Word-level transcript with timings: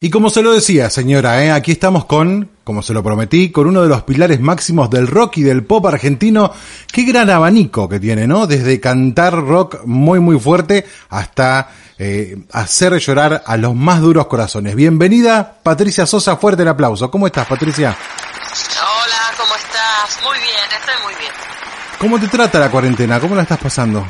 Y 0.00 0.10
como 0.10 0.30
se 0.30 0.42
lo 0.42 0.52
decía, 0.52 0.90
señora, 0.90 1.42
¿eh? 1.42 1.50
aquí 1.50 1.72
estamos 1.72 2.04
con, 2.04 2.52
como 2.62 2.82
se 2.82 2.94
lo 2.94 3.02
prometí, 3.02 3.50
con 3.50 3.66
uno 3.66 3.82
de 3.82 3.88
los 3.88 4.04
pilares 4.04 4.38
máximos 4.38 4.88
del 4.90 5.08
rock 5.08 5.38
y 5.38 5.42
del 5.42 5.64
pop 5.64 5.84
argentino. 5.86 6.54
Qué 6.92 7.02
gran 7.02 7.28
abanico 7.30 7.88
que 7.88 7.98
tiene, 7.98 8.28
¿no? 8.28 8.46
Desde 8.46 8.78
cantar 8.78 9.34
rock 9.34 9.80
muy, 9.86 10.20
muy 10.20 10.38
fuerte 10.38 10.88
hasta 11.08 11.70
eh, 11.98 12.36
hacer 12.52 12.96
llorar 13.00 13.42
a 13.44 13.56
los 13.56 13.74
más 13.74 14.00
duros 14.00 14.28
corazones. 14.28 14.76
Bienvenida, 14.76 15.58
Patricia 15.64 16.06
Sosa, 16.06 16.36
fuerte 16.36 16.62
el 16.62 16.68
aplauso. 16.68 17.10
¿Cómo 17.10 17.26
estás, 17.26 17.48
Patricia? 17.48 17.98
Hola, 17.98 19.36
¿cómo 19.36 19.56
estás? 19.56 20.22
Muy 20.22 20.38
bien, 20.38 20.78
estoy 20.78 20.94
muy 21.02 21.14
bien. 21.16 21.32
¿Cómo 21.98 22.20
te 22.20 22.28
trata 22.28 22.60
la 22.60 22.70
cuarentena? 22.70 23.18
¿Cómo 23.18 23.34
la 23.34 23.42
estás 23.42 23.58
pasando? 23.58 24.06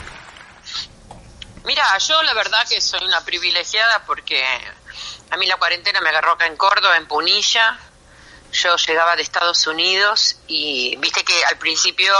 Mira, 1.64 1.96
yo 1.96 2.22
la 2.24 2.34
verdad 2.34 2.58
que 2.68 2.78
soy 2.78 3.00
una 3.06 3.22
privilegiada 3.22 4.02
porque 4.06 4.42
a 5.30 5.36
mí 5.36 5.46
la 5.46 5.56
cuarentena 5.56 6.00
me 6.00 6.08
agarró 6.08 6.32
acá 6.32 6.46
en 6.46 6.56
Córdoba, 6.56 6.96
en 6.96 7.06
Punilla. 7.06 7.78
Yo 8.52 8.76
llegaba 8.76 9.14
de 9.14 9.22
Estados 9.22 9.66
Unidos 9.66 10.36
y 10.46 10.96
viste 10.96 11.22
que 11.22 11.44
al 11.44 11.58
principio 11.58 12.14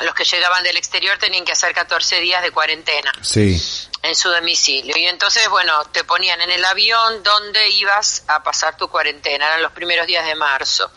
los 0.00 0.14
que 0.14 0.24
llegaban 0.24 0.64
del 0.64 0.76
exterior 0.76 1.18
tenían 1.18 1.44
que 1.44 1.52
hacer 1.52 1.72
14 1.72 2.20
días 2.20 2.42
de 2.42 2.50
cuarentena. 2.50 3.12
Sí. 3.20 3.60
En 4.02 4.16
su 4.16 4.28
domicilio. 4.30 4.96
Y 4.96 5.06
entonces, 5.06 5.48
bueno, 5.48 5.84
te 5.92 6.02
ponían 6.02 6.40
en 6.40 6.50
el 6.50 6.64
avión 6.64 7.22
donde 7.22 7.68
ibas 7.70 8.24
a 8.26 8.42
pasar 8.42 8.76
tu 8.76 8.88
cuarentena. 8.88 9.46
Eran 9.46 9.62
los 9.62 9.72
primeros 9.72 10.06
días 10.08 10.26
de 10.26 10.34
marzo. 10.34 10.90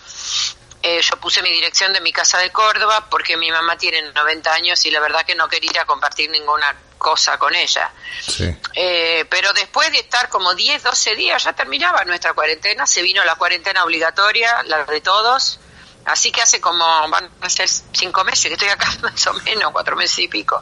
Eh, 0.81 1.01
yo 1.01 1.17
puse 1.17 1.41
mi 1.43 1.51
dirección 1.51 1.93
de 1.93 2.01
mi 2.01 2.11
casa 2.11 2.39
de 2.39 2.51
Córdoba 2.51 3.07
porque 3.09 3.37
mi 3.37 3.51
mamá 3.51 3.77
tiene 3.77 4.01
90 4.01 4.53
años 4.53 4.85
y 4.85 4.91
la 4.91 4.99
verdad 4.99 5.25
que 5.25 5.35
no 5.35 5.47
quería 5.47 5.85
compartir 5.85 6.29
ninguna 6.29 6.75
cosa 7.05 7.37
con 7.37 7.53
ella. 7.53 7.91
Sí. 8.19 8.51
Eh, 8.73 9.25
pero 9.29 9.53
después 9.53 9.91
de 9.91 9.99
estar 9.99 10.27
como 10.27 10.55
10, 10.55 10.81
12 10.81 11.15
días 11.15 11.43
ya 11.43 11.53
terminaba 11.53 12.03
nuestra 12.03 12.33
cuarentena, 12.33 12.87
se 12.87 13.03
vino 13.03 13.23
la 13.23 13.35
cuarentena 13.35 13.83
obligatoria, 13.83 14.63
la 14.63 14.85
de 14.85 15.01
todos, 15.01 15.59
así 16.05 16.31
que 16.31 16.41
hace 16.41 16.59
como, 16.59 16.83
van 17.07 17.29
a 17.41 17.49
ser 17.49 17.69
cinco 17.69 18.23
meses 18.23 18.47
que 18.47 18.53
estoy 18.53 18.69
acá, 18.69 18.91
más 19.03 19.27
o 19.27 19.33
menos, 19.33 19.71
cuatro 19.71 19.95
meses 19.95 20.17
y 20.17 20.27
pico. 20.27 20.59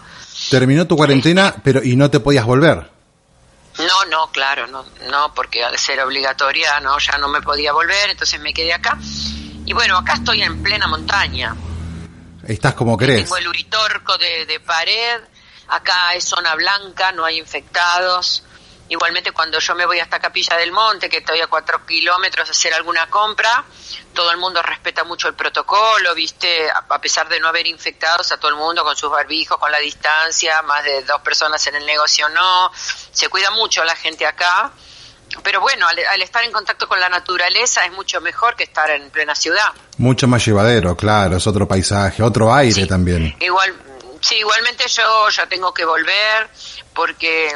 Terminó 0.50 0.86
tu 0.86 0.98
cuarentena, 0.98 1.56
pero 1.64 1.82
y 1.82 1.96
no 1.96 2.12
te 2.12 2.20
podías 2.20 2.44
volver. 2.44 2.92
No, 3.78 4.06
no, 4.12 4.30
claro, 4.30 4.68
no, 4.68 4.86
no, 5.10 5.34
porque 5.34 5.64
al 5.64 5.80
ser 5.80 6.02
obligatoria, 6.02 6.82
no, 6.82 7.00
ya 7.00 7.18
no 7.20 7.30
me 7.30 7.42
podía 7.42 7.72
volver, 7.72 8.10
entonces 8.10 8.38
me 8.42 8.54
quedé 8.54 8.74
acá. 8.74 8.98
Y 9.66 9.72
bueno, 9.72 9.98
acá 9.98 10.16
estoy 10.16 10.44
en 10.44 10.62
plena 10.62 10.88
montaña. 10.88 11.56
Estás 12.46 12.74
como 12.74 12.98
querés. 12.98 13.24
Tengo 13.24 13.38
el 13.38 13.48
uritorco 13.48 14.18
de, 14.18 14.46
de 14.46 14.60
pared, 14.60 15.22
acá 15.68 16.14
es 16.16 16.24
zona 16.26 16.56
blanca, 16.56 17.12
no 17.12 17.26
hay 17.26 17.38
infectados. 17.40 18.44
Igualmente 18.90 19.32
cuando 19.32 19.60
yo 19.60 19.76
me 19.76 19.86
voy 19.86 20.00
hasta 20.00 20.20
Capilla 20.20 20.58
del 20.58 20.72
Monte, 20.72 21.10
que 21.10 21.18
estoy 21.18 21.40
a 21.40 21.48
cuatro 21.48 21.86
kilómetros 21.86 22.50
a 22.50 22.52
hacer 22.52 22.74
alguna 22.74 23.10
compra, 23.10 23.64
todo 24.14 24.30
el 24.30 24.38
mundo 24.38 24.62
respeta 24.62 25.04
mucho 25.04 25.28
el 25.30 25.34
protocolo, 25.36 26.14
viste, 26.14 26.70
a 26.70 27.00
pesar 27.02 27.28
de 27.30 27.40
no 27.40 27.48
haber 27.48 27.66
infectados, 27.66 28.32
a 28.34 28.38
todo 28.38 28.50
el 28.52 28.58
mundo 28.58 28.84
con 28.84 28.96
sus 28.96 29.10
barbijos, 29.10 29.58
con 29.58 29.72
la 29.72 29.80
distancia, 29.80 30.62
más 30.64 30.84
de 30.84 31.02
dos 31.04 31.22
personas 31.22 31.66
en 31.68 31.76
el 31.76 31.86
negocio 31.86 32.28
no, 32.30 32.72
se 32.76 33.30
cuida 33.30 33.50
mucho 33.52 33.84
la 33.86 33.96
gente 33.96 34.28
acá, 34.28 34.72
pero 35.42 35.62
bueno, 35.62 35.88
al, 35.88 35.98
al 36.06 36.22
estar 36.22 36.44
en 36.44 36.52
contacto 36.52 36.88
con 36.88 37.00
la 37.00 37.10
naturaleza 37.10 37.86
es 37.86 37.92
mucho 37.94 38.22
mejor 38.22 38.56
que 38.56 38.66
estar 38.66 38.92
en 38.92 39.10
plena 39.10 39.34
ciudad. 39.34 39.72
Mucho 39.98 40.28
más 40.28 40.46
llevadero, 40.46 40.96
claro, 40.96 41.38
es 41.38 41.48
otro 41.48 41.68
paisaje, 41.68 42.22
otro 42.22 42.54
aire 42.54 42.82
Sí. 42.82 42.88
también. 42.88 43.36
Igual, 43.40 43.74
sí, 44.24 44.36
igualmente 44.36 44.88
yo 44.88 45.30
ya 45.30 45.48
tengo 45.48 45.74
que 45.74 45.86
volver 45.86 46.50
porque 46.94 47.56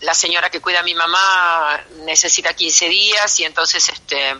la 0.00 0.14
señora 0.14 0.50
que 0.50 0.60
cuida 0.60 0.80
a 0.80 0.82
mi 0.82 0.94
mamá 0.94 1.80
necesita 2.04 2.54
15 2.54 2.88
días 2.88 3.40
y 3.40 3.44
entonces 3.44 3.88
este 3.88 4.36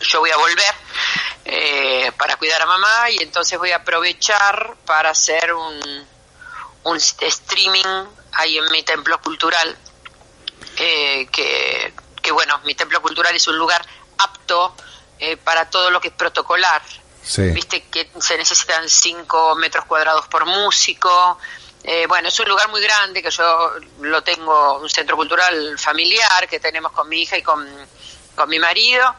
yo 0.00 0.20
voy 0.20 0.30
a 0.30 0.36
volver 0.36 0.74
eh, 1.44 2.12
para 2.16 2.36
cuidar 2.36 2.62
a 2.62 2.66
mamá 2.66 3.10
y 3.10 3.22
entonces 3.22 3.58
voy 3.58 3.70
a 3.70 3.76
aprovechar 3.76 4.76
para 4.84 5.10
hacer 5.10 5.52
un, 5.52 6.06
un 6.84 6.96
streaming 6.96 8.06
ahí 8.32 8.58
en 8.58 8.70
mi 8.70 8.82
templo 8.82 9.20
cultural 9.20 9.76
eh, 10.76 11.28
que, 11.30 11.94
que 12.20 12.32
bueno, 12.32 12.60
mi 12.64 12.74
templo 12.74 13.00
cultural 13.02 13.34
es 13.34 13.46
un 13.46 13.58
lugar 13.58 13.84
apto 14.18 14.74
eh, 15.18 15.36
para 15.36 15.70
todo 15.70 15.90
lo 15.90 16.00
que 16.00 16.08
es 16.08 16.14
protocolar. 16.14 16.82
Viste 17.52 17.84
que 17.84 18.10
se 18.20 18.36
necesitan 18.36 18.88
5 18.88 19.54
metros 19.56 19.84
cuadrados 19.84 20.26
por 20.28 20.44
músico. 20.44 21.38
Eh, 21.84 22.06
bueno, 22.06 22.28
es 22.28 22.38
un 22.40 22.48
lugar 22.48 22.68
muy 22.68 22.80
grande 22.80 23.22
que 23.22 23.30
yo 23.30 23.70
lo 24.00 24.22
tengo, 24.22 24.78
un 24.78 24.88
centro 24.88 25.16
cultural 25.16 25.78
familiar 25.78 26.48
que 26.48 26.60
tenemos 26.60 26.92
con 26.92 27.08
mi 27.08 27.22
hija 27.22 27.36
y 27.36 27.42
con, 27.42 27.66
con 28.34 28.48
mi 28.48 28.58
marido, 28.58 29.14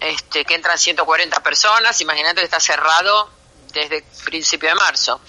este, 0.00 0.44
que 0.44 0.54
entran 0.54 0.78
140 0.78 1.42
personas. 1.42 2.00
Imagínate 2.00 2.40
que 2.40 2.44
está 2.44 2.60
cerrado 2.60 3.30
desde 3.72 4.04
principio 4.24 4.68
de 4.70 4.74
marzo. 4.74 5.20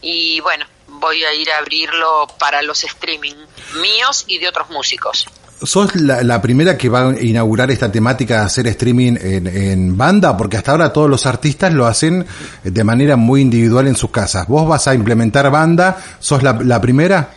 Y 0.00 0.40
bueno, 0.40 0.66
voy 0.86 1.24
a 1.24 1.32
ir 1.34 1.50
a 1.52 1.58
abrirlo 1.58 2.26
para 2.38 2.62
los 2.62 2.84
streaming 2.84 3.34
míos 3.74 4.24
y 4.26 4.38
de 4.38 4.48
otros 4.48 4.70
músicos. 4.70 5.26
¿Sos 5.62 5.96
la, 5.96 6.40
primera 6.40 6.76
que 6.78 6.88
va 6.88 7.08
a 7.10 7.20
inaugurar 7.20 7.70
esta 7.70 7.90
temática 7.90 8.40
de 8.40 8.46
hacer 8.46 8.66
streaming 8.68 9.16
en, 9.20 9.46
en 9.48 9.96
banda? 9.96 10.36
Porque 10.36 10.56
hasta 10.56 10.70
ahora 10.70 10.92
todos 10.92 11.10
los 11.10 11.26
artistas 11.26 11.72
lo 11.72 11.86
hacen 11.86 12.26
de 12.62 12.84
manera 12.84 13.16
muy 13.16 13.40
individual 13.40 13.88
en 13.88 13.96
sus 13.96 14.10
casas. 14.10 14.46
¿Vos 14.46 14.68
vas 14.68 14.86
a 14.86 14.94
implementar 14.94 15.50
banda? 15.50 15.96
¿Sos 16.20 16.42
la, 16.42 16.52
la 16.52 16.80
primera? 16.80 17.30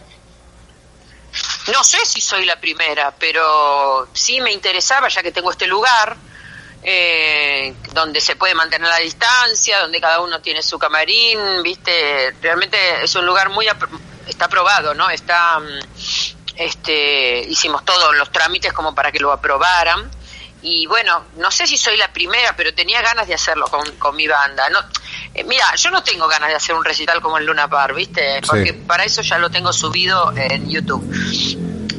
No 1.74 1.84
sé 1.84 1.98
si 2.06 2.22
soy 2.22 2.46
la 2.46 2.60
primera, 2.60 3.14
pero 3.18 4.08
sí 4.14 4.40
me 4.42 4.52
interesaba, 4.52 5.08
ya 5.08 5.24
que 5.24 5.32
tengo 5.32 5.50
este 5.52 5.66
lugar, 5.68 6.16
eh, 6.84 7.74
donde 7.94 8.20
se 8.20 8.36
puede 8.36 8.54
mantener 8.54 8.88
la 8.88 8.98
distancia, 8.98 9.80
donde 9.80 10.02
cada 10.02 10.22
uno 10.22 10.42
tiene 10.42 10.62
su 10.62 10.78
camarín, 10.78 11.40
viste, 11.64 12.36
realmente 12.42 12.78
es 13.04 13.16
un 13.16 13.26
lugar 13.26 13.50
muy, 13.50 13.68
apro- 13.68 14.00
está 14.28 14.46
aprobado, 14.46 14.94
¿no? 14.94 15.10
Está, 15.10 15.60
mm, 15.60 15.64
este, 16.62 17.40
hicimos 17.42 17.84
todos 17.86 18.16
los 18.18 18.32
trámites 18.32 18.74
como 18.74 18.94
para 18.96 19.12
que 19.12 19.20
lo 19.20 19.32
aprobaran. 19.32 20.10
Y 20.64 20.86
bueno, 20.86 21.24
no 21.38 21.50
sé 21.50 21.66
si 21.66 21.76
soy 21.76 21.98
la 21.98 22.14
primera, 22.14 22.56
pero 22.56 22.72
tenía 22.74 23.02
ganas 23.02 23.28
de 23.28 23.34
hacerlo 23.34 23.66
con, 23.68 23.84
con 23.98 24.16
mi 24.16 24.28
banda. 24.28 24.70
No, 24.70 24.80
eh, 25.34 25.44
mira, 25.44 25.74
yo 25.76 25.90
no 25.90 26.04
tengo 26.04 26.28
ganas 26.28 26.50
de 26.50 26.56
hacer 26.56 26.76
un 26.76 26.86
recital 26.86 27.20
como 27.20 27.40
el 27.40 27.46
Luna 27.46 27.68
Park, 27.68 27.96
¿viste? 27.96 28.42
Porque 28.48 28.72
Sí. 28.74 28.84
para 28.86 29.04
eso 29.04 29.24
ya 29.24 29.40
lo 29.40 29.50
tengo 29.50 29.74
subido 29.74 30.32
en 30.38 30.70
YouTube. 30.70 31.04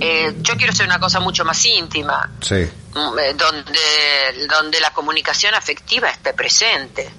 Eh, 0.01 0.35
yo 0.41 0.57
quiero 0.57 0.73
hacer 0.73 0.87
una 0.87 1.01
cosa 1.01 1.19
mucho 1.21 1.45
más 1.45 1.65
íntima, 1.65 2.31
Sí. 2.41 2.55
mm, 2.95 3.19
eh, 3.19 3.35
donde, 3.35 4.47
donde 4.49 4.81
la 4.81 4.91
comunicación 4.93 5.55
afectiva 5.55 6.09
esté 6.11 6.33
presente. 6.33 7.11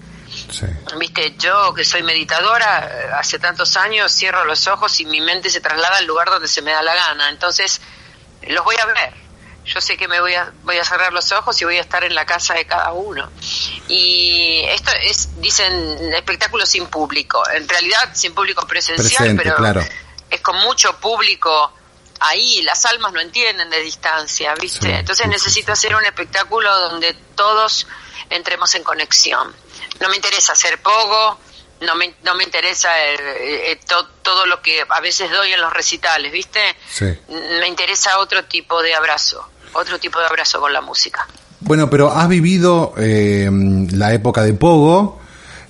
Sí. 0.54 0.66
Viste, 0.98 1.36
yo 1.38 1.74
que 1.74 1.84
soy 1.84 2.04
meditadora, 2.04 2.88
eh, 2.88 3.10
hace 3.18 3.40
tantos 3.40 3.76
años 3.78 4.12
cierro 4.12 4.46
los 4.46 4.68
ojos 4.68 5.00
y 5.00 5.06
mi 5.06 5.22
mente 5.22 5.50
se 5.50 5.62
traslada 5.62 5.98
al 5.98 6.06
lugar 6.06 6.30
donde 6.30 6.48
se 6.48 6.62
me 6.62 6.72
da 6.72 6.82
la 6.82 6.96
gana. 6.96 7.30
Entonces, 7.30 7.82
los 8.44 8.64
voy 8.64 8.76
a 8.82 8.86
ver. 8.86 9.24
Yo 9.66 9.80
sé 9.80 9.96
que 9.96 10.08
me 10.08 10.20
voy 10.20 10.34
a, 10.34 10.52
voy 10.64 10.78
a 10.78 10.84
cerrar 10.84 11.14
los 11.14 11.32
ojos 11.32 11.60
y 11.62 11.66
voy 11.66 11.78
a 11.78 11.82
estar 11.82 12.04
en 12.04 12.14
la 12.14 12.26
casa 12.26 12.54
de 12.54 12.66
cada 12.66 12.92
uno. 12.92 13.30
Y 13.88 14.62
esto 14.68 14.92
es, 15.02 15.40
dicen, 15.40 16.14
espectáculo 16.14 16.66
sin 16.66 16.88
público. 16.88 17.42
En 17.50 17.68
realidad, 17.68 18.10
sin 18.14 18.34
público 18.34 18.68
presencial, 18.68 19.20
Presente, 19.20 19.44
pero 19.44 19.56
claro. 19.56 19.82
es 20.30 20.42
con 20.42 20.58
mucho 20.58 20.98
público 21.00 21.74
ahí. 22.24 22.62
Las 22.64 22.86
almas 22.86 23.14
no 23.14 23.20
entienden 23.22 23.70
de 23.70 23.80
distancia, 23.82 24.54
¿viste? 24.60 24.88
Sí, 24.88 24.94
Entonces 24.94 25.28
necesito 25.28 25.72
hacer 25.72 25.96
un 25.96 26.06
espectáculo 26.06 26.70
donde 26.90 27.14
todos 27.36 27.88
entremos 28.30 28.74
en 28.76 28.84
conexión. 28.84 29.54
No 30.00 30.10
me 30.10 30.16
interesa 30.16 30.54
hacer 30.54 30.82
pogo, 30.82 31.40
no 31.82 31.96
me, 31.96 32.16
no 32.24 32.34
me 32.36 32.44
interesa 32.44 32.90
eh, 33.10 33.72
eh, 33.72 33.80
to- 33.88 34.08
todo 34.22 34.46
lo 34.46 34.62
que 34.62 34.84
a 34.90 35.00
veces 35.02 35.30
doy 35.32 35.54
en 35.54 35.62
los 35.62 35.72
recitales, 35.74 36.32
¿viste? 36.32 36.60
Sí. 36.90 37.06
Me 37.28 37.68
interesa 37.68 38.18
otro 38.20 38.46
tipo 38.46 38.82
de 38.82 38.96
abrazo, 38.96 39.48
otro 39.74 40.00
tipo 40.00 40.20
de 40.20 40.26
abrazo 40.26 40.60
con 40.60 40.72
la 40.74 40.82
música. 40.82 41.28
Bueno, 41.60 41.90
pero 41.90 42.12
has 42.12 42.28
vivido 42.28 42.94
eh, 42.98 43.50
la 43.92 44.14
época 44.14 44.42
de 44.44 44.54
Pogo 44.54 45.22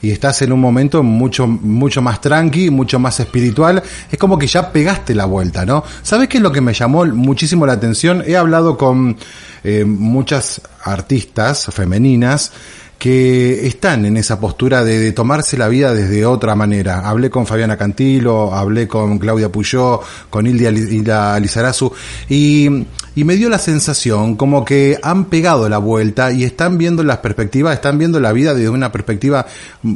y 0.04 0.12
estás 0.12 0.42
en 0.42 0.52
un 0.52 0.60
momento 0.60 1.02
mucho, 1.02 1.48
mucho 1.48 2.02
más 2.02 2.20
tranqui, 2.20 2.70
mucho 2.70 3.00
más 3.00 3.22
espiritual, 3.22 3.82
es 4.12 4.20
como 4.20 4.38
que 4.38 4.48
ya 4.48 4.70
pegaste 4.70 5.16
la 5.16 5.24
vuelta, 5.24 5.66
¿no? 5.66 5.82
¿Sabes 6.02 6.28
qué 6.28 6.38
es 6.38 6.44
lo 6.44 6.52
que 6.52 6.60
me 6.60 6.74
llamó 6.74 7.06
muchísimo 7.06 7.66
la 7.66 7.74
atención? 7.74 8.22
He 8.28 8.36
hablado 8.36 8.78
con 8.78 9.16
eh, 9.64 9.86
muchas 9.86 10.62
artistas 10.84 11.68
femeninas 11.72 12.52
que 13.00 13.66
están 13.66 14.06
en 14.06 14.18
esa 14.18 14.40
postura 14.42 14.84
de, 14.84 15.12
tomarse 15.14 15.58
la 15.58 15.70
vida 15.70 15.94
desde 15.94 16.26
otra 16.26 16.54
manera. 16.56 17.08
Hablé 17.08 17.30
con 17.30 17.46
Fabiana 17.46 17.78
Cantilo, 17.78 18.54
hablé 18.54 18.88
con 18.90 19.20
Claudia 19.20 19.50
Puyó, 19.50 20.02
con 20.30 20.48
Hilda, 20.48 21.40
Lizarazu, 21.40 21.92
y, 22.30 22.86
y 23.16 23.24
me 23.24 23.36
dio 23.36 23.50
la 23.50 23.60
sensación 23.60 24.36
como 24.36 24.66
que 24.66 25.00
han 25.04 25.26
pegado 25.26 25.70
la 25.70 25.78
vuelta 25.78 26.32
y 26.32 26.44
están 26.44 26.78
viendo 26.78 27.04
las 27.04 27.18
perspectivas, 27.18 27.76
están 27.76 27.98
viendo 27.98 28.20
la 28.20 28.32
vida 28.32 28.54
desde 28.54 28.70
una 28.70 28.92
perspectiva 28.92 29.46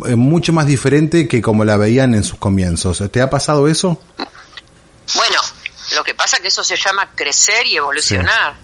eh, 0.05 0.15
mucho 0.15 0.53
más 0.53 0.67
diferente 0.67 1.27
que 1.27 1.41
como 1.41 1.65
la 1.65 1.77
veían 1.77 2.13
en 2.13 2.23
sus 2.23 2.37
comienzos. 2.37 3.03
¿Te 3.11 3.21
ha 3.21 3.29
pasado 3.29 3.67
eso? 3.67 3.99
Bueno, 5.15 5.41
lo 5.95 6.03
que 6.03 6.13
pasa 6.13 6.37
es 6.37 6.41
que 6.41 6.47
eso 6.49 6.63
se 6.63 6.75
llama 6.75 7.11
crecer 7.15 7.65
y 7.65 7.77
evolucionar. 7.77 8.55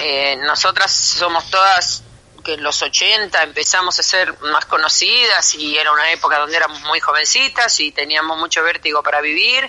Eh, 0.00 0.36
nosotras 0.44 0.92
somos 0.92 1.50
todas 1.50 2.02
que 2.44 2.54
en 2.54 2.62
los 2.62 2.80
80 2.80 3.42
empezamos 3.42 3.98
a 3.98 4.02
ser 4.04 4.38
más 4.40 4.66
conocidas 4.66 5.54
y 5.56 5.76
era 5.76 5.90
una 5.90 6.12
época 6.12 6.38
donde 6.38 6.56
éramos 6.56 6.80
muy 6.82 7.00
jovencitas 7.00 7.80
y 7.80 7.90
teníamos 7.90 8.38
mucho 8.38 8.62
vértigo 8.62 9.02
para 9.02 9.20
vivir, 9.20 9.68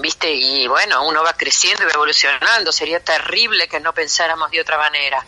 ¿viste? 0.00 0.32
Y 0.32 0.66
bueno, 0.66 1.06
uno 1.06 1.22
va 1.22 1.32
creciendo 1.34 1.82
y 1.82 1.86
va 1.86 1.92
evolucionando, 1.92 2.72
sería 2.72 3.00
terrible 3.00 3.68
que 3.68 3.80
no 3.80 3.92
pensáramos 3.92 4.50
de 4.50 4.60
otra 4.60 4.78
manera 4.78 5.24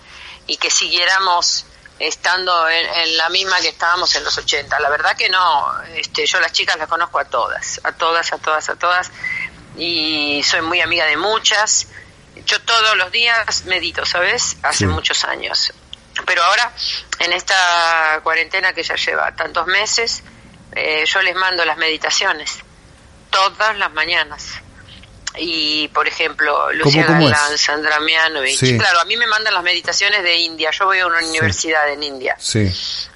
y 0.47 0.57
que 0.57 0.71
siguiéramos 0.71 1.65
estando 1.99 2.69
en, 2.69 3.17
la 3.17 3.29
misma 3.29 3.61
que 3.61 3.69
estábamos 3.69 4.15
en 4.15 4.25
los 4.25 4.37
80. 4.37 4.79
La 4.81 4.89
verdad 4.89 5.17
que 5.17 5.29
no, 5.29 5.83
este, 5.95 6.27
yo 6.27 6.41
las 6.41 6.53
chicas 6.53 6.77
las 6.77 6.89
conozco 6.89 7.19
a 7.19 7.25
todas, 7.25 7.81
a 7.85 7.93
todas, 7.93 8.33
a 8.33 8.39
todas, 8.39 8.69
a 8.69 8.77
todas, 8.77 9.11
y 9.77 10.43
soy 10.45 10.63
muy 10.63 10.81
amiga 10.81 11.07
de 11.07 11.17
muchas. 11.17 11.89
Yo 12.47 12.61
todos 12.63 12.97
los 12.97 13.11
días 13.11 13.65
medito, 13.65 14.07
¿sabes? 14.07 14.57
Hace 14.63 14.87
muchos 14.87 15.25
años. 15.25 15.73
Pero 16.25 16.43
ahora, 16.43 16.73
en 17.19 17.33
esta 17.33 18.21
cuarentena 18.23 18.73
que 18.73 18.83
ya 18.83 18.95
lleva 18.95 19.35
tantos 19.35 19.67
meses, 19.67 20.23
eh, 20.73 21.05
yo 21.05 21.23
les 21.23 21.35
mando 21.35 21.65
las 21.65 21.77
meditaciones 21.77 22.63
todas 23.31 23.77
las 23.79 23.93
mañanas. 23.93 24.55
Y, 25.37 25.89
por 25.89 26.09
ejemplo, 26.09 26.73
Lucía 26.73 27.07
Galán, 27.07 27.57
Sandra 27.57 28.01
Mianovich. 28.01 28.77
Claro, 28.77 29.01
a 29.01 29.05
mí 29.05 29.17
me 29.17 29.27
mandan 29.27 29.55
las 29.55 29.63
meditaciones 29.63 30.23
de 30.23 30.37
India. 30.37 30.71
Yo 30.71 30.87
voy 30.87 30.99
a 30.99 31.07
una 31.07 31.19
universidad 31.19 31.89
en 31.93 32.03
India 32.03 32.37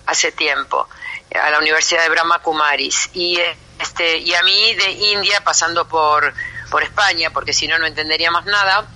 hace 0.07 0.33
tiempo, 0.33 0.89
a 1.35 1.51
la 1.51 1.59
Universidad 1.59 2.03
de 2.03 2.09
Brahma 2.11 2.41
Kumaris. 2.41 3.11
Y, 3.15 3.41
este, 3.81 4.19
y 4.19 4.35
a 4.35 4.43
mí 4.43 4.75
de 4.75 4.91
India, 4.91 5.43
pasando 5.43 5.89
por, 5.89 6.33
por 6.71 6.83
España, 6.83 7.31
porque 7.31 7.53
si 7.53 7.67
no, 7.67 7.79
no 7.79 7.87
entenderíamos 7.87 8.45
nada, 8.45 8.87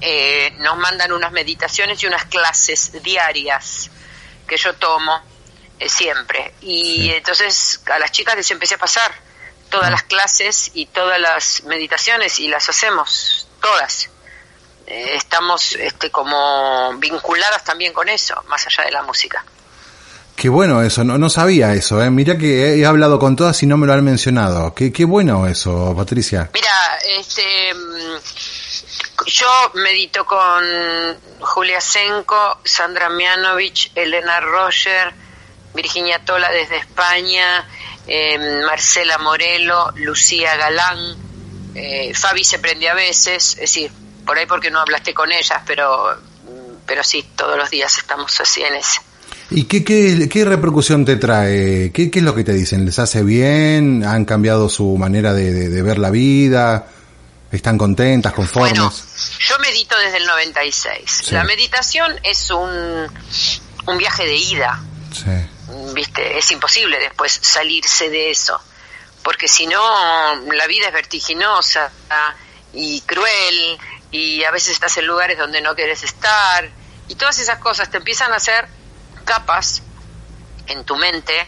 eh, 0.00 0.52
nos 0.58 0.76
mandan 0.76 1.12
unas 1.12 1.32
meditaciones 1.32 2.02
y 2.02 2.06
unas 2.06 2.26
clases 2.26 3.02
diarias 3.02 3.90
que 4.46 4.56
yo 4.56 4.74
tomo 4.74 5.22
eh, 5.78 5.88
siempre. 5.88 6.54
Y 6.60 7.10
entonces 7.10 7.80
a 7.86 7.98
las 7.98 8.12
chicas 8.12 8.36
les 8.36 8.50
empecé 8.50 8.74
a 8.74 8.78
pasar 8.78 9.25
todas 9.70 9.88
ah. 9.88 9.90
las 9.90 10.02
clases 10.04 10.70
y 10.74 10.86
todas 10.86 11.20
las 11.20 11.64
meditaciones 11.64 12.38
y 12.38 12.48
las 12.48 12.68
hacemos 12.68 13.48
todas. 13.60 14.10
Eh, 14.86 15.14
estamos 15.14 15.74
este, 15.74 16.10
como 16.10 16.94
vinculadas 16.98 17.64
también 17.64 17.92
con 17.92 18.08
eso, 18.08 18.42
más 18.48 18.66
allá 18.66 18.84
de 18.84 18.92
la 18.92 19.02
música. 19.02 19.44
Qué 20.36 20.48
bueno 20.50 20.82
eso, 20.82 21.02
no, 21.02 21.16
no 21.16 21.30
sabía 21.30 21.72
eso, 21.72 22.02
¿eh? 22.02 22.10
Mira 22.10 22.36
que 22.36 22.78
he 22.78 22.84
hablado 22.84 23.18
con 23.18 23.34
todas 23.36 23.62
y 23.62 23.66
no 23.66 23.78
me 23.78 23.86
lo 23.86 23.94
han 23.94 24.04
mencionado. 24.04 24.74
Qué, 24.74 24.92
qué 24.92 25.06
bueno 25.06 25.46
eso, 25.46 25.94
Patricia. 25.96 26.50
Mira, 26.52 26.98
este, 27.18 27.72
yo 29.24 29.48
medito 29.74 30.26
con 30.26 30.62
Julia 31.40 31.80
Senko, 31.80 32.58
Sandra 32.64 33.08
Mianovich, 33.08 33.90
Elena 33.94 34.40
Roger, 34.40 35.14
Virginia 35.76 36.18
Tola 36.24 36.50
desde 36.50 36.78
España, 36.78 37.64
em, 38.06 38.64
Marcela 38.64 39.18
Morelo, 39.18 39.92
Lucía 39.96 40.56
Galán, 40.56 41.16
eh, 41.74 42.12
Fabi 42.14 42.42
se 42.42 42.58
prende 42.58 42.88
a 42.88 42.94
veces, 42.94 43.50
es 43.52 43.60
decir, 43.60 43.92
por 44.24 44.36
ahí 44.38 44.46
porque 44.46 44.70
no 44.70 44.80
hablaste 44.80 45.14
con 45.14 45.30
ellas, 45.30 45.60
pero, 45.66 46.16
pero 46.86 47.04
sí, 47.04 47.24
todos 47.36 47.56
los 47.56 47.70
días 47.70 47.96
estamos 47.98 48.40
así 48.40 48.62
en 48.62 48.74
ese. 48.74 49.00
¿Y 49.50 49.64
qué, 49.64 49.84
qué, 49.84 50.28
qué 50.28 50.44
repercusión 50.44 51.04
te 51.04 51.16
trae? 51.16 51.92
¿Qué, 51.92 52.10
¿Qué, 52.10 52.18
es 52.18 52.24
lo 52.24 52.34
que 52.34 52.42
te 52.42 52.52
dicen? 52.52 52.84
¿Les 52.84 52.98
hace 52.98 53.22
bien? 53.22 54.04
¿Han 54.04 54.24
cambiado 54.24 54.68
su 54.68 54.96
manera 54.96 55.32
de, 55.32 55.52
de 55.52 55.82
ver 55.82 55.98
la 55.98 56.10
vida? 56.10 56.88
¿Están 57.52 57.78
contentas, 57.78 58.32
conformes? 58.32 58.72
Bueno, 58.72 58.92
yo 59.38 59.58
medito 59.60 59.96
desde 59.98 60.16
el 60.16 60.26
96. 60.26 61.30
La 61.30 61.44
meditación 61.44 62.12
es 62.24 62.50
un, 62.50 63.06
un 63.86 63.98
viaje 63.98 64.24
de 64.24 64.36
ida. 64.36 64.82
Sí. 65.12 65.55
¿Viste? 65.92 66.38
Es 66.38 66.50
imposible 66.52 66.98
después 66.98 67.38
salirse 67.42 68.08
de 68.10 68.30
eso. 68.30 68.60
Porque 69.22 69.48
si 69.48 69.66
no, 69.66 70.36
la 70.52 70.66
vida 70.66 70.86
es 70.86 70.92
vertiginosa 70.92 71.90
y 72.72 73.00
cruel 73.02 73.78
y 74.10 74.44
a 74.44 74.50
veces 74.50 74.72
estás 74.74 74.96
en 74.98 75.06
lugares 75.06 75.36
donde 75.38 75.60
no 75.60 75.74
quieres 75.74 76.04
estar 76.04 76.70
y 77.08 77.14
todas 77.16 77.38
esas 77.38 77.58
cosas 77.58 77.90
te 77.90 77.96
empiezan 77.96 78.32
a 78.32 78.36
hacer 78.36 78.68
capas 79.24 79.82
en 80.68 80.84
tu 80.84 80.96
mente, 80.96 81.46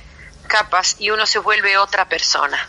capas 0.48 0.96
y 0.98 1.10
uno 1.10 1.26
se 1.26 1.38
vuelve 1.38 1.78
otra 1.78 2.08
persona. 2.08 2.68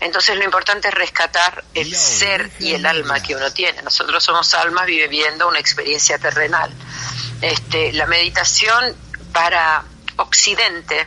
Entonces 0.00 0.36
lo 0.36 0.44
importante 0.44 0.88
es 0.88 0.94
rescatar 0.94 1.62
el 1.74 1.94
ser 1.94 2.50
y 2.58 2.72
el 2.72 2.86
alma 2.86 3.22
que 3.22 3.36
uno 3.36 3.52
tiene. 3.52 3.82
Nosotros 3.82 4.24
somos 4.24 4.54
almas 4.54 4.86
viviendo 4.86 5.46
una 5.46 5.58
experiencia 5.58 6.18
terrenal. 6.18 6.72
Este, 7.42 7.92
la 7.92 8.06
meditación 8.06 8.96
para 9.32 9.84
Occidente 10.16 11.06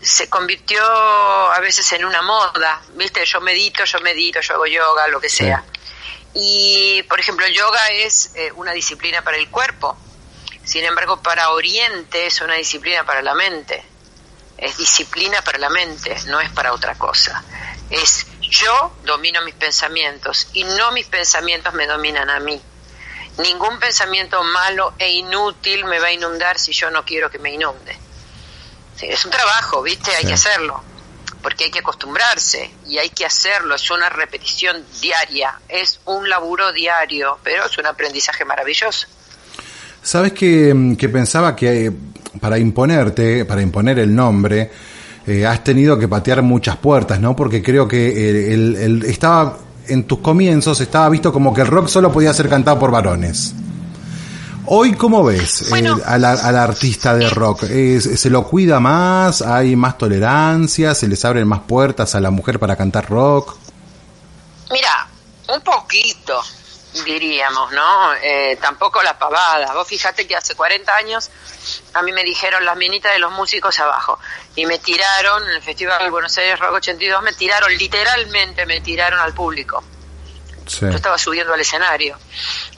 se 0.00 0.28
convirtió 0.28 0.82
a 0.82 1.58
veces 1.60 1.90
en 1.92 2.04
una 2.04 2.22
moda, 2.22 2.80
¿viste? 2.94 3.24
Yo 3.24 3.40
medito, 3.40 3.84
yo 3.84 4.00
medito, 4.00 4.40
yo 4.40 4.54
hago 4.54 4.66
yoga, 4.66 5.08
lo 5.08 5.20
que 5.20 5.28
sea. 5.28 5.64
Y, 6.34 7.02
por 7.08 7.18
ejemplo, 7.18 7.46
yoga 7.48 7.88
es 7.88 8.32
eh, 8.34 8.52
una 8.52 8.72
disciplina 8.72 9.22
para 9.22 9.36
el 9.36 9.48
cuerpo, 9.50 9.96
sin 10.64 10.84
embargo, 10.84 11.22
para 11.22 11.50
Oriente 11.50 12.26
es 12.26 12.40
una 12.40 12.54
disciplina 12.54 13.04
para 13.04 13.22
la 13.22 13.34
mente. 13.34 13.82
Es 14.58 14.76
disciplina 14.76 15.40
para 15.42 15.58
la 15.58 15.70
mente, 15.70 16.16
no 16.26 16.40
es 16.40 16.50
para 16.50 16.72
otra 16.72 16.96
cosa 16.96 17.44
es 17.90 18.26
yo 18.40 18.96
domino 19.04 19.42
mis 19.42 19.54
pensamientos 19.54 20.48
y 20.52 20.64
no 20.64 20.92
mis 20.92 21.06
pensamientos 21.06 21.74
me 21.74 21.86
dominan 21.86 22.30
a 22.30 22.40
mí. 22.40 22.60
Ningún 23.38 23.78
pensamiento 23.78 24.42
malo 24.42 24.94
e 24.98 25.10
inútil 25.10 25.84
me 25.84 26.00
va 26.00 26.08
a 26.08 26.12
inundar 26.12 26.58
si 26.58 26.72
yo 26.72 26.90
no 26.90 27.04
quiero 27.04 27.30
que 27.30 27.38
me 27.38 27.52
inunde. 27.52 27.96
Es 29.02 29.24
un 29.24 29.30
trabajo, 29.30 29.82
¿viste? 29.82 30.10
Hay 30.16 30.24
que 30.24 30.32
hacerlo, 30.32 30.82
porque 31.42 31.64
hay 31.64 31.70
que 31.70 31.80
acostumbrarse 31.80 32.70
y 32.86 32.98
hay 32.98 33.10
que 33.10 33.24
hacerlo, 33.24 33.74
es 33.74 33.90
una 33.90 34.08
repetición 34.08 34.84
diaria, 35.00 35.58
es 35.68 36.00
un 36.06 36.28
laburo 36.28 36.72
diario, 36.72 37.38
pero 37.42 37.66
es 37.66 37.78
un 37.78 37.86
aprendizaje 37.86 38.44
maravilloso. 38.44 39.06
¿Sabes 40.02 40.32
que, 40.32 40.96
que 40.98 41.08
pensaba 41.08 41.54
que 41.54 41.86
eh, 41.86 41.92
para 42.40 42.58
imponerte, 42.58 43.44
para 43.44 43.62
imponer 43.62 43.98
el 43.98 44.14
nombre, 44.14 44.70
eh, 45.26 45.44
has 45.44 45.62
tenido 45.62 45.98
que 45.98 46.08
patear 46.08 46.40
muchas 46.42 46.76
puertas, 46.76 47.20
¿no? 47.20 47.36
Porque 47.36 47.62
creo 47.62 47.86
que 47.86 48.54
el, 48.54 49.04
estaba 49.04 49.58
en 49.86 50.04
tus 50.04 50.20
comienzos 50.20 50.80
estaba 50.80 51.08
visto 51.08 51.32
como 51.32 51.52
que 51.52 51.60
el 51.60 51.66
rock 51.66 51.88
solo 51.88 52.10
podía 52.12 52.32
ser 52.32 52.48
cantado 52.48 52.78
por 52.78 52.90
varones. 52.90 53.54
Hoy, 54.70 54.94
¿cómo 54.96 55.24
ves 55.24 55.72
eh, 55.72 55.88
al, 56.04 56.24
artista 56.24 57.14
de 57.14 57.30
rock? 57.30 57.64
¿Se 57.64 58.28
lo 58.28 58.46
cuida 58.46 58.80
más? 58.80 59.40
¿Hay 59.40 59.76
más 59.76 59.96
tolerancia? 59.96 60.94
¿Se 60.94 61.08
les 61.08 61.24
abren 61.24 61.48
más 61.48 61.60
puertas 61.60 62.14
a 62.14 62.20
la 62.20 62.30
mujer 62.30 62.58
para 62.58 62.76
cantar 62.76 63.08
rock? 63.08 63.56
Mira, 64.70 65.08
un 65.48 65.62
poquito 65.62 66.42
diríamos, 67.04 67.72
¿no? 67.72 68.14
Eh, 68.22 68.58
tampoco 68.60 69.02
la 69.02 69.18
pavada. 69.18 69.72
Vos 69.72 69.88
fíjate 69.88 70.26
que 70.26 70.36
hace 70.36 70.54
40 70.54 70.94
años 70.96 71.30
a 71.94 72.02
mí 72.02 72.12
me 72.12 72.22
dijeron 72.22 72.64
las 72.64 72.76
minitas 72.76 73.12
de 73.12 73.20
los 73.20 73.32
músicos 73.32 73.78
abajo 73.80 74.18
y 74.54 74.66
me 74.66 74.78
tiraron 74.78 75.44
en 75.44 75.50
el 75.50 75.62
Festival 75.62 76.02
de 76.02 76.10
Buenos 76.10 76.36
Aires 76.36 76.58
Rock 76.58 76.74
82, 76.74 77.22
me 77.22 77.32
tiraron, 77.32 77.74
literalmente 77.74 78.66
me 78.66 78.80
tiraron 78.82 79.20
al 79.20 79.32
público. 79.32 79.82
Yo 80.68 80.88
estaba 80.88 81.18
subiendo 81.18 81.54
al 81.54 81.60
escenario. 81.60 82.18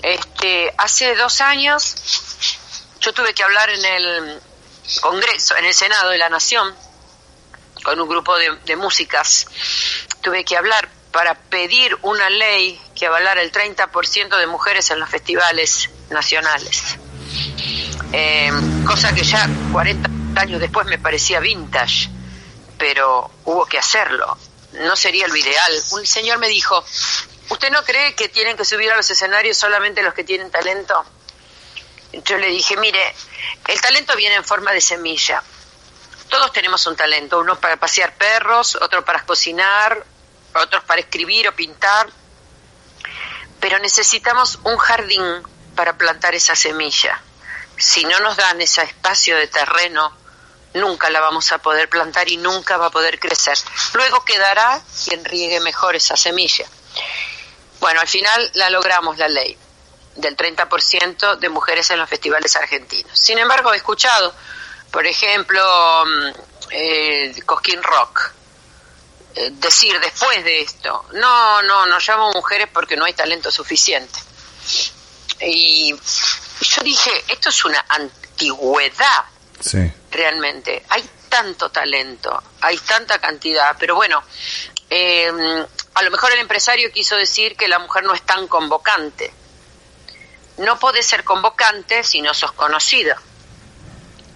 Este, 0.03 0.73
hace 0.79 1.15
dos 1.17 1.41
años 1.41 1.97
yo 3.01 3.13
tuve 3.13 3.35
que 3.35 3.43
hablar 3.43 3.71
en 3.71 3.85
el 3.85 4.41
Congreso, 5.01 5.57
en 5.57 5.65
el 5.65 5.75
Senado 5.75 6.11
de 6.11 6.19
la 6.19 6.29
Nación, 6.29 6.75
con 7.83 8.01
un 8.01 8.09
grupo 8.09 8.37
de, 8.37 8.77
músicas. 8.77 9.47
Tuve 10.21 10.45
que 10.45 10.57
hablar 10.57 10.89
para 11.13 11.35
pedir 11.35 11.97
una 12.03 12.29
ley 12.31 12.81
que 12.95 13.07
avalara 13.07 13.43
el 13.43 13.51
30% 13.51 14.37
de 14.37 14.47
mujeres 14.47 14.91
en 14.91 15.01
los 15.01 15.09
festivales 15.09 15.91
nacionales. 16.11 16.99
Eh, 18.13 18.53
cosa 18.87 19.15
que 19.15 19.23
ya 19.23 19.49
40 19.73 20.11
años 20.41 20.61
después 20.61 20.87
me 20.87 20.99
parecía 20.99 21.41
vintage, 21.41 22.09
pero 22.79 23.31
hubo 23.45 23.67
que 23.67 23.79
hacerlo. 23.79 24.37
No 24.73 24.95
sería 24.95 25.27
lo 25.27 25.37
ideal. 25.37 25.73
Un 25.93 26.07
señor 26.07 26.39
me 26.39 26.49
dijo, 26.49 26.85
¿usted 27.51 27.71
no 27.71 27.85
cree 27.85 28.15
que 28.15 28.29
tienen 28.29 28.57
que 28.57 28.65
subir 28.65 28.91
a 28.91 28.97
los 28.97 29.11
escenarios 29.11 29.57
solamente 29.57 30.03
los 30.03 30.15
que 30.15 30.25
tienen 30.25 30.51
talento? 30.51 31.05
Yo 32.13 32.39
le 32.39 32.49
dije, 32.49 32.77
mire, 32.77 33.15
el 33.69 33.81
talento 33.81 34.17
viene 34.17 34.37
en 34.37 34.45
forma 34.45 34.73
de 34.73 34.81
semilla. 34.81 35.43
Todos 36.29 36.53
tenemos 36.53 36.87
un 36.87 36.97
talento, 36.97 37.39
uno 37.39 37.59
para 37.59 37.77
pasear 37.77 38.15
perros, 38.15 38.77
otro 38.77 39.05
para 39.05 39.25
cocinar, 39.25 40.05
otros 40.55 40.85
para 40.85 41.01
escribir 41.01 41.49
o 41.49 41.55
pintar, 41.55 42.09
pero 43.61 43.79
necesitamos 43.79 44.59
un 44.65 44.77
jardín 44.79 45.43
para 45.77 45.97
plantar 45.97 46.35
esa 46.35 46.55
semilla. 46.55 47.21
Si 47.77 48.05
no 48.05 48.19
nos 48.21 48.37
dan 48.37 48.61
ese 48.61 48.83
espacio 48.83 49.37
de 49.37 49.47
terreno, 49.47 50.17
nunca 50.75 51.11
la 51.11 51.21
vamos 51.21 51.51
a 51.53 51.59
poder 51.59 51.89
plantar 51.89 52.29
y 52.29 52.37
nunca 52.37 52.77
va 52.77 52.87
a 52.87 52.91
poder 52.91 53.19
crecer. 53.19 53.59
Luego 53.95 54.25
quedará 54.25 54.81
quien 55.05 55.25
riegue 55.25 55.61
mejor 55.61 55.97
esa 55.97 56.17
semilla. 56.17 56.67
Bueno, 57.81 58.01
al 58.01 58.09
final 58.09 58.51
la 58.55 58.71
logramos 58.71 59.17
la 59.19 59.29
ley 59.29 59.57
del 60.17 60.37
30% 60.37 61.37
de 61.39 61.49
mujeres 61.49 61.91
en 61.91 61.99
los 61.99 62.09
festivales 62.09 62.55
argentinos. 62.57 63.19
Sin 63.19 63.39
embargo, 63.39 63.73
he 63.73 63.77
escuchado, 63.77 64.35
por 64.91 65.07
ejemplo, 65.07 66.05
mm, 66.05 66.27
eh, 66.71 67.43
Cosquín 67.47 67.83
Rock, 67.83 68.33
eh, 69.35 69.51
decir 69.53 69.99
después 70.01 70.45
de 70.45 70.61
esto, 70.61 71.07
no, 71.15 71.63
no, 71.63 71.87
no 71.87 71.99
llamo 71.99 72.31
mujeres 72.33 72.69
porque 72.73 72.97
no 72.97 73.05
hay 73.07 73.15
talento 73.15 73.51
suficiente. 73.51 74.19
Y 75.41 75.95
yo 75.95 76.83
dije, 76.83 77.25
esto 77.29 77.49
es 77.49 77.65
una 77.65 77.85
antigüedad, 77.89 79.25
Sí. 79.61 79.91
realmente. 80.11 80.85
Hay 80.91 81.09
tanto 81.29 81.71
talento, 81.71 82.43
hay 82.61 82.77
tanta 82.79 83.19
cantidad, 83.19 83.77
pero 83.79 83.95
bueno, 83.95 84.23
eh, 84.91 85.65
a 85.95 86.03
lo 86.03 86.11
mejor 86.11 86.33
el 86.33 86.41
empresario 86.41 86.93
quiso 86.93 87.17
decir 87.17 87.57
que 87.57 87.69
la 87.69 87.79
mujer 87.79 88.05
no 88.05 88.15
es 88.15 88.23
tan 88.23 88.47
convocante. 88.47 89.33
No 90.59 90.79
podés 90.79 91.07
ser 91.07 91.25
convocante 91.25 92.05
si 92.05 92.21
no 92.21 92.35
sos 92.35 92.53
conocido. 92.53 93.15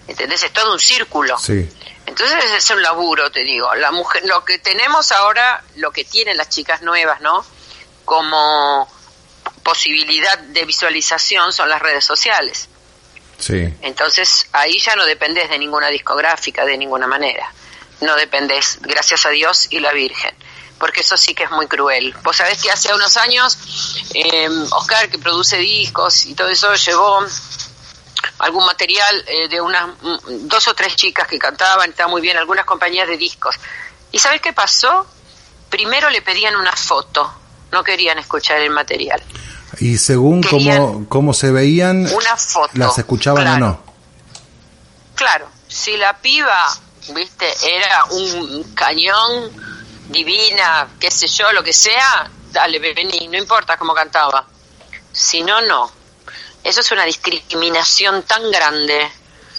¿Entendés? 0.07 0.43
Es 0.43 0.53
todo 0.53 0.73
un 0.73 0.79
círculo. 0.79 1.37
Sí. 1.37 1.69
Entonces 2.05 2.51
es 2.51 2.69
un 2.69 2.81
laburo, 2.81 3.31
te 3.31 3.43
digo. 3.43 3.73
La 3.75 3.91
mujer, 3.91 4.23
lo 4.25 4.43
que 4.45 4.59
tenemos 4.59 5.11
ahora, 5.11 5.63
lo 5.75 5.91
que 5.91 6.03
tienen 6.03 6.37
las 6.37 6.49
chicas 6.49 6.81
nuevas, 6.81 7.21
¿no? 7.21 7.45
Como 8.03 8.87
posibilidad 9.63 10.37
de 10.37 10.63
visualización 10.65 11.51
son 11.51 11.69
las 11.69 11.81
redes 11.81 12.05
sociales. 12.05 12.69
Sí. 13.39 13.73
Entonces 13.81 14.47
ahí 14.51 14.79
ya 14.79 14.95
no 14.95 15.05
dependés 15.05 15.49
de 15.49 15.57
ninguna 15.57 15.87
discográfica 15.87 16.65
de 16.65 16.77
ninguna 16.77 17.07
manera. 17.07 17.51
No 18.01 18.15
dependés, 18.15 18.79
gracias 18.81 19.25
a 19.25 19.29
Dios 19.29 19.67
y 19.71 19.79
la 19.79 19.91
Virgen. 19.91 20.35
Porque 20.79 21.01
eso 21.01 21.15
sí 21.15 21.33
que 21.33 21.43
es 21.43 21.51
muy 21.51 21.67
cruel. 21.67 22.13
Vos 22.23 22.35
sabés 22.35 22.61
que 22.61 22.69
hace 22.69 22.93
unos 22.93 23.15
años, 23.17 23.57
eh, 24.13 24.49
Oscar, 24.71 25.09
que 25.09 25.17
produce 25.17 25.57
discos 25.57 26.25
y 26.25 26.33
todo 26.35 26.49
eso, 26.49 26.73
llevó 26.75 27.25
algún 28.39 28.65
material 28.65 29.23
eh, 29.27 29.47
de 29.47 29.61
unas 29.61 29.87
mm, 30.01 30.47
dos 30.47 30.67
o 30.67 30.73
tres 30.73 30.95
chicas 30.95 31.27
que 31.27 31.39
cantaban, 31.39 31.89
estaba 31.89 32.09
muy 32.09 32.21
bien, 32.21 32.37
algunas 32.37 32.65
compañías 32.65 33.07
de 33.07 33.17
discos. 33.17 33.55
¿Y 34.11 34.19
sabés 34.19 34.41
qué 34.41 34.53
pasó? 34.53 35.05
Primero 35.69 36.09
le 36.09 36.21
pedían 36.21 36.55
una 36.55 36.73
foto, 36.73 37.33
no 37.71 37.83
querían 37.83 38.19
escuchar 38.19 38.59
el 38.59 38.69
material. 38.69 39.21
Y 39.79 39.97
según 39.97 40.41
Querían 40.41 40.77
cómo, 40.77 41.09
cómo 41.09 41.33
se 41.33 41.51
veían, 41.51 42.07
Una 42.13 42.37
foto. 42.37 42.71
las 42.73 42.97
escuchaban 42.97 43.43
claro. 43.43 43.55
o 43.65 43.69
no. 43.69 43.83
Claro, 45.15 45.47
si 45.67 45.97
la 45.97 46.17
piba, 46.17 46.65
viste, 47.13 47.47
era 47.63 48.05
un 48.05 48.63
cañón, 48.73 49.51
divina, 50.09 50.87
qué 50.99 51.09
sé 51.11 51.27
yo, 51.27 51.51
lo 51.53 51.63
que 51.63 51.73
sea, 51.73 52.29
dale, 52.51 52.79
vení, 52.79 53.27
no 53.27 53.37
importa 53.37 53.77
cómo 53.77 53.93
cantaba. 53.93 54.45
Si 55.11 55.41
no, 55.43 55.61
no. 55.61 55.91
Eso 56.63 56.81
es 56.81 56.91
una 56.91 57.05
discriminación 57.05 58.23
tan 58.23 58.49
grande. 58.51 59.07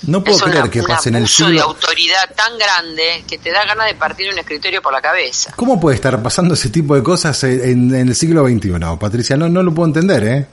No 0.03 0.23
puedo 0.23 0.37
es 0.37 0.43
una- 0.43 0.53
creer 0.53 0.71
que 0.71 0.83
pase 0.83 1.09
en 1.09 1.17
el 1.17 1.23
abuso 1.23 1.45
de 1.45 1.51
siglo... 1.53 1.65
autoridad 1.65 2.35
tan 2.35 2.59
grande 2.59 3.25
que 3.29 3.39
te 3.39 3.51
da 3.51 3.65
ganas 3.65 3.87
de 3.87 3.95
partir 3.95 4.31
un 4.33 4.39
escritorio 4.39 4.83
por 4.83 4.93
la 4.93 5.01
cabeza. 5.01 5.53
¿Cómo 5.57 5.81
puede 5.81 5.97
estar 5.97 6.23
pasando 6.23 6.55
ese 6.55 6.69
tipo 6.71 6.95
de 6.95 7.03
cosas 7.03 7.43
en, 7.45 7.95
en 7.95 8.09
el 8.09 8.15
siglo 8.15 8.47
XXI, 8.47 8.73
Patricia? 9.01 9.37
No, 9.37 9.49
no 9.49 9.63
lo 9.63 9.73
puedo 9.75 9.87
entender, 9.89 10.25
¿eh? 10.25 10.47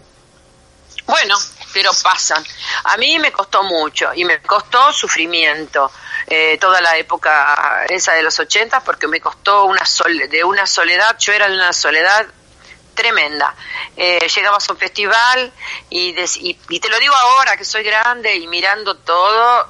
Bueno, 1.06 1.36
pero 1.74 1.92
pasan. 2.02 2.44
A 2.86 2.98
mí 2.98 3.20
me 3.20 3.32
costó 3.32 3.64
mucho 3.64 4.08
y 4.16 4.24
me 4.24 4.40
costó 4.42 4.94
sufrimiento 4.94 5.92
eh, 6.28 6.58
toda 6.60 6.82
la 6.82 6.98
época 6.98 7.86
esa 7.90 8.14
de 8.14 8.24
los 8.24 8.40
80 8.40 8.82
porque 8.84 9.08
me 9.08 9.20
costó 9.22 9.66
una 9.66 9.86
sol- 9.86 10.30
de 10.30 10.44
una 10.44 10.66
soledad, 10.66 11.18
yo 11.20 11.34
era 11.34 11.48
de 11.48 11.56
una 11.56 11.74
soledad 11.74 12.26
tremenda. 12.94 13.56
Eh, 13.98 14.28
llegabas 14.34 14.70
a 14.70 14.74
un 14.74 14.80
festival 14.80 15.52
y, 15.90 16.16
y, 16.70 16.80
te 16.80 16.90
lo 16.90 17.00
digo 17.00 17.14
ahora 17.16 17.58
que 17.58 17.66
soy 17.66 17.84
grande 17.84 18.36
y 18.36 18.48
mirando 18.48 18.96
todo 18.98 19.68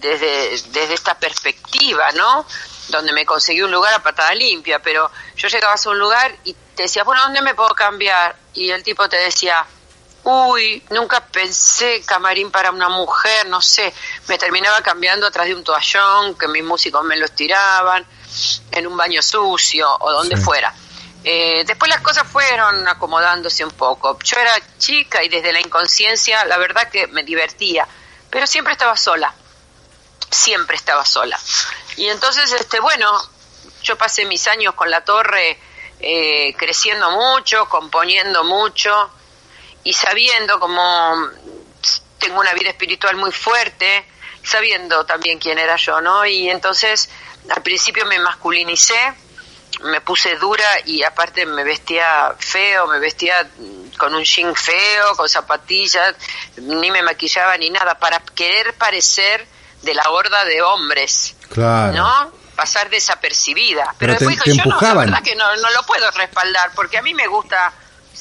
desde, 0.00 0.50
desde 0.70 0.94
esta 0.94 1.18
perspectiva, 1.18 2.10
¿no? 2.12 2.46
Donde 2.88 3.12
me 3.12 3.24
conseguí 3.26 3.62
un 3.62 3.70
lugar 3.70 3.92
a 3.94 4.02
patada 4.02 4.34
limpia, 4.34 4.80
pero 4.80 5.10
yo 5.36 5.48
llegabas 5.48 5.84
a 5.86 5.90
un 5.90 5.98
lugar 5.98 6.34
y 6.44 6.54
te 6.74 6.84
decía, 6.84 7.04
bueno, 7.04 7.22
¿dónde 7.22 7.42
me 7.42 7.54
puedo 7.54 7.74
cambiar? 7.74 8.36
Y 8.54 8.70
el 8.70 8.82
tipo 8.82 9.08
te 9.08 9.16
decía, 9.16 9.64
uy, 10.24 10.82
nunca 10.90 11.24
pensé 11.26 12.02
camarín 12.04 12.50
para 12.50 12.70
una 12.70 12.88
mujer, 12.88 13.46
no 13.46 13.60
sé, 13.60 13.92
me 14.26 14.36
terminaba 14.38 14.82
cambiando 14.82 15.26
atrás 15.26 15.46
de 15.46 15.54
un 15.54 15.64
toallón, 15.64 16.36
que 16.36 16.48
mis 16.48 16.62
músicos 16.64 17.02
me 17.04 17.16
los 17.16 17.32
tiraban, 17.32 18.04
en 18.72 18.86
un 18.86 18.96
baño 18.96 19.22
sucio 19.22 19.88
o 20.00 20.12
donde 20.12 20.36
Sí. 20.36 20.42
fuera. 20.42 20.74
Eh, 21.24 21.64
después 21.66 21.88
las 21.88 22.00
cosas 22.00 22.26
fueron 22.28 22.86
acomodándose 22.86 23.64
un 23.64 23.72
poco. 23.72 24.18
Yo 24.22 24.38
era 24.38 24.54
chica 24.78 25.22
y 25.24 25.28
desde 25.28 25.52
la 25.52 25.60
inconsciencia, 25.60 26.44
la 26.44 26.58
verdad 26.58 26.88
que 26.90 27.06
me 27.08 27.22
divertía, 27.24 27.86
pero 28.30 28.46
siempre 28.46 28.72
estaba 28.72 28.96
sola, 28.96 29.34
siempre 30.30 30.76
estaba 30.76 31.04
sola. 31.04 31.38
Y 31.96 32.06
entonces, 32.08 32.52
este, 32.52 32.80
bueno, 32.80 33.10
yo 33.82 33.96
pasé 33.96 34.26
mis 34.26 34.46
años 34.46 34.74
con 34.74 34.90
la 34.90 35.04
torre 35.04 35.58
eh, 36.00 36.54
creciendo 36.56 37.10
mucho, 37.10 37.68
componiendo 37.68 38.44
mucho 38.44 39.10
y 39.84 39.92
sabiendo 39.92 40.58
como 40.60 41.28
tengo 42.18 42.40
una 42.40 42.52
vida 42.54 42.70
espiritual 42.70 43.16
muy 43.16 43.32
fuerte, 43.32 44.04
sabiendo 44.42 45.04
también 45.06 45.38
quién 45.38 45.58
era 45.58 45.76
yo, 45.76 46.00
¿no? 46.00 46.24
Y 46.26 46.48
entonces 46.50 47.08
al 47.54 47.62
principio 47.62 48.04
me 48.06 48.18
masculinicé, 48.18 49.14
me 49.84 50.00
puse 50.00 50.34
dura 50.36 50.66
y 50.84 51.02
aparte 51.04 51.46
me 51.46 51.62
vestía 51.62 52.34
feo, 52.38 52.86
me 52.88 52.98
vestía 52.98 53.48
con 53.98 54.14
un 54.14 54.24
jean 54.24 54.54
feo, 54.54 55.14
con 55.16 55.28
zapatillas, 55.28 56.14
ni 56.56 56.90
me 56.90 57.02
maquillaba 57.02 57.56
ni 57.56 57.70
nada, 57.70 57.98
para 57.98 58.20
querer 58.20 58.74
parecer 58.74 59.46
de 59.82 59.94
la 59.94 60.10
horda 60.10 60.44
de 60.44 60.60
hombres, 60.62 61.36
Claro. 61.50 61.92
¿no? 61.92 62.32
Pasar 62.56 62.90
desapercibida. 62.90 63.94
Pero 63.98 64.14
después 64.14 64.36
te 64.42 64.50
yo 64.50 64.56
no, 64.56 64.56
la 64.56 64.64
empujaban. 64.64 65.06
verdad 65.10 65.22
que 65.22 65.36
no, 65.36 65.56
no 65.56 65.70
lo 65.70 65.82
puedo 65.84 66.10
respaldar, 66.10 66.72
porque 66.74 66.98
a 66.98 67.02
mí 67.02 67.14
me 67.14 67.28
gusta 67.28 67.72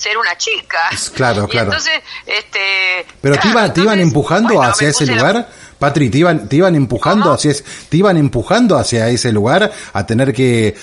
ser 0.07 0.17
una 0.17 0.37
chica. 0.37 0.79
Claro, 1.15 1.45
Y 1.47 1.51
claro. 1.51 1.67
entonces, 1.71 1.93
este... 2.25 3.05
Pero 3.21 3.37
te, 3.37 3.47
iban, 3.47 3.73
te 3.73 3.81
iban 3.81 3.99
empujando 3.99 4.53
bueno, 4.55 4.71
hacia 4.71 4.89
ese 4.89 5.05
puse 5.05 5.11
la- 5.15 5.17
lugar, 5.17 5.49
Patri, 5.79 6.09
te 6.09 6.17
iban, 6.19 6.49
te 6.49 6.55
iban 6.55 6.75
empujando 6.75 7.23
¿Cómo? 7.25 7.35
hacia 7.35 7.51
ese, 7.51 7.63
te 7.89 7.97
iban 7.97 8.17
empujando 8.17 8.77
hacia 8.77 9.07
ese 9.09 9.31
lugar 9.31 9.71
a 9.93 10.05
tener 10.05 10.33
que, 10.33 10.75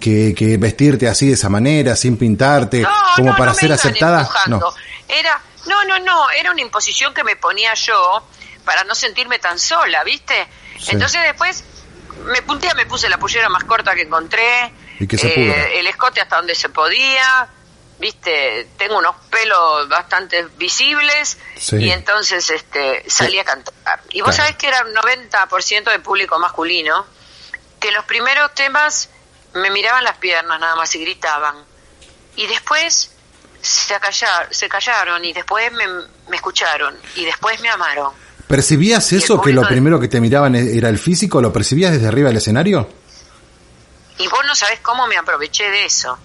que, 0.00 0.34
que 0.36 0.56
vestirte 0.56 1.08
así 1.08 1.26
de 1.28 1.34
esa 1.34 1.48
manera, 1.48 1.94
sin 1.96 2.16
pintarte, 2.16 2.80
No, 2.82 2.88
como 3.16 3.30
no, 3.32 3.36
para 3.36 3.50
no 3.52 3.56
ser 3.58 3.72
aceptada. 3.72 4.20
empujando. 4.20 4.58
No. 4.60 4.74
Era, 5.14 5.40
no, 5.66 5.84
no, 5.84 5.98
no, 5.98 6.30
era 6.30 6.50
una 6.52 6.62
imposición 6.62 7.12
que 7.12 7.22
me 7.24 7.36
ponía 7.36 7.74
yo 7.74 8.26
para 8.64 8.84
no 8.84 8.94
sentirme 8.94 9.38
tan 9.38 9.58
sola, 9.58 10.02
¿viste? 10.04 10.46
Sí. 10.78 10.92
Entonces 10.92 11.20
después 11.22 11.64
me 12.24 12.40
un 12.52 12.60
día 12.60 12.72
me 12.74 12.86
puse 12.86 13.08
la 13.08 13.18
pollera 13.18 13.48
más 13.50 13.64
corta 13.64 13.94
que 13.94 14.02
encontré, 14.02 14.64
eh, 14.64 14.72
Y 15.00 15.06
que 15.06 15.18
se 15.18 15.28
pudra. 15.30 15.64
el 15.74 15.86
escote 15.86 16.20
hasta 16.20 16.36
donde 16.36 16.54
se 16.54 16.68
podía, 16.70 17.46
¿viste? 18.00 18.68
Tengo 18.78 18.98
unos 18.98 19.14
pelos 19.30 19.88
bastante 19.88 20.46
visibles 20.56 21.38
Sí. 21.56 21.76
y 21.76 21.90
entonces 21.90 22.48
este 22.50 23.04
salí 23.08 23.38
a 23.38 23.44
cantar. 23.44 24.00
Y 24.10 24.22
vos 24.22 24.34
Claro. 24.34 24.44
sabés 24.48 24.56
que 24.56 24.68
era 24.68 24.82
un 24.84 24.94
90% 24.94 25.90
de 25.90 25.98
público 26.00 26.38
masculino, 26.38 27.06
que 27.78 27.92
los 27.92 28.04
primeros 28.06 28.54
temas 28.54 29.10
me 29.54 29.70
miraban 29.70 30.02
las 30.04 30.16
piernas 30.16 30.58
nada 30.58 30.74
más 30.76 30.94
y 30.94 31.00
gritaban. 31.00 31.56
Y 32.36 32.46
después 32.46 33.10
se, 33.60 33.94
se 34.50 34.68
callaron 34.68 35.24
y 35.24 35.32
después 35.32 35.70
me, 35.72 35.86
me 36.28 36.36
escucharon 36.36 36.98
y 37.16 37.24
después 37.26 37.60
me 37.60 37.68
amaron. 37.68 38.12
¿Percibías 38.48 39.12
eso, 39.12 39.40
que 39.40 39.52
lo 39.52 39.62
primero 39.68 40.00
que 40.00 40.08
te 40.08 40.20
miraban 40.20 40.54
e- 40.56 40.76
era 40.76 40.88
el 40.88 40.98
físico? 40.98 41.40
¿Lo 41.40 41.52
percibías 41.52 41.92
desde 41.92 42.08
arriba 42.08 42.28
del 42.28 42.38
escenario? 42.38 42.88
Y 44.18 44.26
vos 44.28 44.40
no 44.44 44.54
sabés 44.54 44.80
cómo 44.80 45.06
me 45.06 45.16
aproveché 45.16 45.70
de 45.70 45.84
eso. 45.84 46.18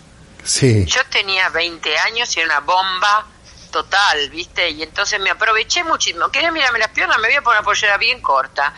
Sí. 0.46 0.86
Yo 0.86 1.04
tenía 1.08 1.50
20 1.50 1.98
años 2.00 2.36
y 2.36 2.40
era 2.40 2.48
una 2.48 2.60
bomba 2.60 3.26
total, 3.72 4.30
¿viste? 4.30 4.70
Y 4.70 4.84
entonces 4.84 5.20
me 5.20 5.32
aproveché 5.32 5.84
muchísimo. 5.84 6.30
Quería 6.30 6.52
mirarme 6.52 6.80
las 6.80 6.92
piernas, 6.92 7.18
me 7.20 7.28
voy 7.28 7.36
a 7.36 7.42
poner 7.42 7.60
una 7.60 7.66
pollera 7.66 7.98
bien 7.98 8.22
corta. 8.22 8.74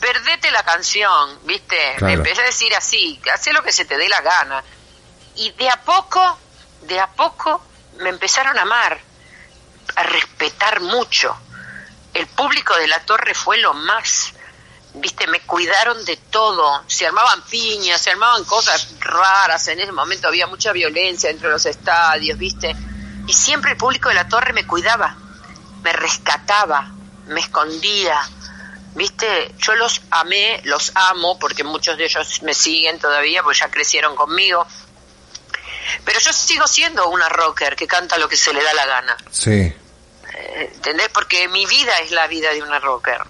perdete 0.00 0.50
la 0.50 0.62
canción, 0.62 1.40
¿viste? 1.44 1.76
Claro. 1.98 2.06
Me 2.06 2.12
empecé 2.14 2.40
a 2.40 2.46
decir 2.46 2.74
así, 2.74 3.20
haz 3.34 3.46
lo 3.52 3.62
que 3.62 3.72
se 3.72 3.84
te 3.84 3.98
dé 3.98 4.08
la 4.08 4.22
gana. 4.22 4.64
Y 5.36 5.50
de 5.52 5.68
a 5.68 5.82
poco, 5.82 6.38
de 6.82 6.98
a 6.98 7.08
poco, 7.08 7.62
me 7.98 8.08
empezaron 8.08 8.58
a 8.58 8.62
amar, 8.62 8.98
a 9.96 10.02
respetar 10.04 10.80
mucho. 10.80 11.36
El 12.14 12.26
público 12.28 12.74
de 12.76 12.88
la 12.88 13.00
torre 13.00 13.34
fue 13.34 13.58
lo 13.58 13.74
más, 13.74 14.32
¿viste? 14.94 15.26
Me 15.26 15.40
cuidaron 15.40 16.04
de 16.04 16.16
todo. 16.16 16.82
Se 16.86 17.06
armaban 17.06 17.42
piñas, 17.42 18.00
se 18.00 18.10
armaban 18.10 18.44
cosas 18.44 18.94
raras. 19.00 19.66
En 19.68 19.80
ese 19.80 19.92
momento 19.92 20.28
había 20.28 20.46
mucha 20.46 20.72
violencia 20.72 21.30
entre 21.30 21.48
los 21.48 21.64
estadios, 21.66 22.38
¿viste? 22.38 22.74
Y 23.26 23.32
siempre 23.32 23.72
el 23.72 23.76
público 23.76 24.08
de 24.08 24.16
la 24.16 24.28
torre 24.28 24.52
me 24.52 24.66
cuidaba, 24.66 25.16
me 25.82 25.92
rescataba, 25.92 26.90
me 27.26 27.40
escondía. 27.40 28.20
¿Viste? 28.92 29.54
Yo 29.58 29.76
los 29.76 30.02
amé, 30.10 30.60
los 30.64 30.90
amo, 30.96 31.38
porque 31.38 31.62
muchos 31.62 31.96
de 31.96 32.06
ellos 32.06 32.42
me 32.42 32.54
siguen 32.54 32.98
todavía, 32.98 33.42
pues 33.42 33.60
ya 33.60 33.70
crecieron 33.70 34.16
conmigo. 34.16 34.66
Pero 36.04 36.18
yo 36.18 36.32
sigo 36.32 36.66
siendo 36.66 37.08
una 37.08 37.28
rocker 37.28 37.76
que 37.76 37.86
canta 37.86 38.18
lo 38.18 38.28
que 38.28 38.36
se 38.36 38.52
le 38.52 38.62
da 38.62 38.74
la 38.74 38.86
gana. 38.86 39.16
Sí. 39.30 39.50
Eh, 39.50 40.70
¿Entendés? 40.74 41.08
Porque 41.10 41.46
mi 41.48 41.66
vida 41.66 41.98
es 42.00 42.10
la 42.10 42.26
vida 42.26 42.52
de 42.52 42.62
una 42.62 42.80
rocker. 42.80 43.22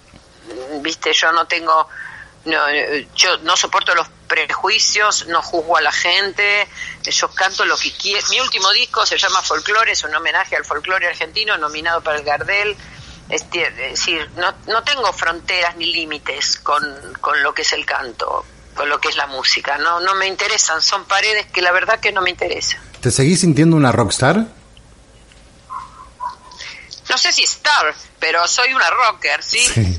¿Viste? 0.80 1.12
Yo 1.12 1.32
no 1.32 1.46
tengo. 1.46 1.88
No, 2.46 2.56
yo 3.14 3.36
no 3.42 3.54
soporto 3.54 3.94
los 3.94 4.08
prejuicios, 4.26 5.26
no 5.26 5.42
juzgo 5.42 5.76
a 5.76 5.82
la 5.82 5.92
gente, 5.92 6.66
yo 7.02 7.28
canto 7.32 7.66
lo 7.66 7.76
que 7.76 7.92
quiero. 7.92 8.26
Mi 8.30 8.40
último 8.40 8.70
disco 8.72 9.04
se 9.04 9.18
llama 9.18 9.42
Folklore, 9.42 9.92
es 9.92 10.02
un 10.04 10.14
homenaje 10.14 10.56
al 10.56 10.64
folclore 10.64 11.06
argentino, 11.06 11.58
nominado 11.58 12.00
para 12.00 12.16
el 12.18 12.24
Gardel. 12.24 12.74
Es 13.28 13.50
de- 13.50 13.64
es 13.64 13.76
decir, 13.76 14.30
no, 14.36 14.54
no 14.68 14.82
tengo 14.84 15.12
fronteras 15.12 15.76
ni 15.76 15.92
límites 15.92 16.58
con, 16.60 16.82
con 17.20 17.42
lo 17.42 17.52
que 17.52 17.60
es 17.60 17.72
el 17.74 17.84
canto, 17.84 18.46
con 18.74 18.88
lo 18.88 18.98
que 19.02 19.08
es 19.08 19.16
la 19.16 19.26
música. 19.26 19.76
No, 19.76 20.00
no 20.00 20.14
me 20.14 20.26
interesan, 20.26 20.80
son 20.80 21.04
paredes 21.04 21.44
que 21.52 21.60
la 21.60 21.72
verdad 21.72 22.00
que 22.00 22.10
no 22.10 22.22
me 22.22 22.30
interesan. 22.30 22.80
¿Te 23.02 23.10
seguís 23.10 23.40
sintiendo 23.42 23.76
una 23.76 23.92
rockstar? 23.92 24.46
No 27.08 27.18
sé 27.18 27.32
si 27.32 27.42
star, 27.42 27.94
pero 28.18 28.46
soy 28.46 28.72
una 28.72 28.88
rocker, 28.88 29.42
¿sí? 29.42 29.58
Sí. 29.58 29.98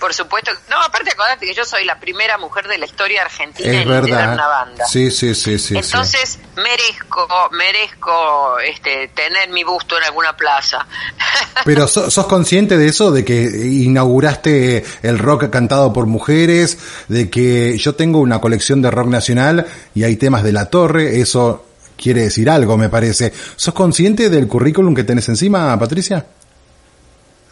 Por 0.00 0.14
supuesto. 0.14 0.50
No, 0.70 0.80
aparte 0.82 1.10
acordate 1.10 1.44
que 1.46 1.54
yo 1.54 1.64
soy 1.64 1.84
la 1.84 2.00
primera 2.00 2.38
mujer 2.38 2.66
de 2.66 2.78
la 2.78 2.86
historia 2.86 3.22
argentina 3.22 3.70
Es 3.70 3.82
en 3.82 3.88
una 3.90 4.46
banda. 4.48 4.86
Sí, 4.86 5.10
sí, 5.10 5.34
sí, 5.34 5.58
sí. 5.58 5.58
sí. 5.58 5.76
Entonces 5.76 6.38
merezco, 6.56 7.28
merezco 7.52 8.58
este, 8.60 9.08
tener 9.08 9.50
mi 9.50 9.62
busto 9.62 9.98
en 9.98 10.04
alguna 10.04 10.34
plaza. 10.34 10.86
Pero 11.66 11.86
¿so- 11.86 12.10
¿sos 12.10 12.26
consciente 12.26 12.78
de 12.78 12.88
eso? 12.88 13.10
De 13.12 13.24
que 13.26 13.42
inauguraste 13.42 14.84
el 15.02 15.18
rock 15.18 15.50
cantado 15.50 15.92
por 15.92 16.06
mujeres, 16.06 16.78
de 17.08 17.28
que 17.28 17.76
yo 17.76 17.94
tengo 17.94 18.20
una 18.20 18.40
colección 18.40 18.80
de 18.80 18.90
rock 18.90 19.08
nacional 19.08 19.66
y 19.94 20.04
hay 20.04 20.16
temas 20.16 20.42
de 20.42 20.52
la 20.52 20.70
torre, 20.70 21.20
eso 21.20 21.66
quiere 21.98 22.22
decir 22.22 22.48
algo, 22.48 22.78
me 22.78 22.88
parece. 22.88 23.32
¿Sos 23.56 23.74
consciente 23.74 24.30
del 24.30 24.48
currículum 24.48 24.94
que 24.94 25.04
tenés 25.04 25.28
encima, 25.28 25.78
Patricia? 25.78 26.24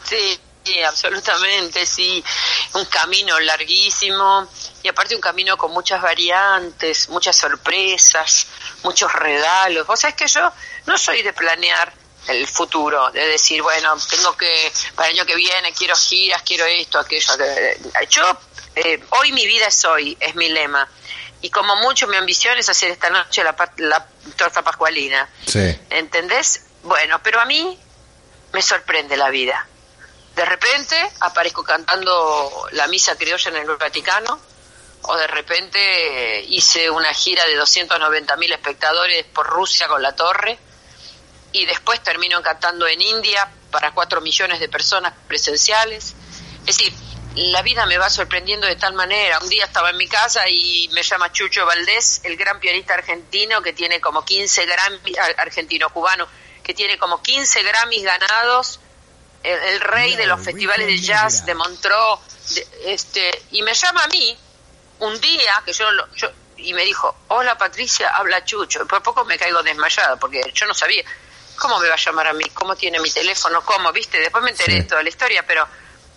Sí, 0.04 0.38
sí, 0.68 0.82
absolutamente, 0.82 1.86
sí. 1.86 2.22
Un 2.74 2.84
camino 2.86 3.38
larguísimo 3.40 4.48
y 4.82 4.88
aparte 4.88 5.14
un 5.14 5.20
camino 5.20 5.56
con 5.56 5.72
muchas 5.72 6.00
variantes, 6.02 7.08
muchas 7.08 7.36
sorpresas, 7.36 8.46
muchos 8.82 9.12
regalos. 9.12 9.86
Vos 9.86 10.00
sabés 10.00 10.16
que 10.16 10.26
yo 10.26 10.52
no 10.86 10.98
soy 10.98 11.22
de 11.22 11.32
planear 11.32 11.92
el 12.28 12.46
futuro, 12.46 13.10
de 13.10 13.26
decir, 13.26 13.62
bueno, 13.62 13.96
tengo 14.10 14.36
que, 14.36 14.70
para 14.94 15.08
el 15.08 15.16
año 15.16 15.26
que 15.26 15.34
viene 15.34 15.72
quiero 15.72 15.96
giras, 15.96 16.42
quiero 16.42 16.66
esto, 16.66 16.98
aquello. 16.98 17.32
Yo, 18.10 18.38
eh, 18.74 19.02
hoy 19.20 19.32
mi 19.32 19.46
vida 19.46 19.66
es 19.66 19.84
hoy, 19.84 20.16
es 20.20 20.34
mi 20.34 20.48
lema. 20.48 20.88
Y 21.40 21.50
como 21.50 21.76
mucho 21.76 22.08
mi 22.08 22.16
ambición 22.16 22.58
es 22.58 22.68
hacer 22.68 22.90
esta 22.90 23.10
noche 23.10 23.44
la, 23.44 23.54
la 23.78 24.06
torta 24.36 24.62
pascualina. 24.62 25.28
Sí. 25.46 25.78
¿Entendés? 25.88 26.64
Bueno, 26.82 27.20
pero 27.22 27.40
a 27.40 27.44
mí 27.44 27.78
me 28.52 28.60
sorprende 28.60 29.16
la 29.16 29.30
vida. 29.30 29.66
De 30.38 30.44
repente 30.44 30.94
aparezco 31.18 31.64
cantando 31.64 32.68
la 32.70 32.86
misa 32.86 33.16
criolla 33.16 33.50
en 33.50 33.56
el 33.56 33.76
Vaticano, 33.76 34.38
o 35.02 35.16
de 35.16 35.26
repente 35.26 36.44
hice 36.44 36.88
una 36.88 37.12
gira 37.12 37.44
de 37.44 37.56
290 37.56 38.36
mil 38.36 38.52
espectadores 38.52 39.24
por 39.24 39.48
Rusia 39.48 39.88
con 39.88 40.00
la 40.00 40.14
torre, 40.14 40.56
y 41.50 41.66
después 41.66 42.00
termino 42.04 42.40
cantando 42.40 42.86
en 42.86 43.02
India 43.02 43.50
para 43.72 43.90
4 43.90 44.20
millones 44.20 44.60
de 44.60 44.68
personas 44.68 45.12
presenciales. 45.26 46.14
Es 46.64 46.78
decir, 46.78 46.92
la 47.34 47.62
vida 47.62 47.84
me 47.86 47.98
va 47.98 48.08
sorprendiendo 48.08 48.68
de 48.68 48.76
tal 48.76 48.92
manera. 48.92 49.40
Un 49.40 49.48
día 49.48 49.64
estaba 49.64 49.90
en 49.90 49.96
mi 49.96 50.06
casa 50.06 50.48
y 50.48 50.88
me 50.92 51.02
llama 51.02 51.32
Chucho 51.32 51.66
Valdés, 51.66 52.20
el 52.22 52.36
gran 52.36 52.60
pianista 52.60 52.94
argentino 52.94 53.60
que 53.60 53.72
tiene 53.72 54.00
como 54.00 54.24
15 54.24 54.66
Grammy, 54.66 55.16
argentino-cubano, 55.36 56.28
que 56.62 56.74
tiene 56.74 56.96
como 56.96 57.20
15 57.24 57.60
Grammys 57.64 58.04
ganados, 58.04 58.78
el, 59.42 59.58
el 59.58 59.80
rey 59.80 60.16
de 60.16 60.26
los 60.26 60.40
festivales 60.44 60.86
de 60.86 60.98
jazz 61.00 61.44
de 61.46 61.54
Montreux, 61.54 62.20
de- 62.54 62.66
este, 62.86 63.42
y 63.52 63.62
me 63.62 63.74
llama 63.74 64.04
a 64.04 64.08
mí 64.08 64.36
un 65.00 65.20
día 65.20 65.62
que 65.64 65.72
yo, 65.72 65.90
lo- 65.90 66.12
yo 66.14 66.30
y 66.56 66.74
me 66.74 66.84
dijo, 66.84 67.14
hola 67.28 67.56
Patricia, 67.56 68.08
habla 68.16 68.44
Chucho. 68.44 68.82
Y 68.82 68.86
por 68.86 69.02
poco 69.02 69.24
me 69.24 69.38
caigo 69.38 69.62
desmayada 69.62 70.16
porque 70.16 70.42
yo 70.52 70.66
no 70.66 70.74
sabía. 70.74 71.04
¿Cómo 71.56 71.78
me 71.78 71.88
va 71.88 71.94
a 71.94 71.98
llamar 71.98 72.26
a 72.28 72.32
mí? 72.32 72.44
¿Cómo 72.54 72.74
tiene 72.76 72.98
mi 73.00 73.10
teléfono? 73.10 73.62
¿Cómo? 73.64 73.92
¿Viste? 73.92 74.18
Después 74.18 74.42
me 74.44 74.50
enteré 74.50 74.72
Sí. 74.74 74.78
de 74.80 74.84
toda 74.84 75.02
la 75.02 75.08
historia, 75.08 75.44
pero... 75.46 75.66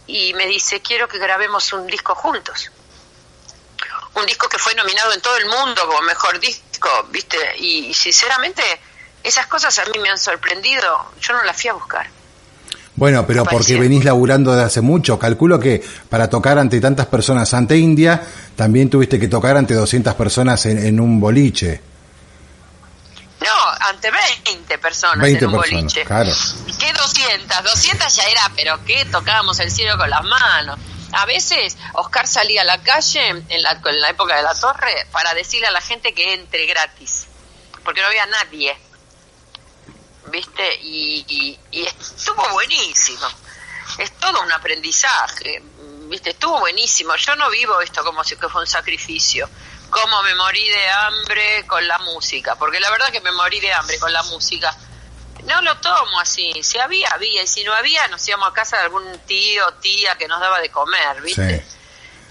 Y 0.07 0.33
me 0.33 0.45
dice, 0.47 0.81
quiero 0.81 1.07
que 1.07 1.17
grabemos 1.19 1.71
un 1.73 1.85
disco 1.87 2.15
juntos. 2.15 2.71
Un 4.15 4.25
disco 4.25 4.49
que 4.49 4.57
fue 4.59 4.75
nominado 4.75 5.13
en 5.13 5.21
todo 5.21 5.37
el 5.37 5.45
mundo 5.45 5.85
como 5.87 6.01
mejor 6.01 6.39
disco, 6.39 6.89
¿viste? 7.09 7.37
Y, 7.57 7.87
y 7.87 7.93
sinceramente, 7.93 8.61
esas 9.23 9.47
cosas 9.47 9.77
a 9.79 9.85
mí 9.85 9.99
me 9.99 10.09
han 10.09 10.17
sorprendido. 10.19 11.11
Yo 11.21 11.33
no 11.33 11.43
las 11.43 11.59
fui 11.59 11.69
a 11.69 11.73
buscar. 11.73 12.09
Bueno, 12.95 13.25
pero 13.25 13.45
porque 13.45 13.79
venís 13.79 14.03
laburando 14.03 14.53
de 14.55 14.63
hace 14.63 14.81
mucho. 14.81 15.17
Calculo 15.17 15.59
que 15.59 15.81
para 16.09 16.29
tocar 16.29 16.59
ante 16.59 16.79
tantas 16.81 17.05
personas 17.07 17.53
ante 17.53 17.77
India, 17.77 18.21
también 18.55 18.89
tuviste 18.89 19.17
que 19.19 19.27
tocar 19.27 19.55
ante 19.57 19.73
200 19.73 20.13
personas 20.15 20.65
en, 20.65 20.77
en 20.85 20.99
un 20.99 21.19
boliche. 21.19 21.81
No, 23.39 23.87
ante 23.89 24.09
20 24.45 24.77
personas 24.77 25.19
20 25.19 25.45
en 25.45 25.49
un 25.49 25.59
personas, 25.59 25.83
boliche. 25.83 26.05
claro. 26.05 26.31
¿Qué 26.79 26.93
200? 26.93 27.63
200 27.63 28.15
ya 28.15 28.23
era, 28.25 28.51
pero 28.55 28.83
¿qué? 28.85 29.05
Tocábamos 29.05 29.59
el 29.59 29.71
cielo 29.71 29.97
con 29.97 30.09
las 30.09 30.23
manos. 30.23 30.77
A 31.13 31.25
veces 31.25 31.77
Oscar 31.93 32.27
salía 32.27 32.61
a 32.61 32.65
la 32.65 32.77
calle 32.83 33.29
en 33.29 33.63
la, 33.63 33.81
en 33.83 34.01
la 34.01 34.09
época 34.09 34.35
de 34.35 34.43
la 34.43 34.53
torre 34.53 35.07
para 35.11 35.33
decirle 35.33 35.67
a 35.67 35.71
la 35.71 35.81
gente 35.81 36.13
que 36.13 36.33
entre 36.33 36.65
gratis, 36.67 37.27
porque 37.83 38.01
no 38.01 38.07
había 38.07 38.25
nadie. 38.27 38.75
¿Viste? 40.31 40.75
Y, 40.81 41.25
y- 41.27 41.59
y 41.71 41.83
estuvo 41.85 42.47
buenísimo. 42.51 43.27
Es 43.97 44.11
todo 44.19 44.41
un 44.41 44.51
aprendizaje. 44.51 45.61
¿Viste? 46.09 46.31
Estuvo 46.31 46.59
buenísimo. 46.59 47.15
Yo 47.17 47.35
no 47.35 47.49
vivo 47.49 47.81
esto 47.81 48.03
como 48.03 48.23
si 48.23 48.35
que 48.37 48.47
fue 48.49 48.61
un 48.61 48.67
sacrificio. 48.67 49.49
Como 49.89 50.23
me 50.23 50.33
morí 50.35 50.67
de 50.69 50.89
hambre 50.89 51.65
con 51.67 51.85
la 51.87 51.97
música. 51.99 52.55
Porque 52.55 52.79
la 52.79 52.89
verdad 52.91 53.11
que 53.11 53.21
me 53.21 53.31
morí 53.31 53.59
de 53.59 53.73
hambre 53.73 53.99
con 53.99 54.11
la 54.13 54.23
música. 54.23 54.75
No 55.45 55.61
lo 55.61 55.77
tomo 55.79 56.19
así. 56.19 56.51
Si 56.63 56.77
había, 56.79 57.09
había. 57.09 57.43
Y 57.43 57.47
si 57.47 57.63
no 57.63 57.73
había, 57.73 58.07
nos 58.07 58.25
íbamos 58.27 58.49
a 58.49 58.53
casa 58.53 58.77
de 58.77 58.83
algún 58.83 59.19
tío 59.27 59.67
o 59.67 59.73
tía 59.75 60.17
que 60.17 60.27
nos 60.27 60.39
daba 60.39 60.59
de 60.61 60.69
comer, 60.69 61.21
¿viste? 61.21 61.59
Sí. 61.59 61.75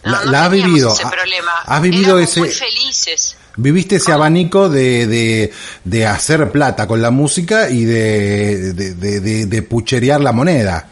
No, 0.04 0.12
La- 0.12 0.24
no 0.24 0.30
la 0.32 0.42
teníamos 0.48 0.52
vivido. 0.72 0.92
ese 0.94 1.02
Ha- 1.04 1.10
problema. 1.10 1.64
vivido 1.82 2.10
Éramos 2.16 2.30
ese- 2.30 2.40
muy 2.40 2.50
felices. 2.50 3.36
Viviste 3.62 3.96
ese 3.96 4.12
abanico 4.12 4.68
de, 4.68 5.06
de, 5.06 5.52
de 5.84 6.06
hacer 6.06 6.50
plata 6.50 6.86
con 6.86 7.02
la 7.02 7.10
música 7.10 7.68
y 7.68 7.84
de, 7.84 8.72
de, 8.72 9.46
de, 9.46 9.62
pucherear 9.62 10.20
la 10.20 10.32
moneda. 10.32 10.86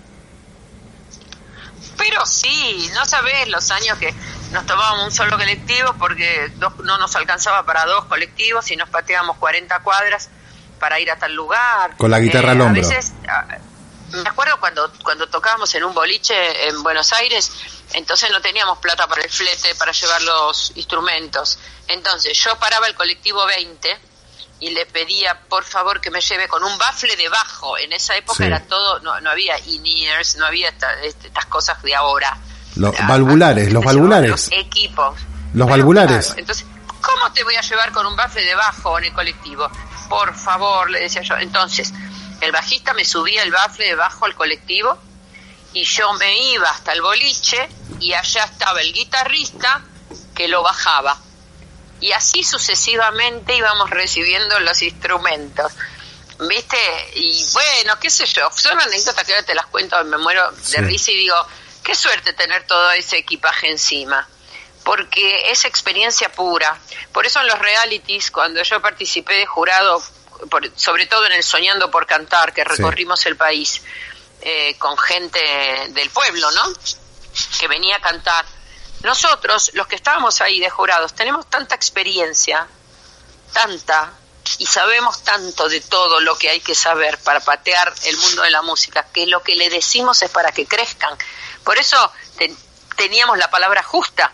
Pero 1.96 2.24
sí, 2.26 2.88
no 2.94 3.04
sabés 3.06 3.48
los 3.48 3.70
años 3.70 3.98
que 3.98 4.12
nos 4.52 4.64
tomábamos 4.66 5.06
un 5.06 5.10
solo 5.12 5.36
colectivo 5.36 5.94
porque 5.98 6.50
dos- 6.58 6.76
no 6.84 6.98
nos 6.98 7.14
alcanzaba 7.16 7.64
para 7.64 7.84
dos 7.86 8.04
colectivos 8.04 8.70
y 8.70 8.76
nos 8.76 8.88
pateábamos 8.88 9.36
40 9.38 9.80
cuadras 9.80 10.28
para 10.78 11.00
ir 11.00 11.10
a 11.10 11.16
tal 11.16 11.34
lugar. 11.34 11.96
Con 11.96 12.10
la 12.10 12.20
guitarra 12.20 12.52
al 12.52 12.60
a 12.60 12.64
hombro. 12.66 12.82
veces, 12.88 13.12
ah, 13.28 13.46
me 14.12 14.28
acuerdo 14.28 14.58
cuando, 14.60 14.90
cuando 15.02 15.28
tocábamos 15.28 15.74
en 15.74 15.84
un 15.84 15.94
boliche 15.94 16.68
en 16.68 16.82
Buenos 16.82 17.12
Aires, 17.12 17.50
entonces 17.92 18.30
no 18.30 18.40
teníamos 18.40 18.78
plata 18.78 19.06
para 19.06 19.22
el 19.22 19.30
flete, 19.30 19.74
para 19.74 19.92
llevar 19.92 20.22
los 20.22 20.72
instrumentos. 20.76 21.58
Entonces 21.88 22.36
yo 22.42 22.56
paraba 22.58 22.86
el 22.86 22.94
colectivo 22.94 23.44
20 23.46 23.98
y 24.60 24.70
le 24.70 24.86
pedía 24.86 25.40
por 25.48 25.64
favor 25.64 26.00
que 26.00 26.10
me 26.10 26.20
lleve 26.20 26.48
con 26.48 26.64
un 26.64 26.76
bafle 26.78 27.14
de 27.16 27.28
bajo. 27.28 27.78
En 27.78 27.92
esa 27.92 28.16
época 28.16 28.38
Sí. 28.38 28.44
era 28.44 28.60
todo, 28.60 28.98
no, 29.00 29.20
no 29.20 29.30
había 29.30 29.58
in-ears, 29.60 30.36
no 30.36 30.46
había 30.46 30.68
esta- 30.70 31.00
estas 31.02 31.46
cosas 31.46 31.80
de 31.82 31.94
ahora. 31.94 32.36
Los 32.76 32.94
Ah, 32.98 33.06
valvulares, 33.08 33.72
los 33.72 33.84
valvulares. 33.84 34.30
Los 34.30 34.48
equipos. 34.52 35.18
Los 35.54 35.68
valvulares. 35.68 36.26
claro, 36.26 36.40
entonces, 36.40 36.66
¿cómo 37.00 37.32
te 37.32 37.42
voy 37.44 37.54
a 37.56 37.60
llevar 37.62 37.92
con 37.92 38.06
un 38.06 38.14
bafle 38.16 38.42
de 38.44 38.54
bajo 38.54 38.98
en 38.98 39.04
el 39.04 39.12
colectivo? 39.12 39.70
Por 40.08 40.34
favor, 40.34 40.90
le 40.90 41.00
decía 41.00 41.22
yo. 41.22 41.36
Entonces, 41.36 41.92
el 42.40 42.52
bajista 42.52 42.92
me 42.94 43.04
subía 43.04 43.42
el 43.42 43.50
bafle 43.50 43.86
de 43.86 43.94
bajo 43.94 44.24
al 44.24 44.34
colectivo 44.34 44.98
y 45.72 45.84
yo 45.84 46.12
me 46.14 46.38
iba 46.52 46.70
hasta 46.70 46.92
el 46.92 47.02
boliche 47.02 47.68
y 48.00 48.12
allá 48.12 48.44
estaba 48.44 48.80
el 48.80 48.92
guitarrista 48.92 49.82
que 50.34 50.48
lo 50.48 50.62
bajaba. 50.62 51.18
Y 52.00 52.12
así 52.12 52.44
sucesivamente 52.44 53.56
íbamos 53.56 53.90
recibiendo 53.90 54.60
los 54.60 54.80
instrumentos. 54.82 55.72
¿Viste? 56.48 56.78
Y 57.16 57.44
bueno, 57.52 57.98
qué 57.98 58.10
sé 58.10 58.24
yo, 58.26 58.48
son 58.54 58.78
anécdotas 58.80 59.26
que 59.26 59.32
ahora 59.32 59.44
te 59.44 59.56
las 59.56 59.66
cuento, 59.66 60.02
me 60.04 60.18
muero 60.18 60.48
de 60.52 60.62
Sí. 60.64 60.76
risa 60.76 61.10
y 61.10 61.16
digo, 61.16 61.34
qué 61.82 61.96
suerte 61.96 62.32
tener 62.32 62.64
todo 62.64 62.92
ese 62.92 63.18
equipaje 63.18 63.68
encima 63.70 64.28
porque 64.84 65.50
es 65.50 65.66
experiencia 65.66 66.32
pura. 66.32 66.78
Por 67.12 67.26
eso 67.26 67.40
en 67.40 67.46
los 67.48 67.58
realities, 67.58 68.30
cuando 68.30 68.62
yo 68.62 68.80
participé 68.80 69.34
de 69.34 69.44
jurado, 69.44 70.02
por- 70.50 70.70
sobre 70.78 71.06
todo 71.06 71.26
en 71.26 71.32
el 71.32 71.42
Soñando 71.42 71.90
por 71.90 72.06
Cantar, 72.06 72.52
que 72.52 72.64
recorrimos 72.64 73.24
el 73.26 73.36
país 73.36 73.82
eh, 74.40 74.76
con 74.78 74.96
gente 74.96 75.40
del 75.90 76.10
pueblo, 76.10 76.50
¿no? 76.52 76.62
Que 77.58 77.66
venía 77.68 77.96
a 77.96 78.00
cantar. 78.00 78.44
Nosotros, 79.02 79.70
los 79.74 79.86
que 79.86 79.96
estábamos 79.96 80.40
ahí 80.40 80.60
de 80.60 80.70
jurados, 80.70 81.12
tenemos 81.14 81.48
tanta 81.50 81.74
experiencia, 81.74 82.66
tanta, 83.52 84.12
y 84.58 84.66
sabemos 84.66 85.22
tanto 85.24 85.68
de 85.68 85.80
todo 85.80 86.20
lo 86.20 86.36
que 86.38 86.50
hay 86.50 86.60
que 86.60 86.74
saber 86.74 87.18
para 87.18 87.40
patear 87.40 87.92
el 88.04 88.16
mundo 88.16 88.42
de 88.42 88.50
la 88.50 88.62
música, 88.62 89.06
que 89.12 89.26
lo 89.26 89.42
que 89.42 89.54
le 89.56 89.68
decimos 89.70 90.22
es 90.22 90.30
para 90.30 90.52
que 90.52 90.66
crezcan. 90.66 91.16
Por 91.64 91.78
eso 91.78 92.12
te- 92.36 92.54
teníamos 92.96 93.38
la 93.38 93.50
palabra 93.50 93.82
justa 93.82 94.32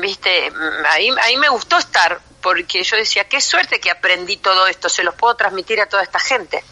viste, 0.00 0.50
Mm, 0.50 0.86
ahí, 0.90 1.10
ahí 1.22 1.36
me 1.36 1.48
gustó 1.48 1.76
estar, 1.78 2.20
porque 2.44 2.84
yo 2.84 2.98
decía, 2.98 3.24
qué 3.24 3.40
suerte 3.40 3.80
que 3.80 3.90
aprendí 3.90 4.36
todo 4.36 4.66
esto, 4.66 4.90
se 4.90 5.02
los 5.02 5.14
puedo 5.14 5.34
transmitir 5.34 5.80
a 5.80 5.86
toda 5.86 6.02
esta 6.02 6.20
gente. 6.20 6.62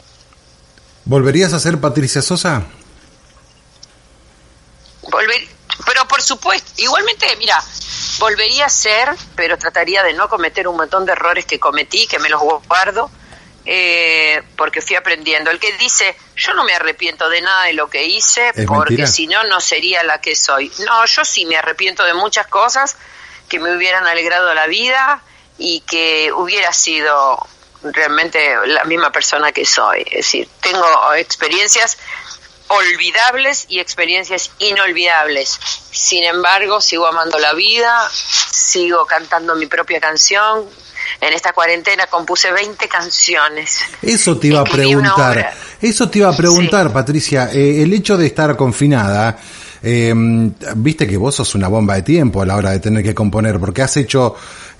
¿Volverías 1.06 1.54
a 1.54 1.58
ser 1.58 1.80
Patricia 1.80 2.20
Sosa? 2.20 2.66
Volver, 5.00 5.48
pero 5.86 6.06
por 6.06 6.20
supuesto, 6.20 6.70
igualmente, 6.76 7.26
mira, 7.38 7.58
volvería 8.18 8.66
a 8.66 8.68
ser, 8.68 9.08
pero 9.34 9.56
trataría 9.56 10.02
de 10.02 10.12
no 10.12 10.28
cometer 10.28 10.68
un 10.68 10.76
montón 10.76 11.06
de 11.06 11.12
errores 11.12 11.46
que 11.46 11.58
cometí, 11.58 12.06
que 12.06 12.18
me 12.18 12.28
los 12.28 12.42
guardo, 12.68 13.10
eh, 13.64 14.42
porque 14.58 14.82
fui 14.82 14.96
aprendiendo. 14.96 15.50
El 15.50 15.58
que 15.58 15.72
dice, 15.78 16.14
yo 16.36 16.52
no 16.52 16.64
me 16.64 16.74
arrepiento 16.74 17.30
de 17.30 17.40
nada 17.40 17.64
de 17.64 17.72
lo 17.72 17.88
que 17.88 18.04
hice, 18.04 18.52
¿Es 18.54 18.66
porque 18.66 19.06
si 19.06 19.26
no, 19.26 19.42
no 19.44 19.58
sería 19.58 20.02
la 20.02 20.20
que 20.20 20.36
soy. 20.36 20.70
No, 20.80 21.06
yo 21.06 21.24
sí 21.24 21.46
me 21.46 21.56
arrepiento 21.56 22.04
de 22.04 22.12
muchas 22.12 22.46
cosas 22.46 22.98
que 23.48 23.58
me 23.58 23.74
hubieran 23.74 24.06
alegrado 24.06 24.52
la 24.52 24.66
vida 24.66 25.22
y 25.62 25.80
que 25.80 26.32
hubiera 26.32 26.72
sido 26.72 27.46
realmente 27.84 28.54
la 28.66 28.82
misma 28.84 29.12
persona 29.12 29.52
que 29.52 29.64
soy. 29.64 30.02
Es 30.06 30.26
decir, 30.26 30.48
tengo 30.60 30.84
experiencias 31.16 31.98
olvidables 32.66 33.66
y 33.68 33.78
experiencias 33.78 34.50
inolvidables. 34.58 35.58
Sin 35.90 36.24
embargo, 36.24 36.80
sigo 36.80 37.06
amando 37.06 37.38
la 37.38 37.54
vida, 37.54 38.10
sigo 38.12 39.06
cantando 39.06 39.54
mi 39.54 39.66
propia 39.66 40.00
canción. 40.00 40.64
En 41.20 41.32
esta 41.32 41.52
cuarentena 41.52 42.06
compuse 42.08 42.50
20 42.50 42.88
canciones. 42.88 43.78
Eso 44.00 44.36
te 44.38 44.48
iba 44.48 44.60
a 44.60 44.64
Escribí 44.64 44.94
preguntar. 44.94 45.54
Eso 45.80 46.08
te 46.08 46.18
iba 46.18 46.28
a 46.28 46.36
preguntar, 46.36 46.92
Patricia. 46.92 47.50
Eh, 47.52 47.82
el 47.82 47.92
hecho 47.92 48.16
de 48.16 48.26
estar 48.26 48.56
confinada, 48.56 49.38
eh, 49.80 50.12
viste 50.76 51.06
que 51.06 51.16
vos 51.16 51.36
sos 51.36 51.54
una 51.54 51.68
bomba 51.68 51.94
de 51.94 52.02
tiempo 52.02 52.42
a 52.42 52.46
la 52.46 52.56
hora 52.56 52.70
de 52.70 52.80
tener 52.80 53.04
que 53.04 53.14
componer, 53.14 53.60
porque 53.60 53.82
has 53.82 53.96
hecho 53.96 54.34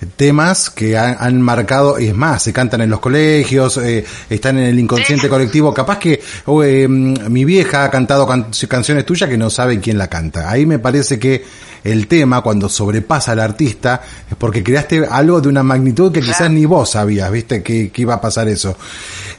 temas 0.05 0.69
que 0.69 0.97
han, 0.97 1.15
han 1.19 1.41
marcado, 1.41 1.99
y 1.99 2.07
es 2.07 2.15
más, 2.15 2.43
se 2.43 2.53
cantan 2.53 2.81
en 2.81 2.89
los 2.89 2.99
colegios, 2.99 3.77
eh, 3.77 4.03
están 4.29 4.57
en 4.57 4.65
el 4.65 4.79
inconsciente 4.79 5.29
colectivo. 5.29 5.73
Capaz 5.73 5.97
que 5.99 6.21
oh, 6.45 6.63
eh, 6.63 6.87
mi 6.87 7.45
vieja 7.45 7.83
ha 7.85 7.91
cantado 7.91 8.27
can- 8.27 8.47
canciones 8.67 9.05
tuyas 9.05 9.29
que 9.29 9.37
no 9.37 9.49
sabe 9.49 9.79
quién 9.79 9.97
la 9.97 10.07
canta. 10.07 10.49
Ahí 10.49 10.65
me 10.65 10.79
parece 10.79 11.17
que 11.19 11.43
el 11.83 12.07
tema, 12.07 12.41
cuando 12.41 12.69
sobrepasa 12.69 13.33
al 13.33 13.39
artista, 13.41 14.01
es 14.29 14.35
porque 14.37 14.63
creaste 14.63 15.05
algo 15.09 15.41
de 15.41 15.49
una 15.49 15.63
magnitud 15.63 16.11
que 16.11 16.21
quizás 16.21 16.49
ni 16.49 16.65
vos 16.65 16.91
sabías, 16.91 17.29
viste, 17.31 17.61
que, 17.61 17.91
que 17.91 18.01
iba 18.03 18.13
a 18.13 18.21
pasar 18.21 18.47
eso. 18.47 18.77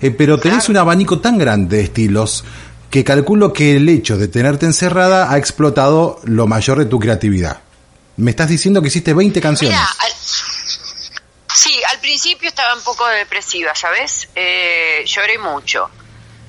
Eh, 0.00 0.11
pero 0.11 0.38
tenés 0.38 0.64
Claro. 0.66 0.72
un 0.72 0.77
abanico 0.79 1.18
tan 1.20 1.38
grande 1.38 1.79
de 1.79 1.83
estilos 1.85 2.44
que 2.90 3.03
calculo 3.03 3.53
que 3.53 3.77
el 3.77 3.88
hecho 3.88 4.16
de 4.18 4.29
tenerte 4.29 4.66
encerrada 4.66 5.33
ha 5.33 5.38
explotado 5.38 6.20
lo 6.24 6.46
mayor 6.46 6.79
de 6.79 6.85
tu 6.85 6.98
creatividad. 7.00 7.59
Me 8.16 8.31
estás 8.31 8.48
diciendo 8.48 8.81
que 8.81 8.87
hiciste 8.88 9.12
20 9.12 9.40
canciones. 9.40 9.77
Mira, 9.77 9.88
principio 12.24 12.48
estaba 12.48 12.74
un 12.74 12.82
poco 12.82 13.06
depresiva, 13.06 13.74
¿sabes? 13.74 14.30
Eh, 14.34 15.04
lloré 15.06 15.37
mucho. 15.37 15.90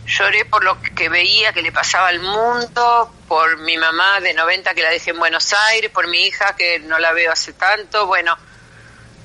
Lloré 0.07 0.45
por 0.45 0.63
lo 0.63 0.81
que 0.81 1.09
veía 1.09 1.51
que 1.51 1.61
le 1.61 1.73
pasaba 1.73 2.07
al 2.07 2.21
mundo, 2.21 3.13
por 3.27 3.57
mi 3.57 3.77
mamá 3.77 4.21
de 4.21 4.33
90 4.33 4.73
que 4.73 4.81
la 4.81 4.89
dejé 4.89 5.09
en 5.09 5.19
Buenos 5.19 5.51
Aires, 5.51 5.91
por 5.91 6.07
mi 6.07 6.27
hija 6.27 6.55
que 6.55 6.79
no 6.79 6.97
la 6.97 7.11
veo 7.11 7.29
hace 7.29 7.51
tanto. 7.51 8.05
Bueno, 8.05 8.37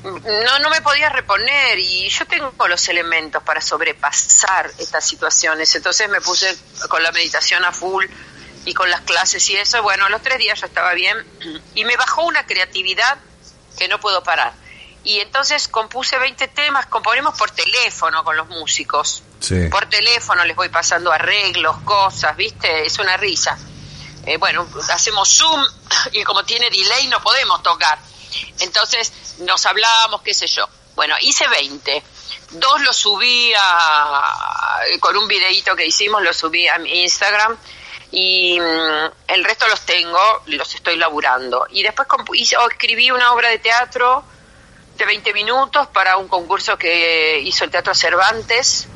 no, 0.03 0.59
no 0.59 0.71
me 0.71 0.81
podía 0.81 1.09
reponer 1.09 1.79
y 1.79 2.09
yo 2.09 2.27
tengo 2.27 2.67
los 2.67 2.89
elementos 2.89 3.45
para 3.45 3.61
sobrepasar 3.61 4.73
estas 4.77 5.07
situaciones. 5.07 5.73
Entonces 5.77 6.09
me 6.09 6.21
puse 6.21 6.59
con 6.89 7.01
la 7.01 7.13
meditación 7.13 7.65
a 7.65 7.71
full 7.71 8.07
y 8.65 8.75
con 8.75 8.91
las 8.91 9.03
clases 9.03 9.49
y 9.51 9.57
eso. 9.57 9.85
Bueno, 9.85 10.07
a 10.07 10.09
los 10.09 10.21
tres 10.21 10.39
días 10.39 10.59
ya 10.59 10.67
estaba 10.67 10.95
bien 10.95 11.17
y 11.77 11.85
me 11.85 11.97
bajó 11.97 12.25
una 12.25 12.45
creatividad 12.45 13.19
que 13.79 13.87
no 13.87 14.01
puedo 14.01 14.25
parar. 14.25 14.53
Y 15.03 15.21
entonces 15.21 15.67
compuse 15.69 16.19
20 16.19 16.49
temas, 16.49 16.87
componemos 16.87 17.37
por 17.39 17.51
teléfono 17.51 18.23
con 18.23 18.37
los 18.37 18.49
músicos. 18.49 19.23
Sí. 19.41 19.69
Por 19.71 19.87
teléfono 19.87 20.45
les 20.45 20.55
voy 20.55 20.69
pasando 20.69 21.11
arreglos, 21.11 21.79
cosas, 21.85 22.37
¿viste? 22.37 22.85
Es 22.87 22.99
una 22.99 23.17
risa. 23.17 23.59
Eh, 24.27 24.37
bueno, 24.37 24.69
hacemos 24.93 25.29
Zoom 25.37 25.65
y 26.13 26.23
como 26.25 26.45
tiene 26.45 26.69
delay 26.71 27.07
no 27.09 27.21
podemos 27.23 27.63
tocar. 27.63 27.99
Entonces 28.61 29.13
nos 29.39 29.65
hablamos, 29.67 30.21
qué 30.23 30.35
sé 30.35 30.47
yo. 30.47 30.69
Bueno, 30.95 31.15
hice 31.21 31.49
20. 31.49 32.03
Dos 32.51 32.81
los 32.83 32.97
subí 32.97 33.53
a, 33.57 34.81
con 35.01 35.17
un 35.17 35.27
videíto 35.29 35.75
que 35.77 35.87
hicimos, 35.87 36.23
los 36.23 36.37
subí 36.37 36.69
a 36.69 36.79
mi 36.79 37.03
Instagram 37.05 37.57
y 38.11 38.59
mm, 38.61 39.11
el 39.29 39.45
resto 39.45 39.67
los 39.69 39.81
tengo, 39.87 40.43
los 40.47 40.75
estoy 40.75 40.97
laburando. 40.97 41.67
Y 41.71 41.83
después 41.83 42.07
hice- 42.35 42.57
o 42.59 42.69
escribí 42.69 43.11
una 43.11 43.33
obra 43.33 43.49
de 43.49 43.59
teatro 43.61 44.25
de 45.01 45.07
20 45.07 45.33
minutos 45.33 45.87
para 45.89 46.19
un 46.19 46.29
concurso 46.29 46.77
que 46.77 47.41
hizo 47.41 47.65
el 47.65 47.71
Teatro 47.71 47.95
Cervantes, 47.95 48.87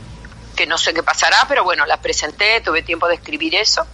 que 0.55 0.67
no 0.67 0.77
sé 0.77 0.93
qué 0.93 1.03
pasará, 1.03 1.47
pero 1.49 1.65
bueno, 1.65 1.87
la 1.87 1.97
presenté, 1.97 2.61
tuve 2.61 2.83
tiempo 2.83 3.09
de 3.09 3.15
escribir 3.15 3.55
eso. 3.55 3.87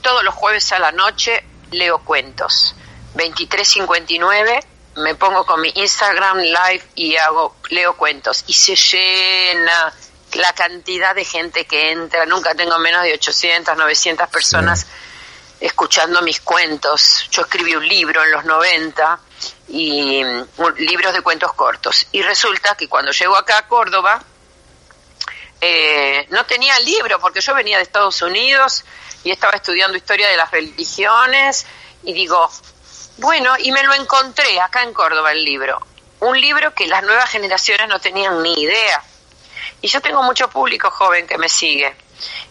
Todos 0.00 0.24
los 0.24 0.34
jueves 0.34 0.72
a 0.72 0.78
la 0.78 0.92
noche 0.92 1.44
leo 1.70 1.98
cuentos. 1.98 2.74
23.59 3.14 4.64
me 4.96 5.14
pongo 5.14 5.44
con 5.44 5.60
mi 5.60 5.70
Instagram 5.74 6.38
live 6.38 6.82
y 6.94 7.16
hago 7.16 7.56
leo 7.68 7.96
cuentos 7.96 8.44
y 8.46 8.54
se 8.54 8.74
llena 8.74 9.92
la 10.32 10.52
cantidad 10.54 11.14
de 11.14 11.24
gente 11.24 11.66
que 11.66 11.92
entra, 11.92 12.24
nunca 12.24 12.54
tengo 12.54 12.78
menos 12.78 13.02
de 13.02 13.12
800, 13.12 13.76
900 13.76 14.28
personas 14.28 14.86
escuchando 15.60 16.22
mis 16.22 16.40
cuentos. 16.40 17.28
Yo 17.30 17.42
escribí 17.42 17.76
un 17.76 17.86
libro 17.86 18.24
en 18.24 18.30
los 18.30 18.44
90 18.46 19.20
y 19.68 20.22
un- 20.24 20.48
libros 20.78 21.12
de 21.12 21.20
cuentos 21.22 21.52
cortos. 21.54 22.06
Y 22.12 22.22
resulta 22.22 22.74
que 22.76 22.88
cuando 22.88 23.12
llego 23.12 23.36
acá 23.36 23.58
a 23.58 23.68
Córdoba, 23.68 24.22
eh, 25.60 26.26
no 26.30 26.44
tenía 26.46 26.78
libro 26.80 27.18
porque 27.20 27.40
yo 27.40 27.54
venía 27.54 27.76
de 27.78 27.82
Estados 27.82 28.22
Unidos 28.22 28.84
y 29.24 29.30
estaba 29.30 29.54
estudiando 29.56 29.96
historia 29.96 30.28
de 30.28 30.36
las 30.36 30.50
religiones 30.50 31.66
y 32.04 32.12
digo, 32.12 32.50
bueno, 33.18 33.54
y 33.58 33.72
me 33.72 33.82
lo 33.82 33.94
encontré 33.94 34.60
acá 34.60 34.82
en 34.82 34.92
Córdoba 34.92 35.32
el 35.32 35.44
libro. 35.44 35.80
Un 36.20 36.40
libro 36.40 36.72
que 36.74 36.86
las 36.86 37.02
nuevas 37.02 37.28
generaciones 37.30 37.88
no 37.88 38.00
tenían 38.00 38.42
ni 38.42 38.54
idea. 38.54 39.02
Y 39.80 39.88
yo 39.88 40.00
tengo 40.00 40.22
mucho 40.22 40.48
público 40.48 40.90
joven 40.90 41.26
que 41.26 41.38
me 41.38 41.48
sigue 41.48 41.94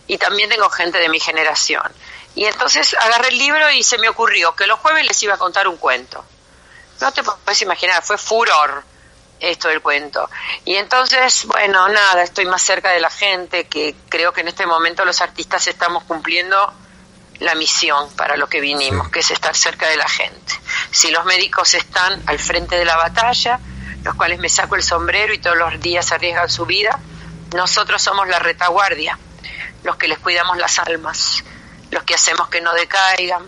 y 0.08 0.18
también 0.18 0.50
tengo 0.50 0.70
gente 0.70 0.98
de 1.00 1.10
mi 1.10 1.20
generación. 1.20 1.84
Y 2.36 2.46
entonces 2.46 2.96
agarré 3.00 3.30
el 3.30 3.38
libro 3.38 3.70
y 3.72 3.84
se 3.84 3.98
me 3.98 4.08
ocurrió 4.10 4.56
que 4.56 4.68
los 4.68 4.80
jueves 4.80 5.06
les 5.08 5.22
iba 5.24 5.34
a 5.34 5.38
contar 5.38 5.68
un 5.68 5.78
cuento. 5.78 6.24
No 7.00 7.12
te 7.12 7.24
puedes 7.24 7.62
imaginar, 7.62 8.04
fue 8.04 8.18
furor 8.18 8.84
esto 9.40 9.68
del 9.68 9.82
cuento. 9.82 10.30
Y 10.66 10.76
entonces, 10.76 11.46
bueno, 11.46 11.88
nada, 11.90 12.24
estoy 12.24 12.46
más 12.46 12.62
cerca 12.62 12.92
de 12.92 13.00
la 13.00 13.10
gente, 13.10 13.68
que 13.68 13.96
creo 14.10 14.34
que 14.34 14.42
en 14.42 14.48
este 14.48 14.66
momento 14.66 15.06
los 15.06 15.22
artistas 15.22 15.68
estamos 15.68 16.04
cumpliendo 16.04 16.74
la 17.40 17.54
misión 17.56 18.10
para 18.16 18.36
lo 18.36 18.48
que 18.48 18.62
vinimos, 18.62 19.10
que 19.10 19.20
es 19.20 19.32
estar 19.32 19.56
cerca 19.56 19.88
de 19.88 19.98
la 19.98 20.08
gente. 20.08 20.54
Si 20.92 21.12
los 21.12 21.24
médicos 21.26 21.74
están 21.76 22.22
al 22.26 22.40
frente 22.40 22.78
de 22.78 22.86
la 22.86 22.98
batalla, 22.98 23.60
los 24.04 24.16
cuales 24.16 24.40
me 24.40 24.50
saco 24.50 24.76
el 24.76 24.84
sombrero 24.84 25.34
y 25.34 25.38
todos 25.38 25.58
los 25.58 25.80
días 25.80 26.12
arriesgan 26.12 26.50
su 26.50 26.66
vida, 26.66 27.00
nosotros 27.54 28.02
somos 28.02 28.28
la 28.28 28.40
retaguardia, 28.40 29.20
los 29.84 29.98
que 29.98 30.08
les 30.08 30.18
cuidamos 30.18 30.58
las 30.58 30.80
almas, 30.80 31.44
los 31.92 32.04
que 32.04 32.16
hacemos 32.16 32.50
que 32.50 32.62
no 32.62 32.74
decaigan, 32.74 33.48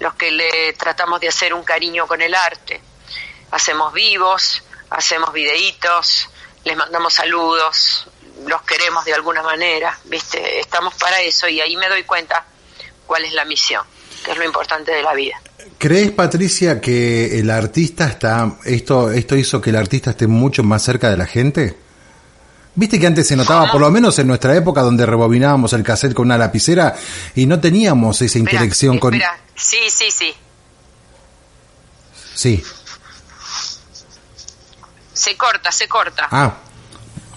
los 0.00 0.14
que 0.14 0.30
le 0.30 0.72
tratamos 0.74 1.20
de 1.20 1.28
hacer 1.28 1.54
un 1.54 1.64
cariño 1.64 2.06
con 2.06 2.20
el 2.20 2.34
arte. 2.34 2.80
Hacemos 3.50 3.92
vivos, 3.92 4.62
hacemos 4.90 5.32
videitos, 5.32 6.28
les 6.64 6.76
mandamos 6.76 7.14
saludos, 7.14 8.08
los 8.46 8.62
queremos 8.62 9.04
de 9.04 9.14
alguna 9.14 9.42
manera, 9.42 9.98
¿viste? 10.04 10.60
Estamos 10.60 10.94
para 10.94 11.20
eso 11.20 11.48
y 11.48 11.60
ahí 11.60 11.76
me 11.76 11.88
doy 11.88 12.02
cuenta 12.04 12.44
cuál 13.06 13.24
es 13.24 13.32
la 13.32 13.44
misión, 13.44 13.84
que 14.24 14.32
es 14.32 14.36
lo 14.36 14.44
importante 14.44 14.92
de 14.92 15.02
la 15.02 15.14
vida. 15.14 15.40
¿Crees, 15.78 16.10
Patricia, 16.12 16.80
que 16.80 17.38
el 17.38 17.50
artista 17.50 18.06
está, 18.06 18.58
esto, 18.64 19.10
esto 19.10 19.36
hizo 19.36 19.60
que 19.60 19.70
el 19.70 19.76
artista 19.76 20.10
esté 20.10 20.26
mucho 20.26 20.62
más 20.62 20.82
cerca 20.82 21.10
de 21.10 21.16
la 21.16 21.26
gente? 21.26 21.85
Viste 22.76 23.00
que 23.00 23.06
antes 23.06 23.26
se 23.26 23.36
notaba, 23.36 23.72
por 23.72 23.80
lo 23.80 23.90
menos 23.90 24.18
en 24.18 24.26
nuestra 24.26 24.54
época, 24.54 24.82
donde 24.82 25.06
rebobinábamos 25.06 25.72
el 25.72 25.82
cassette 25.82 26.12
con 26.12 26.26
una 26.26 26.36
lapicera 26.36 26.94
y 27.34 27.46
no 27.46 27.58
teníamos 27.58 28.20
esa 28.20 28.38
interacción 28.38 28.98
con... 28.98 29.14
Sí, 29.54 29.78
sí, 29.88 30.10
sí. 30.10 30.34
Sí. 32.34 32.62
Se 35.14 35.36
corta, 35.38 35.72
se 35.72 35.88
corta. 35.88 36.28
Ah, 36.30 36.54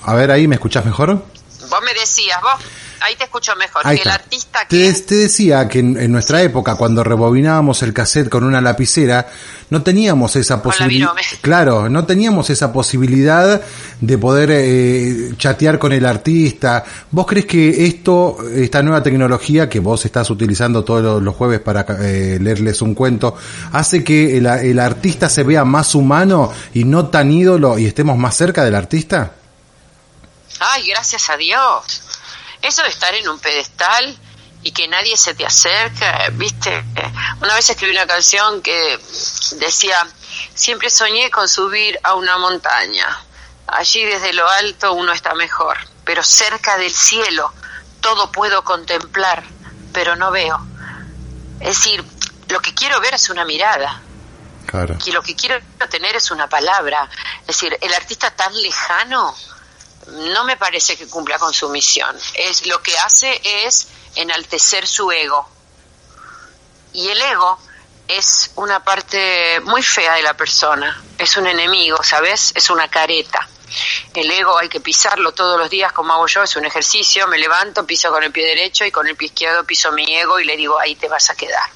a 0.03 0.13
ver, 0.13 0.29
ahí 0.29 0.45
me 0.45 0.55
escuchás 0.55 0.85
mejor. 0.85 1.13
Vos 1.15 1.79
me 1.85 1.93
decías, 1.93 2.41
vos 2.41 2.61
ahí 3.01 3.15
te 3.15 3.23
escucho 3.25 3.55
mejor. 3.55 3.83
que 3.83 4.01
el 4.01 4.09
artista 4.09 4.65
que... 4.67 4.93
Te, 4.93 5.15
decía 5.15 5.67
que 5.67 5.79
en, 5.79 6.11
nuestra 6.11 6.41
época, 6.41 6.75
cuando 6.75 7.03
rebobinábamos 7.03 7.81
el 7.83 7.93
cassette 7.93 8.29
con 8.29 8.43
una 8.43 8.61
lapicera, 8.61 9.27
no 9.69 9.83
teníamos 9.83 10.35
esa 10.35 10.61
posibilidad. 10.61 11.09
Claro, 11.41 11.89
no 11.89 12.05
teníamos 12.05 12.49
esa 12.49 12.71
posibilidad 12.73 13.61
de 14.01 14.17
poder 14.17 14.49
eh, 14.51 15.33
chatear 15.37 15.79
con 15.79 15.91
el 15.93 16.05
artista. 16.05 16.83
¿Vos 17.11 17.25
crees 17.25 17.45
que 17.45 17.85
esto, 17.85 18.37
esta 18.53 18.81
nueva 18.81 19.01
tecnología 19.01 19.69
que 19.69 19.79
vos 19.79 20.05
estás 20.05 20.29
utilizando 20.29 20.83
todos 20.83 21.21
los, 21.21 21.35
jueves 21.35 21.59
para 21.59 21.85
eh, 22.01 22.37
leerles 22.41 22.81
un 22.81 22.93
cuento, 22.93 23.35
hace 23.71 24.03
que 24.03 24.37
el, 24.37 24.45
el 24.45 24.79
artista 24.79 25.29
se 25.29 25.43
vea 25.43 25.63
más 25.63 25.95
humano 25.95 26.51
y 26.73 26.83
no 26.83 27.07
tan 27.07 27.31
ídolo 27.31 27.77
y 27.77 27.85
estemos 27.85 28.17
más 28.17 28.35
cerca 28.35 28.63
del 28.63 28.75
artista? 28.75 29.33
Ay, 30.59 30.87
gracias 30.87 31.29
a 31.29 31.37
Dios. 31.37 32.03
Eso 32.61 32.83
de 32.83 32.89
estar 32.89 33.13
en 33.13 33.29
un 33.29 33.39
pedestal 33.39 34.17
y 34.61 34.71
que 34.71 34.87
nadie 34.87 35.15
se 35.15 35.33
te 35.33 35.45
acerque, 35.45 36.05
viste, 36.33 36.83
una 37.41 37.55
vez 37.55 37.69
escribí 37.69 37.93
una 37.93 38.07
canción 38.07 38.61
que 38.61 38.99
decía, 39.57 40.05
siempre 40.53 40.89
soñé 40.89 41.31
con 41.31 41.47
subir 41.47 41.99
a 42.03 42.15
una 42.15 42.37
montaña, 42.37 43.07
allí 43.67 44.03
desde 44.03 44.33
lo 44.33 44.47
alto 44.47 44.93
uno 44.93 45.13
está 45.13 45.33
mejor, 45.33 45.77
pero 46.03 46.23
cerca 46.23 46.77
del 46.77 46.91
cielo 46.91 47.53
todo 48.01 48.31
puedo 48.31 48.63
contemplar, 48.63 49.43
pero 49.93 50.15
no 50.15 50.31
veo. 50.31 50.59
Es 51.59 51.77
decir, 51.77 52.03
lo 52.47 52.61
que 52.61 52.73
quiero 52.73 52.99
ver 53.01 53.13
es 53.13 53.29
una 53.29 53.45
mirada. 53.45 54.01
Y 55.05 55.11
lo 55.11 55.21
que 55.21 55.35
quiero 55.35 55.59
tener 55.89 56.15
es 56.15 56.31
una 56.31 56.47
palabra. 56.47 57.09
Es 57.41 57.47
decir, 57.47 57.77
el 57.81 57.93
artista 57.93 58.31
tan 58.31 58.53
lejano 58.61 59.35
no 60.11 60.43
me 60.43 60.57
parece 60.57 60.97
que 60.97 61.07
cumpla 61.07 61.39
con 61.39 61.53
su 61.53 61.69
misión. 61.69 62.17
Es 62.33 62.65
lo 62.65 62.81
que 62.81 62.97
hace 62.97 63.41
es 63.43 63.87
enaltecer 64.15 64.87
su 64.87 65.11
ego. 65.11 65.47
Y 66.93 67.07
el 67.09 67.21
ego 67.21 67.59
es 68.07 68.51
una 68.55 68.83
parte 68.83 69.59
muy 69.61 69.83
fea 69.83 70.15
de 70.15 70.23
la 70.23 70.33
persona, 70.35 71.01
es 71.17 71.37
un 71.37 71.45
enemigo, 71.45 72.03
¿sabes? 72.03 72.51
Es 72.55 72.69
una 72.69 72.89
careta. 72.89 73.47
El 74.15 74.31
ego 74.31 74.57
hay 74.57 74.67
que 74.67 74.79
pisarlo 74.79 75.31
todos 75.31 75.59
los 75.59 75.69
días 75.69 75.91
como 75.91 76.13
hago 76.13 76.25
yo, 76.25 76.41
es 76.41 76.55
un 76.55 76.65
ejercicio, 76.65 77.27
me 77.27 77.37
levanto, 77.37 77.85
piso 77.85 78.09
con 78.09 78.23
el 78.23 78.31
pie 78.31 78.47
derecho 78.47 78.83
y 78.83 78.91
con 78.91 79.07
el 79.07 79.15
pie 79.15 79.27
izquierdo 79.27 79.63
piso 79.63 79.91
mi 79.91 80.11
ego 80.15 80.39
y 80.39 80.45
le 80.45 80.57
digo, 80.57 80.79
ahí 80.79 80.95
te 80.95 81.07
vas 81.07 81.29
a 81.29 81.35
quedar. 81.35 81.69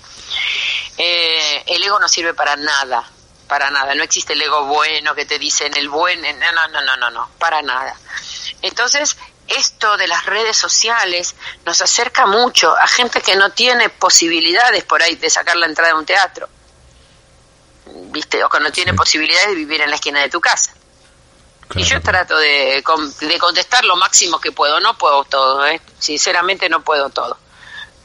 Eh, 0.97 1.63
el 1.67 1.83
ego 1.83 1.99
no 1.99 2.07
sirve 2.07 2.33
para 2.33 2.55
nada, 2.55 3.07
para 3.47 3.69
nada. 3.69 3.93
No 3.95 4.03
existe 4.03 4.33
el 4.33 4.41
ego 4.41 4.65
bueno 4.65 5.15
que 5.15 5.25
te 5.25 5.39
dicen 5.39 5.75
el 5.75 5.89
buen, 5.89 6.21
no, 6.21 6.51
no, 6.51 6.67
no, 6.69 6.81
no, 6.81 6.97
no, 6.97 7.09
no, 7.11 7.29
para 7.37 7.61
nada. 7.61 7.95
Entonces, 8.61 9.17
esto 9.47 9.97
de 9.97 10.07
las 10.07 10.25
redes 10.25 10.57
sociales 10.57 11.35
nos 11.65 11.81
acerca 11.81 12.25
mucho 12.25 12.75
a 12.77 12.87
gente 12.87 13.21
que 13.21 13.35
no 13.35 13.51
tiene 13.51 13.89
posibilidades 13.89 14.83
por 14.83 15.01
ahí 15.03 15.15
de 15.15 15.29
sacar 15.29 15.55
la 15.57 15.65
entrada 15.65 15.93
de 15.93 15.99
un 15.99 16.05
teatro, 16.05 16.49
¿viste? 18.11 18.43
O 18.43 18.49
que 18.49 18.59
no 18.59 18.71
tiene 18.71 18.93
posibilidades 18.93 19.49
de 19.49 19.55
vivir 19.55 19.81
en 19.81 19.89
la 19.89 19.95
esquina 19.95 20.21
de 20.21 20.29
tu 20.29 20.39
casa. 20.39 20.73
Y 21.75 21.83
yo 21.83 22.01
trato 22.01 22.37
de, 22.37 22.83
de, 23.21 23.39
contestar 23.39 23.83
lo 23.83 23.95
máximo 23.95 24.39
que 24.39 24.51
puedo. 24.51 24.79
No 24.79 24.95
puedo 24.97 25.23
todo, 25.23 25.65
¿eh? 25.65 25.81
sinceramente 25.97 26.69
no 26.69 26.83
puedo 26.83 27.09
todo. 27.09 27.37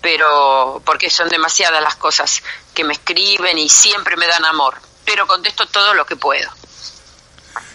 Pero 0.00 0.80
porque 0.86 1.10
son 1.10 1.28
demasiadas 1.28 1.82
las 1.82 1.96
cosas 1.96 2.42
que 2.72 2.84
me 2.84 2.94
escriben 2.94 3.58
y 3.58 3.68
siempre 3.68 4.16
me 4.16 4.26
dan 4.26 4.44
amor 4.44 4.80
pero 5.08 5.26
contesto 5.26 5.66
todo 5.66 5.94
lo 5.94 6.04
que 6.04 6.16
puedo. 6.16 6.50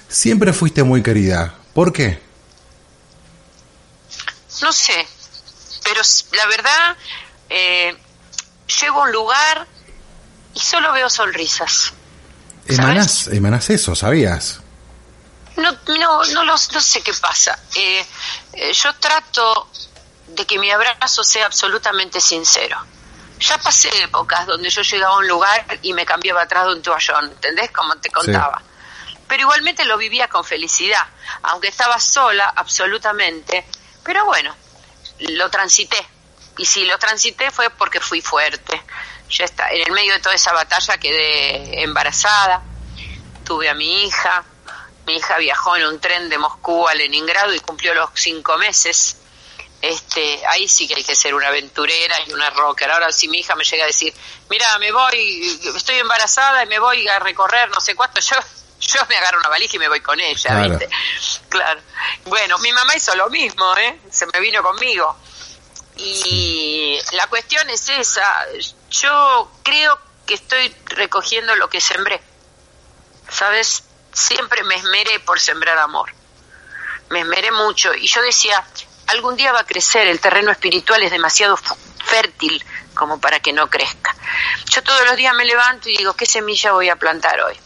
Siempre 0.07 0.53
fuiste 0.53 0.83
muy 0.83 1.01
querida. 1.01 1.55
¿Por 1.73 1.91
qué? 1.91 2.21
No 4.61 4.71
sé, 4.71 5.07
pero 5.83 6.01
la 6.33 6.45
verdad, 6.45 6.95
eh, 7.49 7.97
llego 8.79 9.01
a 9.01 9.05
un 9.05 9.11
lugar 9.11 9.67
y 10.53 10.59
solo 10.59 10.93
veo 10.93 11.09
sonrisas. 11.09 11.93
Emanas, 12.67 13.27
emanas 13.27 13.67
eso, 13.71 13.95
¿sabías? 13.95 14.59
No, 15.57 15.71
no, 15.87 16.23
no, 16.25 16.43
no 16.43 16.57
sé 16.57 17.01
qué 17.01 17.13
pasa. 17.19 17.57
Eh, 17.75 18.05
eh, 18.53 18.73
yo 18.73 18.93
trato 18.99 19.69
de 20.27 20.45
que 20.45 20.59
mi 20.59 20.69
abrazo 20.69 21.23
sea 21.23 21.47
absolutamente 21.47 22.21
sincero 22.21 22.92
ya 23.43 23.57
pasé 23.57 23.89
épocas 24.03 24.45
donde 24.47 24.69
yo 24.69 24.81
llegaba 24.81 25.15
a 25.15 25.17
un 25.17 25.27
lugar 25.27 25.79
y 25.81 25.93
me 25.93 26.05
cambiaba 26.05 26.43
atrás 26.43 26.65
de 26.65 26.73
un 26.73 26.81
toallón, 26.81 27.25
¿entendés? 27.25 27.71
Como 27.71 27.95
te 27.97 28.09
contaba. 28.09 28.61
Pero 29.27 29.41
igualmente 29.41 29.85
lo 29.85 29.97
vivía 29.97 30.27
con 30.27 30.43
felicidad, 30.43 31.05
aunque 31.43 31.67
estaba 31.67 31.99
sola 31.99 32.53
absolutamente. 32.55 33.65
Pero 34.03 34.25
bueno, 34.25 34.55
lo 35.19 35.49
transité. 35.49 35.97
Y 36.57 36.65
si 36.65 36.85
lo 36.85 36.97
transité 36.99 37.51
fue 37.51 37.69
porque 37.69 37.99
fui 37.99 38.21
fuerte. 38.21 38.81
Yo 39.29 39.43
está, 39.43 39.69
en 39.71 39.87
el 39.87 39.91
medio 39.91 40.13
de 40.13 40.19
toda 40.19 40.35
esa 40.35 40.53
batalla 40.53 40.97
quedé 40.97 41.83
embarazada, 41.83 42.61
tuve 43.43 43.69
a 43.69 43.73
mi 43.73 44.05
hija, 44.05 44.43
mi 45.05 45.15
hija 45.15 45.37
viajó 45.37 45.75
en 45.75 45.87
un 45.87 45.99
tren 45.99 46.29
de 46.29 46.37
Moscú 46.37 46.87
a 46.87 46.93
Leningrado 46.93 47.53
y 47.53 47.59
cumplió 47.59 47.93
los 47.93 48.09
cinco 48.13 48.57
meses 48.57 49.17
este, 49.83 50.41
ahí 50.47 50.69
sí 50.69 50.87
que 50.87 50.95
hay 50.95 51.03
que 51.03 51.13
ser 51.13 51.35
una 51.35 51.49
aventurera 51.49 52.15
y 52.25 52.31
una 52.31 52.49
rocker. 52.51 52.89
Ahora 52.89 53.11
si 53.11 53.27
mi 53.27 53.39
hija 53.39 53.53
me 53.55 53.65
llega 53.65 53.83
a 53.83 53.87
decir, 53.87 54.13
mira, 54.49 54.79
me 54.79 54.93
voy, 54.93 55.59
estoy 55.75 55.95
embarazada 55.97 56.63
y 56.63 56.67
me 56.67 56.79
voy 56.79 57.05
a 57.09 57.19
recorrer 57.19 57.69
no 57.69 57.81
sé 57.81 57.93
cuánto, 57.93 58.21
yo 58.21 58.37
yo 58.79 59.01
me 59.09 59.15
agarro 59.17 59.39
una 59.39 59.49
valija 59.49 59.75
y 59.75 59.79
me 59.79 59.89
voy 59.89 59.99
con 59.99 60.19
ella, 60.19 60.49
claro. 60.49 60.69
¿viste? 60.69 60.89
Claro. 61.49 61.81
Bueno, 62.25 62.57
mi 62.59 62.71
mamá 62.71 62.95
hizo 62.95 63.13
lo 63.15 63.29
mismo, 63.29 63.77
¿eh? 63.77 63.99
Se 64.09 64.25
me 64.25 64.39
vino 64.39 64.63
conmigo. 64.63 65.17
Y 65.97 66.97
la 67.11 67.27
cuestión 67.27 67.69
es 67.69 67.87
esa, 67.89 68.45
yo 68.89 69.51
creo 69.63 69.99
que 70.25 70.35
estoy 70.35 70.73
recogiendo 70.85 71.55
lo 71.57 71.69
que 71.69 71.81
sembré. 71.81 72.21
¿Sabes? 73.29 73.83
Siempre 74.13 74.63
me 74.63 74.75
esmeré 74.75 75.19
por 75.19 75.39
sembrar 75.39 75.77
amor. 75.77 76.13
Me 77.09 77.21
esmeré 77.21 77.51
mucho 77.51 77.93
y 77.93 78.07
yo 78.07 78.21
decía, 78.21 78.65
algún 79.07 79.35
día 79.35 79.51
va 79.51 79.61
a 79.61 79.65
crecer, 79.65 80.07
el 80.07 80.19
terreno 80.19 80.51
espiritual 80.51 81.03
es 81.03 81.11
demasiado 81.11 81.57
fértil 82.03 82.63
como 82.93 83.19
para 83.19 83.39
que 83.39 83.53
no 83.53 83.69
crezca. 83.69 84.15
Yo 84.69 84.83
todos 84.83 85.05
los 85.05 85.15
días 85.15 85.33
me 85.35 85.45
levanto 85.45 85.89
y 85.89 85.97
digo, 85.97 86.13
¿qué 86.13 86.25
semilla 86.25 86.73
voy 86.73 86.89
a 86.89 86.95
plantar 86.95 87.41
hoy? 87.41 87.57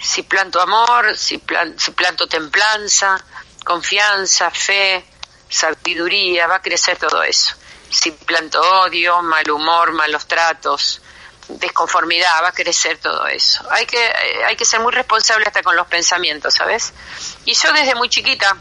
Si 0.00 0.22
planto 0.22 0.60
amor, 0.60 1.16
si, 1.16 1.42
si 1.76 1.90
planto 1.90 2.26
templanza, 2.26 3.22
confianza, 3.64 4.50
fe, 4.50 5.04
sabiduría, 5.48 6.46
va 6.46 6.56
a 6.56 6.62
crecer 6.62 6.96
todo 6.96 7.22
eso. 7.22 7.54
Si 7.90 8.12
planto 8.12 8.60
odio, 8.82 9.22
mal 9.22 9.50
humor, 9.50 9.92
malos 9.92 10.26
tratos, 10.26 11.00
desconformidad, 11.48 12.42
va 12.42 12.48
a 12.48 12.52
crecer 12.52 12.98
todo 12.98 13.26
eso. 13.26 13.66
Hay 13.70 13.86
que, 13.86 14.04
eh, 14.04 14.44
hay 14.46 14.56
que 14.56 14.64
ser 14.64 14.80
muy 14.80 14.92
responsable 14.92 15.46
hasta 15.46 15.62
con 15.62 15.74
los 15.74 15.86
pensamientos, 15.86 16.54
¿sabes? 16.54 16.92
Y 17.44 17.54
yo 17.54 17.72
desde 17.72 17.94
muy 17.94 18.08
chiquita 18.08 18.56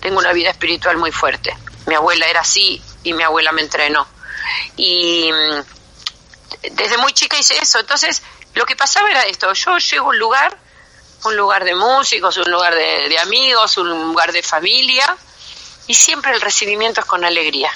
tengo 0.00 0.18
una 0.18 0.32
vida 0.32 0.50
espiritual 0.50 0.96
muy 0.96 1.12
fuerte. 1.12 1.56
Mi 1.86 1.94
abuela 1.94 2.26
era 2.26 2.40
así 2.40 2.82
y 3.02 3.12
mi 3.12 3.22
abuela 3.22 3.52
me 3.52 3.62
entrenó. 3.62 4.06
Y 4.76 5.30
mm, 5.32 6.72
desde 6.72 6.98
muy 6.98 7.12
chica 7.12 7.38
hice 7.38 7.56
eso. 7.58 7.78
Entonces, 7.80 8.22
lo 8.54 8.64
que 8.64 8.76
pasaba 8.76 9.10
era 9.10 9.22
esto. 9.22 9.52
Yo 9.52 9.78
llego 9.78 10.06
a 10.06 10.08
un 10.10 10.18
lugar, 10.18 10.58
un 11.24 11.36
lugar 11.36 11.64
de 11.64 11.74
músicos, 11.74 12.36
un 12.36 12.50
lugar 12.50 12.74
de, 12.74 13.18
amigos, 13.18 13.76
un 13.78 13.90
lugar 13.90 14.32
de 14.32 14.42
familia, 14.42 15.16
y 15.86 15.94
siempre 15.94 16.32
el 16.32 16.40
recibimiento 16.40 17.00
es 17.00 17.06
con 17.06 17.24
alegría. 17.24 17.70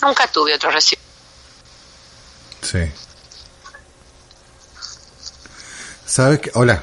Nunca 0.00 0.26
tuve 0.26 0.54
otro 0.54 0.70
recibimiento. 0.70 1.12
Sí. 2.62 2.90
¿Sabes 6.06 6.40
qué? 6.40 6.50
Hola. 6.54 6.82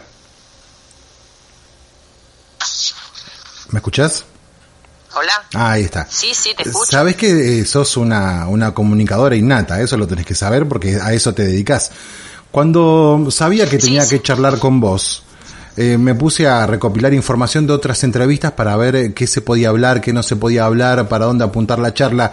¿Me 3.70 3.80
escuchás? 3.80 4.26
Hola. 5.16 5.32
Ah, 5.56 5.72
ahí 5.72 5.84
está. 5.84 6.08
Sí, 6.10 6.32
sí, 6.34 6.52
te 6.56 6.64
escucho. 6.64 6.92
Sabes 6.92 7.16
que 7.16 7.60
eh, 7.62 7.66
sos 7.66 7.98
una, 7.98 8.48
una 8.48 8.74
comunicadora 8.74 9.36
innata, 9.36 9.82
eso 9.82 9.98
lo 9.98 10.08
tenés 10.08 10.26
que 10.26 10.36
saber 10.36 10.68
porque 10.68 10.98
a 11.02 11.14
eso 11.14 11.34
te 11.34 11.44
dedicas. 11.46 11.92
Cuando 12.52 13.28
sabía 13.32 13.68
que 13.70 13.78
tenía 13.78 14.08
que 14.08 14.22
charlar 14.22 14.60
con 14.60 14.80
vos, 14.80 15.24
eh, 15.78 15.98
me 15.98 16.16
puse 16.16 16.48
a 16.48 16.66
recopilar 16.68 17.14
información 17.14 17.66
de 17.68 17.74
otras 17.74 18.04
entrevistas 18.04 18.52
para 18.54 18.76
ver 18.76 18.96
eh, 18.96 19.14
qué 19.14 19.28
se 19.28 19.42
podía 19.42 19.70
hablar, 19.70 20.02
qué 20.02 20.14
no 20.14 20.24
se 20.24 20.36
podía 20.36 20.66
hablar, 20.66 21.08
para 21.08 21.26
dónde 21.26 21.44
apuntar 21.44 21.80
la 21.80 21.94
charla. 21.94 22.32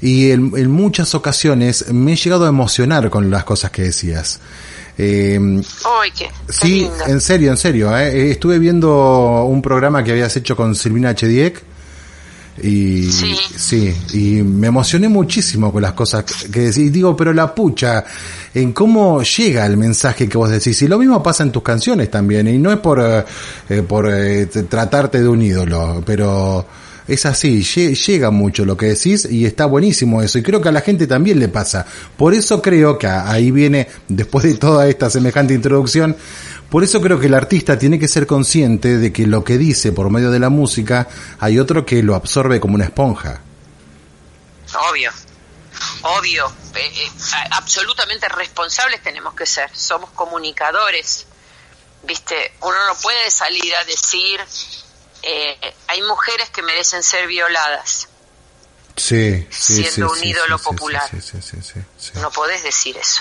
y 0.00 0.30
en, 0.30 0.52
en 0.56 0.70
muchas 0.70 1.14
ocasiones 1.14 1.92
me 1.92 2.12
he 2.12 2.16
llegado 2.16 2.44
a 2.46 2.48
emocionar 2.48 3.08
con 3.10 3.30
las 3.30 3.44
cosas 3.44 3.70
que 3.70 3.82
decías. 3.82 4.40
Eh, 4.98 5.38
qué, 6.14 6.24
qué 6.46 6.52
sí, 6.52 6.80
lindo. 6.82 7.06
en 7.06 7.20
serio, 7.20 7.50
en 7.50 7.56
serio. 7.56 7.96
eh. 7.98 8.30
Estuve 8.30 8.58
viendo 8.58 9.44
un 9.44 9.60
programa 9.62 10.02
que 10.02 10.12
habías 10.12 10.34
hecho 10.36 10.56
con 10.56 10.74
Silvina 10.74 11.14
Chediek 11.14 11.62
y 12.62 13.10
Sí. 13.10 13.34
sí, 13.56 13.94
y 14.14 14.42
me 14.42 14.68
emocioné 14.68 15.08
muchísimo 15.08 15.72
con 15.72 15.82
las 15.82 15.92
cosas 15.92 16.24
que 16.50 16.60
decís. 16.60 16.92
Digo, 16.92 17.16
pero 17.16 17.32
la 17.32 17.54
pucha, 17.54 18.04
en 18.54 18.72
cómo 18.72 19.22
llega 19.22 19.66
el 19.66 19.76
mensaje 19.76 20.28
que 20.28 20.38
vos 20.38 20.50
decís. 20.50 20.80
Y 20.82 20.88
lo 20.88 20.98
mismo 20.98 21.22
pasa 21.22 21.42
en 21.42 21.52
tus 21.52 21.62
canciones 21.62 22.10
también. 22.10 22.48
Y 22.48 22.58
no 22.58 22.72
es 22.72 22.78
por, 22.78 23.00
eh, 23.00 23.24
eh, 23.68 23.82
por 23.82 24.08
eh, 24.10 24.46
tratarte 24.46 25.20
de 25.22 25.28
un 25.28 25.42
ídolo, 25.42 26.02
pero 26.06 26.66
es 27.08 27.24
así, 27.24 27.60
lle- 27.60 27.94
llega 27.94 28.30
mucho 28.32 28.64
lo 28.64 28.76
que 28.76 28.86
decís 28.86 29.28
y 29.30 29.44
está 29.44 29.66
buenísimo 29.66 30.22
eso. 30.22 30.38
Y 30.38 30.42
creo 30.42 30.60
que 30.60 30.70
a 30.70 30.72
la 30.72 30.80
gente 30.80 31.06
también 31.06 31.38
le 31.38 31.48
pasa. 31.48 31.86
Por 32.16 32.34
eso 32.34 32.60
creo 32.60 32.98
que 32.98 33.06
ahí 33.06 33.50
viene, 33.52 33.86
después 34.08 34.44
de 34.44 34.54
toda 34.54 34.88
esta 34.88 35.08
semejante 35.08 35.54
introducción, 35.54 36.16
por 36.70 36.84
eso 36.84 37.00
creo 37.00 37.18
que 37.18 37.26
el 37.26 37.34
artista 37.34 37.78
tiene 37.78 37.98
que 37.98 38.08
ser 38.08 38.26
consciente 38.26 38.98
de 38.98 39.12
que 39.12 39.26
lo 39.26 39.44
que 39.44 39.58
dice 39.58 39.92
por 39.92 40.10
medio 40.10 40.30
de 40.30 40.38
la 40.38 40.48
música, 40.48 41.08
hay 41.38 41.58
otro 41.58 41.86
que 41.86 42.02
lo 42.02 42.14
absorbe 42.14 42.60
como 42.60 42.74
una 42.74 42.84
esponja. 42.84 43.40
Obvio, 44.90 45.12
obvio, 46.02 46.46
eh, 46.74 46.90
eh, 46.94 47.10
absolutamente 47.52 48.28
responsables 48.28 49.02
tenemos 49.02 49.34
que 49.34 49.46
ser, 49.46 49.70
somos 49.74 50.10
comunicadores, 50.10 51.26
viste, 52.02 52.52
uno 52.62 52.76
no 52.86 52.94
puede 53.00 53.30
salir 53.30 53.74
a 53.76 53.84
decir, 53.84 54.40
eh, 55.22 55.74
hay 55.86 56.02
mujeres 56.02 56.50
que 56.50 56.62
merecen 56.62 57.02
ser 57.02 57.26
violadas, 57.26 58.08
Sí, 58.96 59.46
sí, 59.50 59.84
Siendo 59.84 60.08
sí, 60.08 60.14
un 60.14 60.18
sí, 60.18 60.28
ídolo 60.30 60.58
popular. 60.58 61.10
No 62.14 62.30
podés 62.30 62.62
decir 62.62 62.96
eso, 62.96 63.20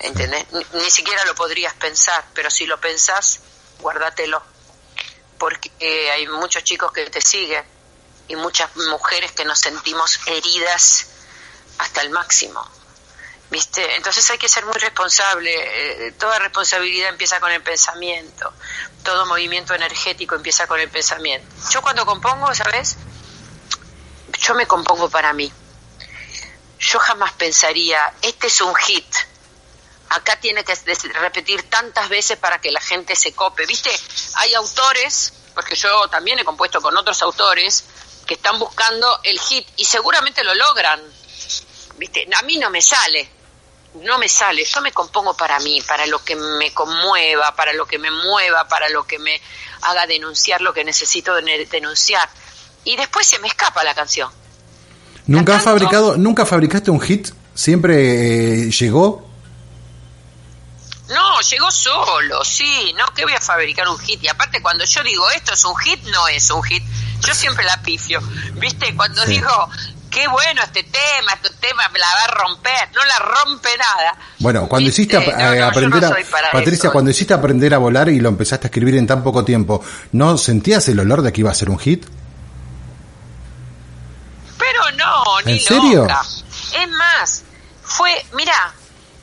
¿entendés? 0.00 0.46
Ni, 0.52 0.64
ni 0.74 0.90
siquiera 0.90 1.24
lo 1.24 1.34
podrías 1.34 1.74
pensar, 1.74 2.24
pero 2.34 2.50
si 2.50 2.66
lo 2.66 2.80
pensás, 2.80 3.40
guárdatelo, 3.78 4.42
porque 5.38 5.70
eh, 5.80 6.10
hay 6.10 6.26
muchos 6.28 6.64
chicos 6.64 6.92
que 6.92 7.08
te 7.08 7.20
siguen 7.20 7.64
y 8.28 8.36
muchas 8.36 8.74
mujeres 8.76 9.32
que 9.32 9.44
nos 9.44 9.58
sentimos 9.58 10.20
heridas 10.26 11.06
hasta 11.78 12.02
el 12.02 12.10
máximo. 12.10 12.64
¿Viste? 13.50 13.96
Entonces 13.96 14.30
hay 14.30 14.38
que 14.38 14.48
ser 14.48 14.64
muy 14.64 14.78
responsable. 14.78 15.50
eh, 15.52 16.12
toda 16.12 16.38
responsabilidad 16.38 17.08
empieza 17.08 17.40
con 17.40 17.50
el 17.50 17.62
pensamiento. 17.62 18.52
Todo 19.02 19.26
movimiento 19.26 19.74
energético 19.74 20.36
empieza 20.36 20.68
con 20.68 20.78
el 20.78 20.88
pensamiento. 20.88 21.48
Yo 21.70 21.82
cuando 21.82 22.06
compongo, 22.06 22.54
¿sabes? 22.54 22.96
Yo 24.38 24.54
me 24.54 24.66
compongo 24.68 25.10
para 25.10 25.32
mí. 25.32 25.52
Yo 26.78 27.00
jamás 27.00 27.32
pensaría, 27.32 28.14
este 28.22 28.46
es 28.46 28.60
un 28.60 28.74
hit. 28.76 29.06
Acá 30.10 30.38
tiene 30.40 30.64
que 30.64 30.74
repetir 31.20 31.62
tantas 31.70 32.08
veces 32.08 32.36
para 32.36 32.60
que 32.60 32.70
la 32.70 32.80
gente 32.80 33.14
se 33.16 33.32
cope. 33.32 33.64
¿Viste? 33.66 33.90
Hay 34.34 34.54
autores, 34.54 35.32
porque 35.54 35.76
yo 35.76 36.08
también 36.08 36.38
he 36.38 36.44
compuesto 36.44 36.80
con 36.80 36.96
otros 36.96 37.22
autores, 37.22 37.84
que 38.26 38.34
están 38.34 38.58
buscando 38.58 39.20
el 39.22 39.38
hit 39.38 39.66
y 39.76 39.84
seguramente 39.84 40.42
lo 40.44 40.54
logran. 40.54 41.00
¿Viste? 41.96 42.28
A 42.36 42.42
mí 42.42 42.56
no 42.58 42.70
me 42.70 42.82
sale. 42.82 43.28
No 44.02 44.18
me 44.18 44.28
sale. 44.28 44.64
Yo 44.64 44.80
me 44.80 44.92
compongo 44.92 45.36
para 45.36 45.58
mí, 45.60 45.80
para 45.82 46.06
lo 46.06 46.24
que 46.24 46.34
me 46.36 46.72
conmueva, 46.72 47.54
para 47.56 47.72
lo 47.72 47.86
que 47.86 47.98
me 47.98 48.10
mueva, 48.10 48.66
para 48.68 48.88
lo 48.88 49.04
que 49.06 49.18
me 49.18 49.40
haga 49.82 50.06
denunciar 50.06 50.60
lo 50.60 50.72
que 50.72 50.84
necesito 50.84 51.34
de- 51.34 51.66
denunciar. 51.66 52.28
Y 52.84 52.96
después 52.96 53.26
se 53.26 53.38
me 53.38 53.48
escapa 53.48 53.84
la 53.84 53.94
canción. 53.94 54.30
¿Nunca 55.26 55.56
has 55.56 55.62
fabricado, 55.62 56.16
nunca 56.16 56.44
fabricaste 56.46 56.90
un 56.90 57.00
hit? 57.00 57.28
¿Siempre 57.54 58.64
eh, 58.66 58.70
llegó? 58.70 59.29
No, 61.10 61.40
llegó 61.40 61.70
solo, 61.70 62.44
sí, 62.44 62.94
no 62.96 63.04
que 63.14 63.24
voy 63.24 63.34
a 63.34 63.40
fabricar 63.40 63.88
un 63.88 63.98
hit. 63.98 64.22
Y 64.22 64.28
aparte 64.28 64.62
cuando 64.62 64.84
yo 64.84 65.02
digo 65.02 65.28
esto 65.30 65.54
es 65.54 65.64
un 65.64 65.76
hit, 65.78 66.02
no 66.04 66.28
es 66.28 66.50
un 66.50 66.62
hit. 66.62 66.82
Yo 67.20 67.34
siempre 67.34 67.64
la 67.64 67.80
pifio. 67.82 68.20
¿Viste? 68.54 68.94
Cuando 68.96 69.22
Sí. 69.24 69.32
digo, 69.32 69.68
qué 70.10 70.26
bueno 70.28 70.62
este 70.62 70.82
tema, 70.84 71.32
este 71.34 71.50
tema 71.60 71.82
la 71.92 72.06
va 72.14 72.24
a 72.24 72.26
romper, 72.28 72.88
no 72.94 73.04
la 73.04 73.18
rompe 73.18 73.68
nada. 73.76 74.16
Bueno, 74.38 74.66
cuando 74.68 74.86
¿Viste? 74.88 75.02
hiciste 75.02 75.32
No, 75.32 75.54
no, 75.56 75.66
aprender 75.66 76.00
no 76.02 76.08
a... 76.08 76.50
Patricia, 76.52 76.86
eso. 76.86 76.92
cuando 76.92 77.10
hiciste 77.10 77.34
aprender 77.34 77.74
a 77.74 77.78
volar 77.78 78.08
y 78.08 78.20
lo 78.20 78.28
empezaste 78.28 78.66
a 78.66 78.68
escribir 78.68 78.94
en 78.96 79.06
tan 79.06 79.22
poco 79.22 79.44
tiempo, 79.44 79.84
¿no 80.12 80.38
sentías 80.38 80.88
el 80.88 81.00
olor 81.00 81.22
de 81.22 81.32
que 81.32 81.40
iba 81.40 81.50
a 81.50 81.54
ser 81.54 81.70
un 81.70 81.78
hit? 81.78 82.06
Pero 84.58 84.90
no, 84.96 85.40
ni 85.44 85.52
¿En 85.52 85.60
serio? 85.60 86.02
loca. 86.02 86.20
Es 86.80 86.88
más, 86.90 87.42
fue, 87.82 88.10
mira, 88.34 88.72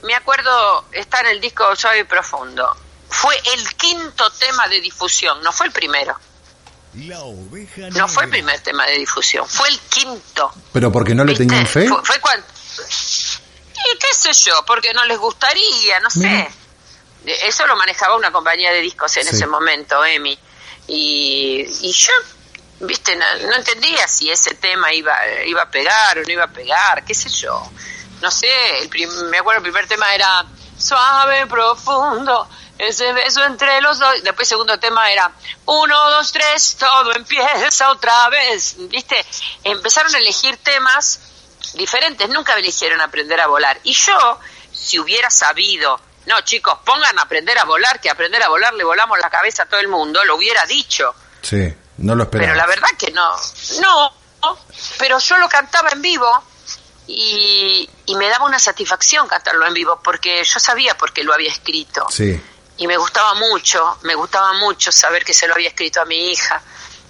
me 0.08 0.16
acuerdo, 0.16 0.86
está 0.92 1.20
en 1.20 1.28
el 1.28 1.42
disco 1.42 1.76
Suave 1.76 2.00
y 2.00 2.04
Profundo. 2.06 2.76
Fue 3.10 3.36
el 3.54 3.76
quinto 3.76 4.30
tema 4.32 4.68
de 4.68 4.82
difusión, 4.82 5.42
no 5.44 5.52
fue 5.52 5.68
el 5.68 5.72
primero. 5.72 6.18
No 6.94 8.08
fue 8.08 8.24
el 8.24 8.30
primer 8.32 8.60
tema 8.62 8.86
de 8.88 8.94
difusión, 8.98 9.48
fue 9.48 9.68
el 9.70 9.80
quinto. 9.82 10.52
¿Pero 10.74 10.92
porque 10.92 11.14
no 11.14 11.24
le 11.24 11.34
¿Viste? 11.34 11.46
tenían 11.46 11.68
fe? 11.68 11.88
Fue, 11.88 12.04
fue 12.04 12.20
cuando... 12.20 12.46
Y 12.48 13.98
qué 14.00 14.08
sé 14.14 14.34
yo, 14.34 14.66
porque 14.66 14.94
no 14.94 15.06
les 15.06 15.18
gustaría, 15.20 16.00
no 16.00 16.08
Mira. 16.16 16.50
sé. 17.26 17.48
Eso 17.48 17.68
lo 17.68 17.76
manejaba 17.76 18.16
una 18.16 18.32
compañía 18.32 18.72
de 18.72 18.80
discos 18.82 19.16
en 19.18 19.24
Sí. 19.28 19.36
ese 19.36 19.46
momento, 19.48 20.04
Emi. 20.04 20.38
Y, 20.88 21.66
y 21.82 21.92
yo, 21.92 22.14
viste, 22.80 23.16
no, 23.16 23.26
no 23.48 23.56
entendía 23.56 24.08
si 24.08 24.32
ese 24.32 24.56
tema 24.56 24.92
iba, 24.94 25.16
iba 25.46 25.62
a 25.62 25.70
pegar 25.70 26.18
o 26.18 26.24
no 26.24 26.32
iba 26.32 26.46
a 26.46 26.52
pegar, 26.52 27.04
qué 27.06 27.14
sé 27.14 27.30
yo. 27.30 27.70
No 28.22 28.32
sé, 28.32 28.80
el 28.82 28.90
prim- 28.90 29.30
me 29.30 29.38
acuerdo 29.40 29.58
el 29.60 29.64
primer 29.64 29.88
tema 29.88 30.14
era 30.14 30.46
suave, 30.78 31.46
profundo, 31.48 32.48
ese 32.78 33.14
beso 33.14 33.44
entre 33.44 33.80
los 33.82 34.00
dos. 34.00 34.24
Después 34.24 34.48
el 34.48 34.50
segundo 34.50 34.80
tema 34.80 35.12
era 35.12 35.32
uno, 35.66 36.10
dos, 36.12 36.32
tres, 36.32 36.78
todo 36.80 37.12
empieza 37.14 37.90
otra 37.90 38.30
vez. 38.30 38.76
¿Viste? 38.90 39.24
Empezaron 39.64 40.14
a 40.14 40.18
elegir 40.18 40.58
temas 40.58 41.20
diferentes, 41.74 42.28
nunca 42.30 42.54
me 42.54 42.62
eligieron 42.62 43.02
aprender 43.02 43.40
a 43.40 43.48
volar. 43.48 43.80
Y 43.84 43.94
yo, 43.94 44.40
si 44.72 45.00
hubiera 45.00 45.30
sabido, 45.30 46.00
no 46.26 46.42
chicos, 46.42 46.80
pongan 46.86 47.18
a 47.20 47.24
aprender 47.24 47.58
a 47.60 47.66
volar, 47.66 48.00
que 48.02 48.10
aprender 48.10 48.42
a 48.44 48.50
volar 48.50 48.74
le 48.74 48.84
volamos 48.84 49.18
la 49.20 49.30
cabeza 49.30 49.64
a 49.64 49.66
todo 49.68 49.80
el 49.80 49.88
mundo, 49.88 50.24
lo 50.26 50.36
hubiera 50.36 50.66
dicho. 50.66 51.14
Sí, 51.42 51.74
no 51.98 52.16
lo 52.16 52.24
esperaba. 52.24 52.54
Pero 52.54 52.58
la 52.58 52.68
verdad 52.68 52.90
que 52.98 53.12
no, 53.12 53.36
no, 53.82 54.14
pero 55.00 55.20
yo 55.20 55.38
lo 55.38 55.48
cantaba 55.50 55.90
en 55.90 56.02
vivo 56.02 56.44
y, 57.08 57.90
y 58.06 58.16
me 58.16 58.28
daba 58.30 58.46
una 58.46 58.60
satisfacción 58.60 59.28
cantarlo 59.28 59.66
en 59.66 59.74
vivo 59.74 60.00
porque 60.04 60.44
yo 60.44 60.60
sabía 60.60 60.98
por 60.98 61.14
qué 61.14 61.24
lo 61.24 61.34
había 61.34 61.50
escrito 61.50 62.06
Sí, 62.10 62.40
y 62.78 62.88
me 62.88 62.98
gustaba 62.98 63.34
mucho, 63.34 63.98
me 64.04 64.16
gustaba 64.16 64.54
mucho 64.54 64.92
saber 64.92 65.26
que 65.26 65.34
se 65.34 65.48
lo 65.48 65.56
había 65.56 65.70
escrito 65.70 66.02
a 66.02 66.06
mi 66.06 66.32
hija 66.32 66.62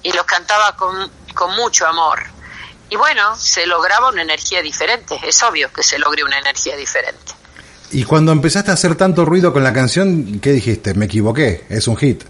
y 0.02 0.12
lo 0.14 0.26
cantaba 0.26 0.76
con, 0.76 1.12
con 1.34 1.56
mucho 1.56 1.86
amor. 1.86 2.20
Y 2.90 2.96
bueno, 2.96 3.36
se 3.36 3.66
lograba 3.66 4.10
una 4.10 4.22
energía 4.22 4.62
diferente, 4.62 5.20
es 5.24 5.44
obvio 5.44 5.72
que 5.74 5.84
se 5.84 6.00
logre 6.00 6.24
una 6.24 6.40
energía 6.40 6.76
diferente. 6.78 7.34
y 7.92 8.04
cuando 8.04 8.32
empezaste 8.32 8.72
a 8.72 8.76
hacer 8.76 8.96
tanto 8.96 9.26
ruido 9.26 9.52
con 9.52 9.64
la 9.64 9.74
canción, 9.74 10.40
¿qué 10.40 10.52
dijiste? 10.52 10.94
Me 10.94 11.06
equivoqué, 11.06 11.66
es 11.70 11.88
un 11.88 11.98
hit. 11.98 12.24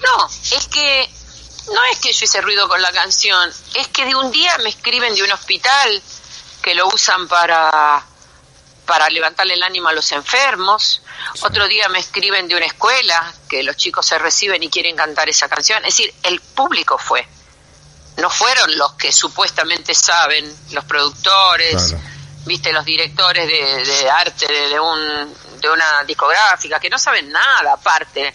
No, 0.00 0.26
es 0.26 0.68
que 0.68 1.10
no 1.72 1.84
es 1.92 1.98
que 1.98 2.12
yo 2.12 2.24
hice 2.24 2.40
ruido 2.40 2.68
con 2.68 2.80
la 2.82 2.92
canción, 2.92 3.50
es 3.74 3.88
que 3.88 4.04
de 4.04 4.14
un 4.14 4.30
día 4.30 4.56
me 4.58 4.70
escriben 4.70 5.14
de 5.14 5.22
un 5.22 5.30
hospital 5.32 6.02
que 6.62 6.74
lo 6.74 6.88
usan 6.88 7.28
para 7.28 8.04
para 8.86 9.08
levantarle 9.08 9.54
el 9.54 9.62
ánimo 9.62 9.88
a 9.88 9.92
los 9.92 10.10
enfermos. 10.10 11.00
Otro 11.42 11.68
día 11.68 11.88
me 11.88 12.00
escriben 12.00 12.48
de 12.48 12.56
una 12.56 12.66
escuela 12.66 13.32
que 13.48 13.62
los 13.62 13.76
chicos 13.76 14.04
se 14.04 14.18
reciben 14.18 14.60
y 14.64 14.68
quieren 14.68 14.96
cantar 14.96 15.28
esa 15.28 15.48
canción. 15.48 15.78
Es 15.84 15.96
decir, 15.96 16.12
el 16.24 16.40
público 16.40 16.98
fue. 16.98 17.24
No 18.16 18.28
fueron 18.28 18.76
los 18.76 18.94
que 18.94 19.12
supuestamente 19.12 19.94
saben, 19.94 20.52
los 20.72 20.84
productores, 20.86 21.90
Claro. 21.90 22.02
viste, 22.46 22.72
los 22.72 22.84
directores 22.84 23.46
de, 23.46 23.84
de 23.84 24.10
arte 24.10 24.48
de, 24.48 24.68
de 24.70 24.80
un, 24.80 25.36
de 25.60 25.70
una 25.70 26.02
discográfica, 26.04 26.80
que 26.80 26.90
no 26.90 26.98
saben 26.98 27.30
nada 27.30 27.74
aparte. 27.74 28.34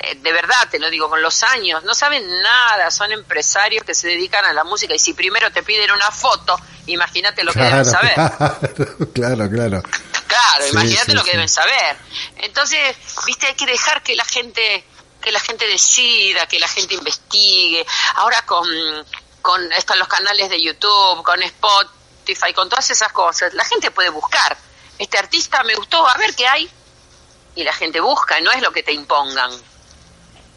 Eh, 0.00 0.14
de 0.14 0.32
verdad 0.32 0.68
te 0.70 0.78
lo 0.78 0.90
digo, 0.90 1.08
con 1.08 1.20
los 1.20 1.42
años, 1.42 1.82
no 1.84 1.94
saben 1.94 2.24
nada, 2.40 2.90
son 2.90 3.10
empresarios 3.10 3.84
que 3.84 3.94
se 3.94 4.06
dedican 4.08 4.44
a 4.44 4.52
la 4.52 4.62
música 4.62 4.94
y 4.94 4.98
si 4.98 5.12
primero 5.12 5.50
te 5.50 5.62
piden 5.64 5.90
una 5.90 6.10
foto, 6.12 6.56
imagínate 6.86 7.42
lo 7.42 7.52
que 7.52 7.60
deben 7.60 7.84
saber. 7.84 8.14
claro, 8.14 8.58
claro, 9.12 9.50
claro. 9.50 9.82
Claro, 10.28 10.64
Sí, 10.64 10.70
imagínate 10.70 11.06
sí, 11.10 11.12
lo 11.16 11.22
que 11.24 11.30
sí. 11.30 11.36
deben 11.36 11.48
saber. 11.48 11.96
Entonces, 12.36 12.96
viste, 13.26 13.46
hay 13.48 13.54
que 13.54 13.66
dejar 13.66 14.02
que 14.02 14.14
la 14.14 14.24
gente 14.24 14.84
que 15.20 15.32
la 15.32 15.40
gente 15.40 15.66
decida, 15.66 16.46
que 16.46 16.60
la 16.60 16.68
gente 16.68 16.94
investigue. 16.94 17.84
Ahora 18.14 18.42
con 18.42 18.68
con 19.42 19.72
están 19.72 19.98
los 19.98 20.08
canales 20.08 20.50
de 20.50 20.60
YouTube, 20.60 21.22
con 21.24 21.42
Spotify, 21.42 22.52
con 22.54 22.68
todas 22.68 22.90
esas 22.90 23.12
cosas, 23.12 23.54
la 23.54 23.64
gente 23.64 23.90
puede 23.90 24.10
buscar. 24.10 24.56
Este 24.98 25.18
artista 25.18 25.62
me 25.64 25.74
gustó, 25.74 26.06
a 26.06 26.16
ver 26.18 26.34
qué 26.34 26.46
hay. 26.46 26.70
Y 27.54 27.64
la 27.64 27.72
gente 27.72 28.00
busca, 28.00 28.38
no 28.40 28.52
es 28.52 28.62
lo 28.62 28.70
que 28.70 28.82
te 28.82 28.92
impongan. 28.92 29.50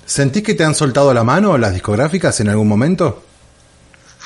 ¿Sentís 0.06 0.43
que 0.43 0.54
te 0.54 0.64
han 0.64 0.76
soltado 0.76 1.14
la 1.14 1.24
mano 1.24 1.58
las 1.58 1.74
discográficas 1.74 2.39
en 2.39 2.49
algún 2.49 2.68
momento? 2.68 3.24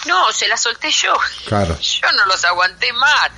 No, 0.06 0.32
se 0.32 0.48
la 0.48 0.58
solté 0.58 0.92
yo. 0.92 1.14
Claro. 1.48 1.78
Yo 1.80 2.12
no 2.12 2.26
los 2.26 2.44
aguanté 2.46 2.92
más. 2.94 3.32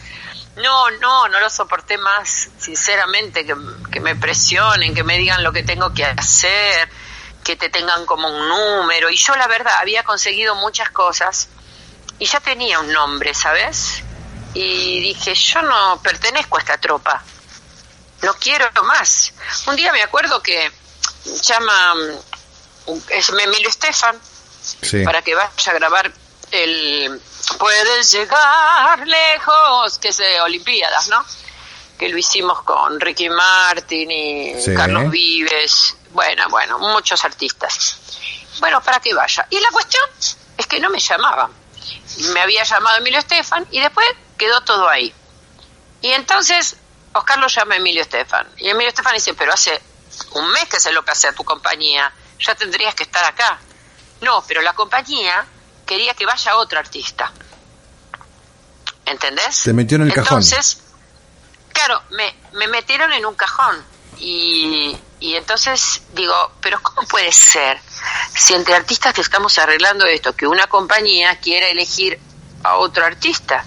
No, 0.57 0.89
no, 0.89 1.27
no 1.27 1.39
lo 1.39 1.49
soporté 1.51 1.99
más, 1.99 2.49
sinceramente, 2.57 3.45
que, 3.45 3.55
que 3.91 3.99
me 3.99 4.15
presionen, 4.15 4.95
que 4.95 5.03
me 5.03 5.17
digan 5.17 5.43
lo 5.43 5.53
que 5.53 5.61
tengo 5.61 5.93
que 5.93 6.03
hacer, 6.03 6.89
que 7.43 7.55
te 7.55 7.69
tengan 7.69 8.07
como 8.07 8.27
un 8.27 8.49
número. 8.49 9.11
Y 9.11 9.17
yo, 9.17 9.35
la 9.35 9.47
verdad, 9.47 9.73
había 9.79 10.03
conseguido 10.03 10.55
muchas 10.55 10.89
cosas 10.89 11.47
y 12.19 12.25
ya 12.25 12.39
tenía 12.39 12.79
un 12.79 12.91
nombre, 12.91 13.33
¿sabes? 13.33 14.01
Y 14.53 14.99
dije, 15.01 15.35
yo 15.35 15.61
no 15.61 16.01
pertenezco 16.01 16.57
a 16.57 16.61
esta 16.61 16.77
tropa, 16.77 17.21
no 18.23 18.33
quiero 18.33 18.67
más. 18.83 19.33
Un 19.67 19.75
día 19.75 19.93
me 19.93 20.01
acuerdo 20.01 20.41
que 20.41 20.71
llama 21.41 21.95
es 23.09 23.29
Emilio 23.29 23.69
Estefan 23.69 24.19
Sí. 24.81 25.03
para 25.03 25.21
que 25.21 25.33
vaya 25.35 25.71
a 25.71 25.73
grabar 25.73 26.11
el 26.51 27.21
Puedes 27.59 28.11
llegar 28.11 29.07
lejos, 29.07 29.97
que 29.99 30.09
es 30.09 30.17
de 30.17 30.41
Olimpiadas, 30.41 31.07
¿no? 31.07 31.23
Que 31.97 32.09
lo 32.09 32.17
hicimos 32.17 32.61
con 32.63 32.99
Ricky 32.99 33.29
Martin 33.29 34.11
y 34.11 34.61
Sí. 34.61 34.73
Carlos 34.75 35.09
Vives, 35.09 35.95
bueno, 36.11 36.49
bueno, 36.49 36.77
muchos 36.79 37.23
artistas. 37.23 37.97
Bueno, 38.59 38.81
para 38.81 38.99
que 38.99 39.13
vaya. 39.13 39.47
Y 39.49 39.59
la 39.61 39.69
cuestión 39.71 40.03
es 40.57 40.67
que 40.67 40.79
no 40.81 40.89
me 40.89 40.99
llamaban. 40.99 41.51
Me 42.33 42.41
había 42.41 42.63
llamado 42.63 42.97
Emilio 42.97 43.19
Estefan 43.19 43.65
y 43.71 43.79
después 43.79 44.05
quedó 44.37 44.59
todo 44.61 44.89
ahí. 44.89 45.13
Y 46.01 46.11
entonces 46.11 46.75
Oscar 47.13 47.39
lo 47.39 47.47
llama 47.47 47.77
Emilio 47.77 48.01
Estefan. 48.01 48.45
Y 48.57 48.69
Emilio 48.69 48.89
Estefan 48.89 49.13
dice, 49.13 49.33
pero 49.35 49.53
hace 49.53 49.81
un 50.31 50.51
mes 50.51 50.65
que 50.65 50.79
se 50.79 50.91
lo 50.91 51.03
pasé 51.03 51.27
a 51.27 51.33
tu 51.33 51.43
compañía, 51.43 52.11
ya 52.39 52.55
tendrías 52.55 52.95
que 52.95 53.03
estar 53.03 53.23
acá. 53.25 53.59
No, 54.21 54.43
pero 54.47 54.61
la 54.61 54.73
compañía 54.73 55.45
quería 55.85 56.13
que 56.13 56.25
vaya 56.25 56.57
otro 56.57 56.79
artista. 56.79 57.31
¿Entendés? 59.05 59.63
Te 59.63 59.73
metió 59.73 59.95
en 59.95 60.03
el 60.03 60.13
cajón. 60.13 60.43
Entonces, 60.43 60.81
claro, 61.71 62.01
me, 62.11 62.35
me 62.53 62.67
metieron 62.67 63.13
en 63.13 63.25
un 63.25 63.35
cajón. 63.35 63.83
Y, 64.19 64.97
y 65.19 65.35
entonces 65.35 66.01
digo, 66.13 66.33
pero 66.59 66.81
¿cómo 66.81 67.07
puede 67.07 67.31
ser 67.31 67.79
si 68.35 68.53
entre 68.53 68.73
artistas 68.75 69.13
que 69.13 69.21
estamos 69.21 69.57
arreglando 69.59 70.05
esto, 70.05 70.35
que 70.35 70.47
una 70.47 70.67
compañía 70.67 71.39
quiera 71.39 71.67
elegir 71.67 72.19
a 72.63 72.77
otro 72.77 73.05
artista? 73.05 73.63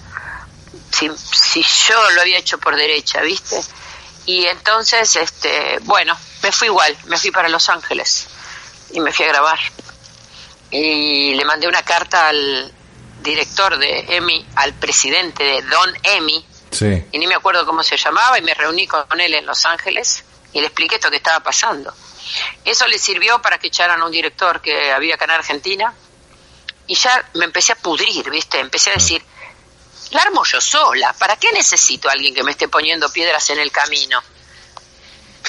Si, 0.91 1.09
si 1.17 1.63
yo 1.63 2.11
lo 2.11 2.21
había 2.21 2.37
hecho 2.37 2.59
por 2.59 2.75
derecha, 2.75 3.21
¿viste? 3.21 3.63
Y 4.25 4.45
entonces, 4.45 5.15
este, 5.15 5.79
bueno, 5.81 6.17
me 6.43 6.51
fui 6.51 6.67
igual, 6.67 6.95
me 7.05 7.17
fui 7.17 7.31
para 7.31 7.49
Los 7.49 7.69
Ángeles 7.69 8.27
y 8.91 8.99
me 8.99 9.11
fui 9.11 9.25
a 9.25 9.29
grabar. 9.29 9.59
Y 10.69 11.33
le 11.33 11.43
mandé 11.45 11.67
una 11.67 11.83
carta 11.83 12.27
al 12.29 12.71
director 13.21 13.77
de 13.77 14.05
EMI, 14.15 14.47
al 14.55 14.73
presidente 14.73 15.43
de 15.43 15.61
Don 15.63 15.93
EMI, 16.03 16.45
Sí. 16.71 17.05
y 17.11 17.17
ni 17.19 17.27
me 17.27 17.35
acuerdo 17.35 17.65
cómo 17.65 17.83
se 17.83 17.97
llamaba, 17.97 18.39
y 18.39 18.41
me 18.41 18.53
reuní 18.53 18.87
con 18.87 19.19
él 19.19 19.33
en 19.33 19.45
Los 19.45 19.65
Ángeles 19.65 20.23
y 20.53 20.61
le 20.61 20.67
expliqué 20.67 20.95
esto 20.95 21.09
que 21.09 21.17
estaba 21.17 21.41
pasando. 21.41 21.93
Eso 22.63 22.87
le 22.87 22.97
sirvió 22.97 23.41
para 23.41 23.57
que 23.57 23.67
echaran 23.67 24.01
a 24.01 24.05
un 24.05 24.11
director 24.11 24.61
que 24.61 24.91
había 24.91 25.15
acá 25.15 25.25
en 25.25 25.31
Argentina, 25.31 25.93
y 26.87 26.95
ya 26.95 27.29
me 27.33 27.45
empecé 27.45 27.73
a 27.73 27.75
pudrir, 27.75 28.29
¿viste? 28.29 28.59
Empecé 28.59 28.91
a 28.91 28.93
decir, 28.93 29.21
la 30.11 30.21
armo 30.21 30.43
yo 30.45 30.59
sola, 30.61 31.13
¿para 31.13 31.35
qué 31.37 31.51
necesito 31.53 32.09
a 32.09 32.13
alguien 32.13 32.33
que 32.33 32.43
me 32.43 32.51
esté 32.51 32.67
poniendo 32.67 33.11
piedras 33.11 33.49
en 33.49 33.59
el 33.59 33.71
camino? 33.71 34.21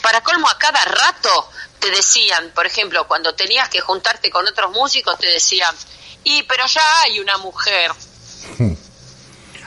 Para 0.02 0.20
colmo, 0.22 0.48
a 0.48 0.58
cada 0.58 0.84
rato 0.84 1.50
te 1.78 1.90
decían, 1.90 2.50
por 2.54 2.66
ejemplo, 2.66 3.06
cuando 3.06 3.34
tenías 3.34 3.68
que 3.68 3.80
juntarte 3.80 4.30
con 4.30 4.46
otros 4.46 4.70
músicos, 4.72 5.18
te 5.18 5.26
decían, 5.28 5.74
y 6.24 6.42
pero 6.44 6.66
ya 6.66 7.00
hay 7.02 7.20
una 7.20 7.38
mujer. 7.38 7.92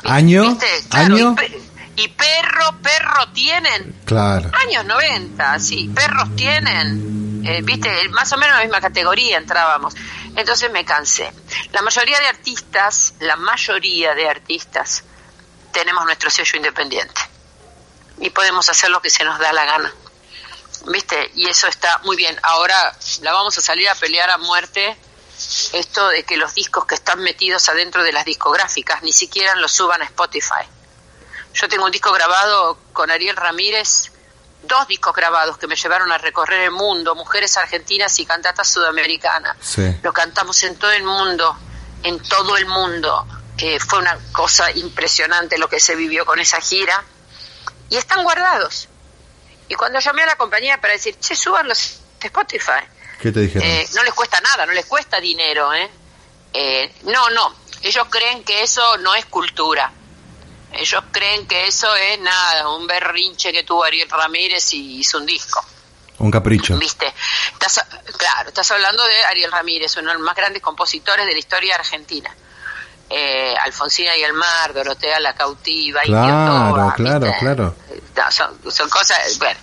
¿Año? 0.03 0.57
¿Año? 0.91 1.31
Y, 1.31 1.35
pe- 1.35 1.61
y 1.97 2.07
perro, 2.09 2.77
perro 2.81 3.27
tienen. 3.33 4.01
Claro. 4.05 4.51
Años 4.65 4.85
90, 4.85 5.59
sí, 5.59 5.89
perros 5.93 6.35
tienen. 6.35 7.41
Eh, 7.45 7.61
Viste, 7.63 8.09
más 8.09 8.31
o 8.33 8.37
menos 8.37 8.53
en 8.55 8.57
la 8.59 8.63
misma 8.65 8.81
categoría 8.81 9.37
entrábamos. 9.37 9.93
Entonces 10.35 10.71
me 10.71 10.83
cansé. 10.85 11.31
La 11.71 11.81
mayoría 11.81 12.19
de 12.19 12.27
artistas, 12.27 13.13
la 13.19 13.35
mayoría 13.35 14.13
de 14.15 14.27
artistas, 14.27 15.03
tenemos 15.71 16.05
nuestro 16.05 16.29
sello 16.29 16.57
independiente. 16.57 17.21
Y 18.19 18.29
podemos 18.29 18.67
hacer 18.69 18.89
lo 18.89 19.01
que 19.01 19.09
se 19.09 19.23
nos 19.23 19.39
da 19.39 19.53
la 19.53 19.65
gana. 19.65 19.93
¿Viste? 20.87 21.31
Y 21.35 21.47
eso 21.47 21.67
está 21.67 21.99
muy 21.99 22.15
bien. 22.15 22.37
Ahora 22.43 22.95
la 23.21 23.33
vamos 23.33 23.57
a 23.57 23.61
salir 23.61 23.89
a 23.89 23.95
pelear 23.95 24.29
a 24.29 24.37
muerte 24.37 24.97
esto 25.73 26.07
de 26.09 26.23
que 26.23 26.37
los 26.37 26.53
discos 26.53 26.85
que 26.85 26.95
están 26.95 27.19
metidos 27.19 27.67
adentro 27.67 28.03
de 28.03 28.13
las 28.13 28.25
discográficas 28.25 29.03
ni 29.03 29.11
siquiera 29.11 29.55
los 29.55 29.71
suban 29.71 30.01
a 30.01 30.05
Spotify. 30.05 30.63
Yo 31.53 31.67
tengo 31.67 31.85
un 31.85 31.91
disco 31.91 32.11
grabado 32.11 32.77
con 32.93 33.09
Ariel 33.11 33.35
Ramírez, 33.35 34.11
dos 34.67 34.87
discos 34.87 35.13
grabados 35.15 35.57
que 35.57 35.67
me 35.67 35.75
llevaron 35.75 36.11
a 36.11 36.17
recorrer 36.17 36.61
el 36.61 36.71
mundo, 36.71 37.15
Mujeres 37.15 37.55
Argentinas 37.57 38.17
y 38.19 38.25
Cantatas 38.25 38.67
Sudamericanas. 38.71 39.57
Sí. 39.61 39.95
Lo 40.03 40.13
cantamos 40.13 40.61
en 40.63 40.77
todo 40.77 40.91
el 40.91 41.03
mundo, 41.03 41.57
en 42.03 42.19
todo 42.23 42.57
el 42.57 42.65
mundo. 42.65 43.25
Eh, 43.57 43.79
fue 43.79 43.99
una 43.99 44.17
cosa 44.31 44.69
impresionante 44.71 45.57
lo 45.57 45.69
que 45.69 45.79
se 45.79 45.95
vivió 45.95 46.25
con 46.25 46.39
esa 46.39 46.59
gira. 46.61 47.03
Y 47.89 47.97
están 47.97 48.23
guardados. 48.23 48.89
Y 49.67 49.75
cuando 49.75 49.99
llamé 49.99 50.23
a 50.23 50.25
la 50.27 50.35
compañía 50.35 50.79
para 50.81 50.93
decir, 50.93 51.17
che, 51.19 51.35
súbanlos 51.35 51.99
a 52.21 52.25
Spotify, 52.25 52.81
¿Qué 53.21 53.31
te 53.31 53.39
dijeron? 53.41 53.67
eh, 53.67 53.87
no 53.95 54.03
les 54.03 54.13
cuesta 54.13 54.39
nada, 54.41 54.65
no 54.65 54.73
les 54.73 54.85
cuesta 54.85 55.19
dinero, 55.19 55.73
¿eh? 55.73 55.89
Eh, 56.53 56.93
No, 57.03 57.29
no, 57.29 57.53
ellos 57.81 58.07
creen 58.09 58.43
que 58.43 58.61
eso 58.63 58.97
no 58.97 59.13
es 59.15 59.25
cultura. 59.25 59.91
Ellos 60.77 61.03
creen 61.11 61.47
que 61.47 61.67
eso 61.67 61.93
es 61.95 62.19
nada, 62.19 62.69
un 62.69 62.85
berrinche 62.87 63.51
que 63.51 63.63
tuvo 63.63 63.83
Ariel 63.83 64.09
Ramírez 64.09 64.73
y 64.73 64.99
hizo 64.99 65.17
un 65.17 65.25
disco. 65.25 65.63
Un 66.17 66.31
capricho. 66.31 66.77
¿Viste? 66.77 67.13
Estás, 67.53 67.83
claro, 68.17 68.49
estás 68.49 68.69
hablando 68.71 69.03
de 69.05 69.23
Ariel 69.25 69.51
Ramírez, 69.51 69.95
uno 69.97 70.09
de 70.09 70.13
los 70.15 70.23
más 70.23 70.35
grandes 70.35 70.61
compositores 70.61 71.25
de 71.25 71.33
la 71.33 71.39
historia 71.39 71.75
argentina. 71.75 72.33
Eh, 73.09 73.53
Alfonsina 73.61 74.15
y 74.17 74.23
el 74.23 74.33
mar, 74.33 74.73
Dorotea 74.73 75.19
la 75.19 75.35
cautiva, 75.35 76.01
Claro, 76.01 76.91
claro, 76.95 77.19
¿viste? 77.27 77.39
claro. 77.39 77.75
No, 78.15 78.31
son, 78.31 78.71
son 78.71 78.89
cosas, 78.89 79.37
bueno, 79.37 79.59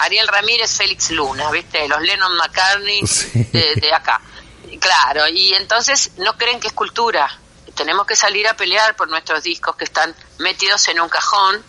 Ariel 0.00 0.28
Ramírez, 0.28 0.76
Félix 0.76 1.10
Luna, 1.10 1.50
¿viste? 1.50 1.88
Los 1.88 2.00
Lennon 2.02 2.36
McCartney 2.36 3.04
Sí. 3.06 3.44
de, 3.52 3.74
de 3.76 3.92
acá. 3.92 4.20
Claro, 4.80 5.26
y 5.28 5.54
entonces 5.54 6.12
no 6.18 6.36
creen 6.36 6.60
que 6.60 6.68
es 6.68 6.72
cultura. 6.72 7.28
Tenemos 7.74 8.06
que 8.06 8.14
salir 8.14 8.46
a 8.46 8.54
pelear 8.54 8.94
por 8.94 9.08
nuestros 9.08 9.42
discos 9.42 9.74
que 9.74 9.84
están 9.84 10.14
metidos 10.38 10.86
en 10.88 11.00
un 11.00 11.08
cajón 11.08 11.62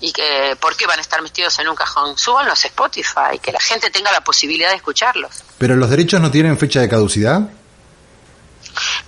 y 0.00 0.12
que, 0.12 0.56
¿por 0.60 0.76
qué 0.76 0.86
van 0.86 0.98
a 0.98 1.02
estar 1.02 1.20
metidos 1.22 1.58
en 1.58 1.68
un 1.68 1.74
cajón? 1.74 2.16
Súbanlos 2.16 2.64
a 2.64 2.68
Spotify, 2.68 3.38
que 3.42 3.52
la 3.52 3.60
gente 3.60 3.90
tenga 3.90 4.12
la 4.12 4.22
posibilidad 4.22 4.70
de 4.70 4.76
escucharlos. 4.76 5.42
¿Pero 5.58 5.76
los 5.76 5.90
derechos 5.90 6.20
no 6.20 6.30
tienen 6.30 6.56
fecha 6.58 6.80
de 6.80 6.88
caducidad? 6.88 7.40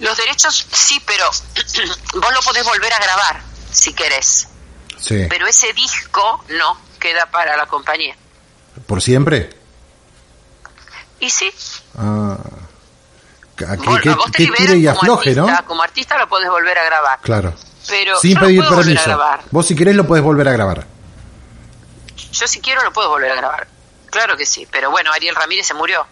Los 0.00 0.16
derechos 0.16 0.66
sí, 0.72 1.00
pero 1.06 1.26
vos 2.14 2.32
lo 2.32 2.40
podés 2.40 2.64
volver 2.64 2.92
a 2.92 2.98
grabar 2.98 3.40
si 3.70 3.92
querés. 3.92 4.48
Sí. 4.98 5.26
Pero 5.28 5.46
ese 5.46 5.72
disco 5.72 6.44
no 6.48 6.78
queda 6.98 7.26
para 7.30 7.56
la 7.56 7.66
compañía. 7.66 8.16
¿Por 8.86 9.00
siempre? 9.00 9.56
Y 11.20 11.30
sí, 11.30 11.52
Ah. 11.96 12.36
¿A 13.68 13.76
¿Qué, 13.76 14.08
a 14.08 14.14
vos 14.14 14.32
te 14.32 14.38
qué 14.38 14.74
y 14.76 14.86
como 14.86 14.90
afloje, 14.90 15.34
no? 15.34 15.42
artista, 15.42 15.66
Como 15.66 15.82
artista 15.82 16.18
lo 16.18 16.28
podés 16.28 16.48
volver 16.48 16.78
a 16.78 16.84
grabar. 16.84 17.20
Claro. 17.20 17.54
Pero 17.88 18.18
Sin 18.20 18.34
yo 18.34 18.40
pedir 18.40 18.58
puedo 18.60 18.70
volver 18.76 18.82
a 18.82 19.00
permiso. 19.00 19.04
grabar. 19.18 19.40
Vos 19.50 19.66
si 19.66 19.74
querés 19.74 19.94
lo 19.96 20.06
podés 20.06 20.22
volver 20.24 20.48
a 20.48 20.52
grabar. 20.52 20.86
Yo 22.32 22.46
si 22.46 22.60
quiero 22.60 22.82
lo 22.84 22.92
puedo 22.92 23.08
volver 23.08 23.32
a 23.32 23.36
grabar. 23.36 23.66
Claro 24.10 24.36
que 24.36 24.46
sí, 24.46 24.66
pero 24.70 24.90
bueno, 24.90 25.12
Ariel 25.12 25.34
Ramírez 25.34 25.66
se 25.66 25.74
murió. 25.74 26.06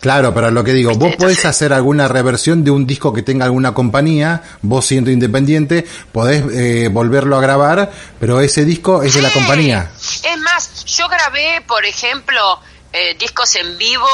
Claro, 0.00 0.32
pero 0.32 0.50
lo 0.50 0.64
que 0.64 0.72
digo, 0.72 0.90
vos 0.92 0.96
Entonces- 1.12 1.18
podés 1.18 1.44
hacer 1.44 1.72
alguna 1.74 2.08
reversión 2.08 2.64
de 2.64 2.70
un 2.70 2.86
disco 2.86 3.12
que 3.12 3.22
tenga 3.22 3.44
alguna 3.44 3.74
compañía, 3.74 4.42
vos 4.62 4.86
siendo 4.86 5.10
independiente, 5.10 5.86
podés 6.12 6.42
eh, 6.52 6.88
volverlo 6.90 7.36
a 7.36 7.40
grabar, 7.42 7.92
pero 8.18 8.40
ese 8.40 8.64
disco 8.64 9.02
es 9.02 9.12
de 9.14 9.20
la 9.22 9.30
compañía. 9.30 9.90
Es 10.24 10.38
más, 10.38 10.86
yo 10.86 11.06
grabé, 11.08 11.62
por 11.66 11.84
ejemplo, 11.84 12.60
eh, 12.94 13.14
discos 13.18 13.54
en 13.56 13.76
vivo 13.76 14.08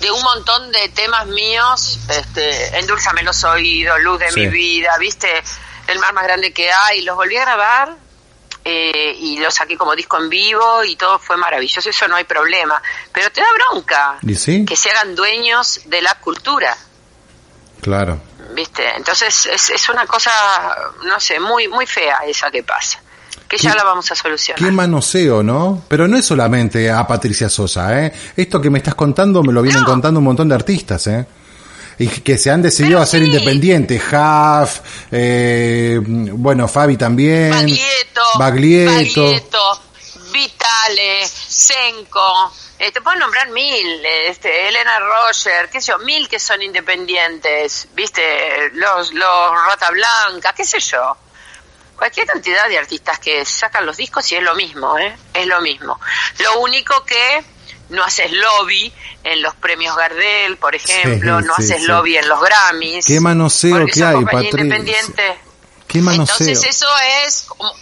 de 0.00 0.10
un 0.10 0.22
montón 0.22 0.72
de 0.72 0.88
temas 0.88 1.26
míos, 1.26 1.98
este, 2.08 2.78
Endulzame 2.78 3.22
los 3.22 3.44
oídos, 3.44 4.00
Luz 4.02 4.18
de 4.20 4.30
Sí. 4.32 4.40
mi 4.40 4.46
vida, 4.48 4.96
viste, 4.98 5.28
El 5.90 5.98
mar 5.98 6.12
más 6.12 6.24
grande 6.24 6.52
que 6.52 6.70
hay, 6.70 7.02
los 7.02 7.16
volví 7.16 7.36
a 7.36 7.40
grabar 7.42 7.96
eh, 8.64 9.14
y 9.18 9.38
los 9.38 9.54
saqué 9.54 9.76
como 9.76 9.94
disco 9.96 10.18
en 10.18 10.28
vivo 10.28 10.84
y 10.84 10.96
todo 10.96 11.18
fue 11.18 11.36
maravilloso, 11.36 11.88
eso 11.90 12.06
no 12.08 12.16
hay 12.16 12.24
problema, 12.24 12.80
pero 13.12 13.30
te 13.30 13.40
da 13.40 13.46
bronca 13.70 14.18
¿Y 14.22 14.34
sí? 14.34 14.64
que 14.64 14.76
se 14.76 14.90
hagan 14.90 15.14
dueños 15.14 15.80
de 15.86 16.02
la 16.02 16.14
cultura. 16.16 16.76
Claro. 17.80 18.20
¿viste? 18.54 18.82
Entonces 18.96 19.46
es, 19.46 19.70
es 19.70 19.88
una 19.88 20.06
cosa, 20.06 20.30
no 21.04 21.18
sé, 21.20 21.40
muy 21.40 21.68
muy 21.68 21.86
fea 21.86 22.18
esa 22.26 22.50
que 22.50 22.62
pasa, 22.62 23.00
que 23.48 23.56
ya 23.56 23.70
¿Qué- 23.72 23.78
la 23.78 23.84
vamos 23.84 24.10
a 24.10 24.14
solucionar. 24.14 24.62
Qué 24.62 24.70
manoseo, 24.70 25.42
¿no? 25.42 25.82
Pero 25.88 26.06
no 26.08 26.16
es 26.18 26.26
solamente 26.26 26.90
a 26.90 27.06
Patricia 27.06 27.48
Sosa, 27.48 27.98
¿eh? 28.04 28.12
Esto 28.36 28.60
que 28.60 28.68
me 28.68 28.78
estás 28.78 28.94
contando 28.94 29.42
me 29.42 29.52
lo 29.52 29.62
vienen 29.62 29.82
No. 29.82 29.86
contando 29.88 30.18
un 30.18 30.24
montón 30.24 30.48
de 30.48 30.54
artistas, 30.56 31.06
¿eh? 31.06 31.26
Y 32.00 32.08
que 32.08 32.38
se 32.38 32.50
han 32.50 32.62
decidido 32.62 32.92
Pero 32.92 33.02
a 33.02 33.06
ser 33.06 33.20
sí. 33.20 33.26
independientes. 33.26 34.02
Huff, 34.10 34.80
eh, 35.12 35.98
bueno, 36.02 36.66
Fabi 36.66 36.96
también. 36.96 37.50
Baglietto, 37.50 38.22
Baglietto. 38.38 39.22
Baglietto, 39.22 39.82
Vitale, 40.32 41.28
Senko, 41.28 42.52
eh, 42.78 42.90
te 42.90 43.02
puedo 43.02 43.18
nombrar 43.18 43.50
mil, 43.50 44.02
este, 44.26 44.68
Elena 44.68 44.98
Roger, 44.98 45.68
qué 45.68 45.82
sé 45.82 45.92
yo, 45.92 45.98
mil 45.98 46.26
que 46.26 46.40
son 46.40 46.62
independientes, 46.62 47.88
viste, 47.92 48.70
los, 48.72 49.12
los 49.12 49.66
Rata 49.66 49.90
Blanca, 49.90 50.54
qué 50.54 50.64
sé 50.64 50.80
yo. 50.80 51.18
Cualquier 51.96 52.26
cantidad 52.26 52.66
de 52.66 52.78
artistas 52.78 53.18
que 53.18 53.44
sacan 53.44 53.84
los 53.84 53.98
discos 53.98 54.32
y 54.32 54.36
es 54.36 54.42
lo 54.42 54.54
mismo, 54.54 54.96
¿eh? 54.96 55.14
Es 55.34 55.46
lo 55.46 55.60
mismo. 55.60 56.00
Lo 56.38 56.60
único 56.60 57.04
que 57.04 57.44
no 57.90 58.02
haces 58.04 58.30
lobby 58.32 58.92
en 59.24 59.42
los 59.42 59.54
premios 59.56 59.96
Gardel, 59.96 60.56
por 60.56 60.74
ejemplo, 60.74 61.40
Sí, 61.40 61.46
no 61.46 61.54
haces 61.54 61.80
sí. 61.82 61.86
lobby 61.86 62.16
en 62.16 62.28
los 62.28 62.40
Grammys. 62.40 63.04
Qué 63.06 63.20
manoseo 63.20 63.86
que 63.86 64.02
hay, 64.04 64.24
Patricia. 64.24 64.60
independiente. 64.60 65.38
Qué 65.86 66.00
manoseo. 66.00 66.46
Entonces 66.46 66.76
eso 66.76 66.86
es 67.26 67.42
como- 67.48 67.74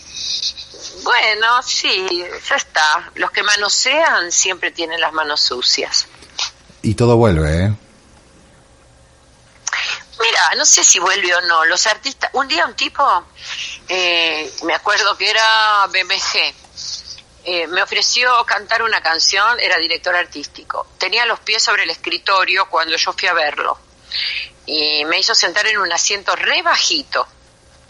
bueno, 1.04 1.62
sí, 1.62 2.06
ya 2.48 2.56
está. 2.56 3.10
Los 3.14 3.30
que 3.30 3.42
manosean 3.42 4.32
siempre 4.32 4.70
tienen 4.70 5.00
las 5.00 5.12
manos 5.12 5.40
sucias. 5.40 6.06
Y 6.82 6.94
todo 6.94 7.16
vuelve, 7.16 7.64
¿eh? 7.66 7.72
Mira, 10.20 10.40
no 10.56 10.64
sé 10.64 10.82
si 10.84 10.98
vuelve 10.98 11.34
o 11.34 11.40
no. 11.42 11.64
Los 11.66 11.86
artistas, 11.86 12.30
un 12.32 12.48
día 12.48 12.66
un 12.66 12.74
tipo, 12.74 13.04
eh, 13.88 14.52
me 14.64 14.74
acuerdo 14.74 15.16
que 15.16 15.30
era 15.30 15.86
BMG, 15.92 16.54
eh, 17.44 17.66
me 17.66 17.82
ofreció 17.82 18.44
cantar 18.44 18.82
una 18.82 19.00
canción, 19.00 19.58
era 19.60 19.78
director 19.78 20.14
artístico. 20.14 20.86
Tenía 20.98 21.24
los 21.26 21.40
pies 21.40 21.62
sobre 21.62 21.84
el 21.84 21.90
escritorio 21.90 22.68
cuando 22.68 22.96
yo 22.96 23.12
fui 23.12 23.28
a 23.28 23.32
verlo. 23.32 23.78
Y 24.66 25.04
me 25.06 25.18
hizo 25.18 25.34
sentar 25.34 25.66
en 25.66 25.78
un 25.78 25.90
asiento 25.92 26.34
re 26.36 26.62
bajito. 26.62 27.26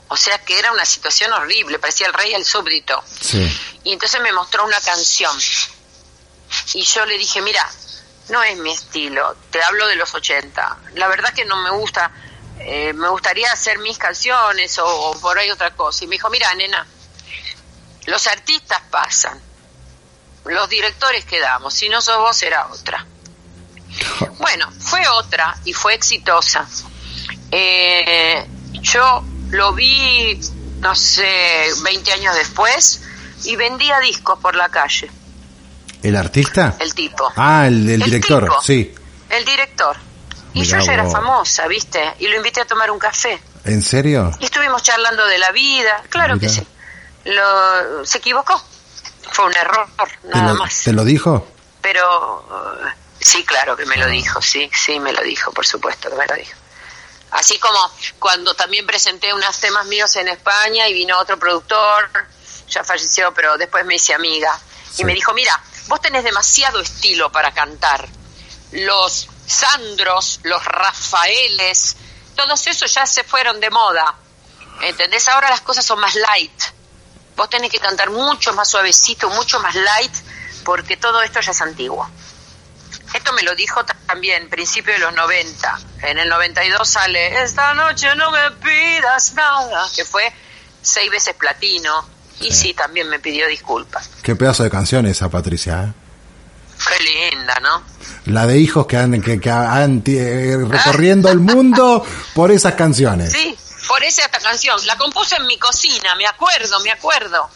O 0.08 0.16
sea 0.16 0.38
que 0.38 0.58
era 0.58 0.72
una 0.72 0.84
situación 0.84 1.32
horrible, 1.32 1.78
parecía 1.78 2.06
el 2.06 2.14
rey 2.14 2.34
al 2.34 2.44
súbdito. 2.44 3.02
Sí. 3.20 3.46
Y 3.84 3.92
entonces 3.92 4.20
me 4.20 4.32
mostró 4.32 4.64
una 4.64 4.80
canción. 4.80 5.36
Y 6.74 6.82
yo 6.82 7.04
le 7.04 7.18
dije, 7.18 7.42
mira, 7.42 7.68
no 8.28 8.42
es 8.42 8.56
mi 8.58 8.72
estilo, 8.72 9.36
te 9.50 9.62
hablo 9.62 9.86
de 9.86 9.96
los 9.96 10.14
80. 10.14 10.78
La 10.94 11.08
verdad 11.08 11.32
que 11.34 11.44
no 11.44 11.56
me 11.56 11.70
gusta, 11.70 12.10
eh, 12.60 12.92
me 12.92 13.08
gustaría 13.08 13.50
hacer 13.52 13.78
mis 13.78 13.98
canciones 13.98 14.78
o, 14.78 14.86
o 14.86 15.20
por 15.20 15.38
ahí 15.38 15.50
otra 15.50 15.74
cosa. 15.74 16.04
Y 16.04 16.06
me 16.06 16.14
dijo, 16.14 16.30
mira, 16.30 16.54
nena, 16.54 16.86
los 18.08 18.26
artistas 18.26 18.80
pasan, 18.90 19.38
los 20.44 20.68
directores 20.68 21.24
quedamos, 21.24 21.74
si 21.74 21.88
no 21.88 22.00
sos 22.00 22.18
vos 22.18 22.36
será 22.36 22.66
otra. 22.68 23.06
Bueno, 24.38 24.70
fue 24.78 25.06
otra 25.08 25.56
y 25.64 25.72
fue 25.72 25.94
exitosa. 25.94 26.66
Eh, 27.50 28.46
yo 28.80 29.24
lo 29.50 29.72
vi, 29.72 30.38
no 30.80 30.94
sé, 30.94 31.66
20 31.82 32.12
años 32.12 32.34
después 32.34 33.02
y 33.44 33.56
vendía 33.56 33.98
discos 34.00 34.38
por 34.40 34.54
la 34.54 34.68
calle, 34.68 35.10
¿El 36.02 36.16
artista? 36.16 36.76
el 36.78 36.94
tipo. 36.94 37.30
Ah, 37.36 37.64
el, 37.66 37.88
el 37.88 38.02
El 38.02 38.02
director, 38.04 38.44
tipo. 38.44 38.62
sí. 38.62 38.94
El 39.30 39.44
director. 39.44 39.96
Y 40.54 40.60
Mirá 40.60 40.78
yo 40.80 40.86
ya 40.86 40.92
era 40.94 41.08
famosa, 41.10 41.66
¿viste? 41.68 42.00
Y 42.20 42.28
lo 42.28 42.36
invité 42.36 42.62
a 42.62 42.64
tomar 42.66 42.90
un 42.90 42.98
café. 42.98 43.40
¿En 43.64 43.82
serio? 43.82 44.30
Y 44.40 44.44
estuvimos 44.46 44.82
charlando 44.82 45.26
de 45.26 45.38
la 45.38 45.50
vida. 45.52 46.02
Claro 46.08 46.34
Mirá. 46.36 46.46
que 46.48 46.54
sí. 46.54 46.66
Lo, 47.24 48.04
se 48.04 48.18
equivocó. 48.18 48.62
Fue 49.32 49.44
un 49.44 49.56
error, 49.56 49.86
¿Te 50.22 50.28
nada 50.28 50.52
lo, 50.52 50.58
más. 50.58 50.82
¿Te 50.84 50.92
lo 50.92 51.04
dijo? 51.04 51.46
Pero 51.82 52.44
eh, 52.82 52.92
sí, 53.20 53.44
claro 53.44 53.76
que 53.76 53.84
me 53.84 53.96
lo 53.96 54.06
dijo, 54.06 54.40
sí, 54.40 54.70
sí, 54.72 54.98
me 54.98 55.12
lo 55.12 55.22
dijo, 55.22 55.52
por 55.52 55.66
supuesto 55.66 56.08
que 56.08 56.16
me 56.16 56.26
lo 56.26 56.34
dijo. 56.34 56.56
Así 57.30 57.58
como 57.58 57.78
cuando 58.18 58.54
también 58.54 58.86
presenté 58.86 59.32
unos 59.34 59.60
temas 59.60 59.86
míos 59.86 60.16
en 60.16 60.28
España 60.28 60.88
y 60.88 60.94
vino 60.94 61.18
otro 61.18 61.38
productor, 61.38 62.08
ya 62.68 62.84
falleció, 62.84 63.34
pero 63.34 63.58
después 63.58 63.84
me 63.84 63.96
hice 63.96 64.14
amiga. 64.14 64.58
Sí. 64.90 65.02
Y 65.02 65.04
me 65.04 65.12
dijo, 65.12 65.34
mira, 65.34 65.60
vos 65.88 66.00
tenés 66.00 66.24
demasiado 66.24 66.80
estilo 66.80 67.30
para 67.30 67.52
cantar. 67.52 68.08
Los 68.72 69.28
Sandros, 69.46 70.40
los 70.44 70.64
Rafaeles, 70.64 71.96
todos 72.34 72.66
esos 72.66 72.92
ya 72.92 73.06
se 73.06 73.24
fueron 73.24 73.60
de 73.60 73.70
moda. 73.70 74.14
¿Entendés? 74.80 75.26
Ahora 75.28 75.50
las 75.50 75.60
cosas 75.60 75.84
son 75.84 75.98
más 75.98 76.14
light. 76.14 76.62
Vos 77.38 77.48
tenés 77.48 77.70
que 77.70 77.78
cantar 77.78 78.10
mucho 78.10 78.52
más 78.52 78.68
suavecito, 78.68 79.30
mucho 79.30 79.60
más 79.60 79.72
light, 79.72 80.12
porque 80.64 80.96
todo 80.96 81.22
esto 81.22 81.40
ya 81.40 81.52
es 81.52 81.62
antiguo. 81.62 82.04
Esto 83.14 83.32
me 83.32 83.44
lo 83.44 83.54
dijo 83.54 83.84
también, 84.08 84.50
principio 84.50 84.92
de 84.92 84.98
los 84.98 85.14
90. 85.14 85.78
En 86.02 86.18
el 86.18 86.28
92 86.28 86.88
sale, 86.88 87.40
esta 87.44 87.74
noche 87.74 88.12
no 88.16 88.32
me 88.32 88.50
pidas 88.60 89.34
nada, 89.34 89.86
que 89.94 90.04
fue 90.04 90.24
seis 90.82 91.08
veces 91.12 91.34
platino. 91.34 92.04
Y 92.40 92.50
sí, 92.50 92.74
también 92.74 93.08
me 93.08 93.20
pidió 93.20 93.46
disculpas. 93.46 94.10
Qué 94.20 94.34
pedazo 94.34 94.64
de 94.64 94.70
canción 94.70 95.06
esa, 95.06 95.28
Patricia. 95.28 95.84
¿eh? 95.84 95.92
Qué 96.88 97.30
linda, 97.30 97.54
¿no? 97.62 97.84
La 98.32 98.48
de 98.48 98.58
hijos 98.58 98.84
que 98.88 98.96
han, 98.96 99.22
que, 99.22 99.40
que 99.40 99.50
han 99.50 100.02
eh, 100.06 100.56
recorriendo 100.68 101.28
el 101.32 101.38
mundo 101.38 102.04
por 102.34 102.50
esas 102.50 102.74
canciones. 102.74 103.32
Sí, 103.32 103.56
por 103.88 104.02
esa 104.04 104.24
esta 104.24 104.38
canción. 104.38 104.78
La 104.86 104.96
compuse 104.96 105.36
en 105.36 105.46
mi 105.46 105.58
cocina, 105.58 106.14
me 106.14 106.26
acuerdo, 106.26 106.78
me 106.80 106.92
acuerdo. 106.92 107.50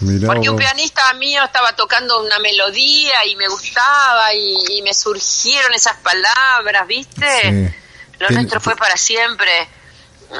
Mirá 0.00 0.26
Porque 0.26 0.50
un 0.50 0.56
pianista 0.56 1.12
mío 1.14 1.42
estaba 1.42 1.74
tocando 1.74 2.22
una 2.22 2.38
melodía 2.38 3.24
y 3.24 3.34
me 3.36 3.48
gustaba 3.48 4.34
y, 4.34 4.54
y 4.76 4.82
me 4.82 4.92
surgieron 4.92 5.72
esas 5.72 5.96
palabras, 5.96 6.86
¿viste? 6.86 7.70
Sí. 7.70 7.74
Lo 8.18 8.30
nuestro 8.30 8.60
fue 8.60 8.76
para 8.76 8.96
siempre 8.96 9.68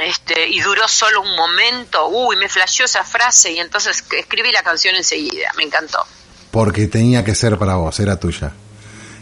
este, 0.02 0.48
y 0.48 0.60
duró 0.60 0.86
solo 0.88 1.22
un 1.22 1.34
momento. 1.34 2.08
Uy, 2.08 2.36
me 2.36 2.48
flasheó 2.48 2.84
esa 2.84 3.04
frase 3.04 3.52
y 3.52 3.58
entonces 3.58 4.04
escribí 4.10 4.52
la 4.52 4.62
canción 4.62 4.94
enseguida. 4.94 5.52
Me 5.56 5.64
encantó. 5.64 6.06
Porque 6.50 6.86
tenía 6.86 7.24
que 7.24 7.34
ser 7.34 7.58
para 7.58 7.76
vos, 7.76 7.98
era 8.00 8.18
tuya. 8.18 8.52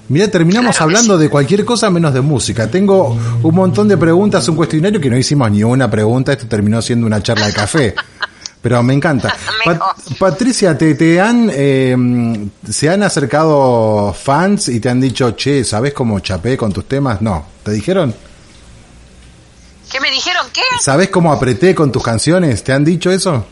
Mira, 0.09 0.29
terminamos 0.31 0.77
Claro 0.77 0.85
hablando 0.91 1.17
de 1.19 1.31
cualquier 1.31 1.65
cosa 1.65 1.89
menos 1.91 2.13
de 2.13 2.21
música. 2.21 2.71
Tengo 2.71 3.19
un 3.43 3.55
montón 3.55 3.89
de 3.89 3.97
preguntas, 3.97 4.47
un 4.49 4.57
cuestionario 4.57 5.01
que 5.01 5.09
no 5.09 5.17
hicimos 5.17 5.51
ni 5.51 5.63
una 5.63 5.91
pregunta. 5.91 6.33
Esto 6.33 6.47
terminó 6.47 6.83
siendo 6.83 7.07
una 7.07 7.23
charla 7.23 7.47
de 7.47 7.53
café. 7.55 7.95
Pero 8.63 8.83
me 8.83 8.95
encanta. 8.95 9.35
Pat- 9.65 9.81
Patricia, 10.19 10.77
¿te, 10.77 10.95
te 10.95 11.21
han, 11.21 11.51
eh, 11.53 11.97
se 12.71 12.89
han 12.91 13.03
acercado 13.03 14.13
fans 14.15 14.69
y 14.69 14.81
te 14.81 14.89
han 14.89 15.01
dicho, 15.01 15.31
che, 15.33 15.65
¿sabes 15.65 15.93
cómo 15.95 16.21
chapé 16.21 16.57
con 16.57 16.73
tus 16.73 16.87
temas? 16.89 17.21
No. 17.23 17.47
¿Te 17.63 17.73
dijeron? 17.73 18.15
¿Qué 19.91 20.01
me 20.01 20.11
dijeron? 20.11 20.47
¿Qué? 20.53 20.63
¿Sabes 20.81 21.09
cómo 21.09 21.33
apreté 21.33 21.75
con 21.75 21.93
tus 21.93 22.03
canciones? 22.03 22.65
¿Te 22.65 22.73
han 22.73 22.85
dicho 22.85 23.11
eso? 23.11 23.47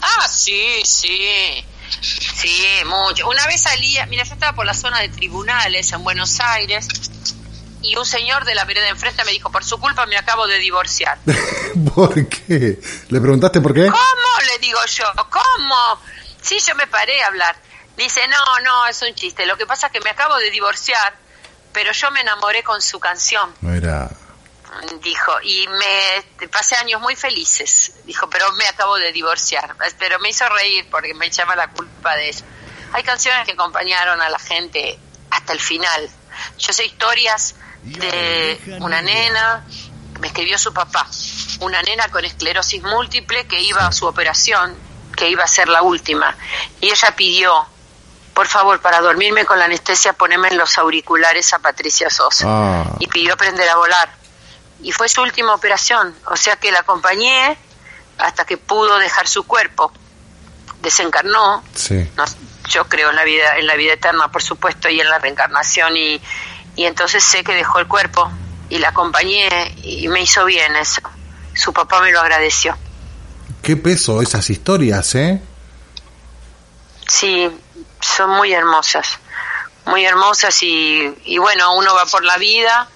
Ah, 0.00 0.26
sí, 0.28 0.54
sí. 0.84 1.08
Sí, 2.00 2.64
mucho. 2.86 3.28
Una 3.28 3.46
vez 3.46 3.62
salía, 3.62 4.06
mira, 4.06 4.24
yo 4.24 4.34
estaba 4.34 4.54
por 4.54 4.66
la 4.66 4.74
zona 4.74 5.00
de 5.00 5.08
tribunales 5.08 5.92
en 5.92 6.02
Buenos 6.02 6.40
Aires 6.40 6.88
y 7.82 7.96
un 7.96 8.06
señor 8.06 8.44
de 8.44 8.54
la 8.54 8.64
vereda 8.64 8.84
de 8.84 8.90
enfrente 8.90 9.24
me 9.24 9.32
dijo, 9.32 9.50
por 9.50 9.64
su 9.64 9.78
culpa 9.78 10.06
me 10.06 10.16
acabo 10.16 10.46
de 10.46 10.58
divorciar. 10.58 11.18
¿Por 11.94 12.28
qué? 12.28 12.78
¿Le 13.08 13.20
preguntaste 13.20 13.60
por 13.60 13.74
qué? 13.74 13.86
¿Cómo? 13.86 14.46
Le 14.46 14.58
digo 14.58 14.78
yo, 14.86 15.04
¿cómo? 15.30 15.98
Sí, 16.40 16.58
yo 16.66 16.74
me 16.74 16.86
paré 16.86 17.22
a 17.22 17.28
hablar. 17.28 17.56
Dice, 17.96 18.20
no, 18.28 18.60
no, 18.64 18.86
es 18.86 19.02
un 19.02 19.14
chiste. 19.14 19.46
Lo 19.46 19.56
que 19.56 19.66
pasa 19.66 19.88
es 19.88 19.92
que 19.92 20.00
me 20.00 20.10
acabo 20.10 20.36
de 20.38 20.50
divorciar, 20.50 21.14
pero 21.72 21.92
yo 21.92 22.10
me 22.10 22.20
enamoré 22.20 22.62
con 22.62 22.80
su 22.80 22.98
canción, 23.00 23.52
Mira, 23.60 24.10
dijo, 25.02 25.32
y 25.42 25.66
me 25.68 26.48
pasé 26.48 26.76
años 26.76 27.00
muy 27.00 27.16
felices. 27.16 27.94
Dijo, 28.04 28.28
pero 28.30 28.50
me 28.52 28.66
acabo 28.66 28.96
de 28.96 29.12
divorciar. 29.12 29.76
Pero 29.98 30.18
me 30.20 30.30
hizo 30.30 30.48
reír 30.48 30.86
porque 30.90 31.14
me 31.14 31.26
echaba 31.26 31.54
la 31.56 31.68
culpa 31.68 32.14
de 32.16 32.28
eso. 32.30 32.44
Hay 32.92 33.02
canciones 33.02 33.46
que 33.46 33.52
acompañaron 33.52 34.20
a 34.20 34.28
la 34.28 34.38
gente 34.38 34.98
hasta 35.30 35.52
el 35.52 35.60
final. 35.60 36.10
Yo 36.58 36.72
sé 36.72 36.84
historias 36.86 37.54
de 37.82 38.58
una 38.80 39.02
nena, 39.02 39.64
me 40.20 40.28
escribió 40.28 40.56
su 40.58 40.72
papá, 40.72 41.06
una 41.60 41.82
nena 41.82 42.08
con 42.08 42.24
esclerosis 42.24 42.82
múltiple 42.82 43.46
que 43.46 43.60
iba 43.60 43.86
a 43.86 43.92
su 43.92 44.06
operación, 44.06 44.76
que 45.16 45.28
iba 45.28 45.42
a 45.44 45.48
ser 45.48 45.68
la 45.68 45.82
última, 45.82 46.36
y 46.80 46.90
ella 46.90 47.14
pidió, 47.16 47.66
por 48.34 48.46
favor, 48.46 48.80
para 48.80 49.00
dormirme 49.00 49.44
con 49.44 49.58
la 49.58 49.64
anestesia, 49.66 50.12
poneme 50.12 50.48
en 50.48 50.58
los 50.58 50.78
auriculares 50.78 51.52
a 51.52 51.58
Patricia 51.58 52.08
Sosa, 52.08 52.46
Ah. 52.48 52.84
y 53.00 53.06
pidió 53.08 53.34
aprender 53.34 53.68
a 53.68 53.76
volar. 53.76 54.21
Y 54.82 54.92
fue 54.92 55.08
su 55.08 55.22
última 55.22 55.54
operación, 55.54 56.14
o 56.26 56.36
sea 56.36 56.56
que 56.56 56.72
la 56.72 56.80
acompañé 56.80 57.56
hasta 58.18 58.44
que 58.44 58.56
pudo 58.56 58.98
dejar 58.98 59.28
su 59.28 59.44
cuerpo. 59.44 59.92
Desencarnó, 60.80 61.62
sí. 61.74 62.10
no, 62.16 62.24
yo 62.68 62.88
creo 62.88 63.10
en 63.10 63.16
la 63.16 63.24
vida 63.24 63.56
en 63.58 63.66
la 63.66 63.74
vida 63.74 63.94
eterna 63.94 64.28
por 64.30 64.42
supuesto 64.42 64.88
y 64.88 65.00
en 65.00 65.08
la 65.08 65.18
reencarnación 65.18 65.96
y, 65.96 66.20
y 66.76 66.84
entonces 66.84 67.22
sé 67.22 67.44
que 67.44 67.54
dejó 67.54 67.78
el 67.78 67.86
cuerpo 67.86 68.30
y 68.68 68.78
la 68.78 68.88
acompañé 68.88 69.74
y 69.82 70.08
me 70.08 70.22
hizo 70.22 70.44
bien 70.44 70.74
eso 70.76 71.02
su 71.54 71.72
papá 71.72 72.00
me 72.00 72.12
lo 72.12 72.20
agradeció 72.20 72.76
Qué 73.62 73.76
peso 73.76 74.22
esas 74.22 74.50
historias, 74.50 75.14
¿eh? 75.14 75.40
sí 77.06 77.50
son 78.00 78.30
muy 78.30 78.52
hermosas 78.52 79.18
muy 79.84 80.04
hermosas 80.04 80.62
y, 80.62 81.14
y 81.24 81.38
bueno 81.38 81.76
uno 81.76 81.94
va 81.94 82.06
por 82.06 82.24
la 82.24 82.38
vida 82.38 82.88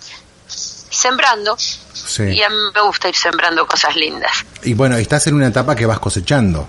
sembrando. 0.97 1.57
Sí. 1.59 2.23
Y 2.25 2.43
a 2.43 2.49
mí 2.49 2.57
me 2.75 2.81
gusta 2.83 3.09
ir 3.09 3.17
sembrando 3.17 3.67
cosas 3.67 3.95
lindas. 3.97 4.33
Y 4.63 4.75
bueno, 4.75 4.97
estás 4.97 5.27
en 5.27 5.35
una 5.35 5.49
etapa 5.49 5.75
que 5.77 5.87
vas 5.87 5.99
cosechando. 5.99 6.67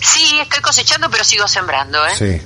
Sí, 0.00 0.38
estoy 0.40 0.60
cosechando, 0.60 1.10
pero 1.10 1.24
sigo 1.24 1.46
sembrando, 1.48 2.04
¿eh? 2.06 2.14
Sí. 2.16 2.42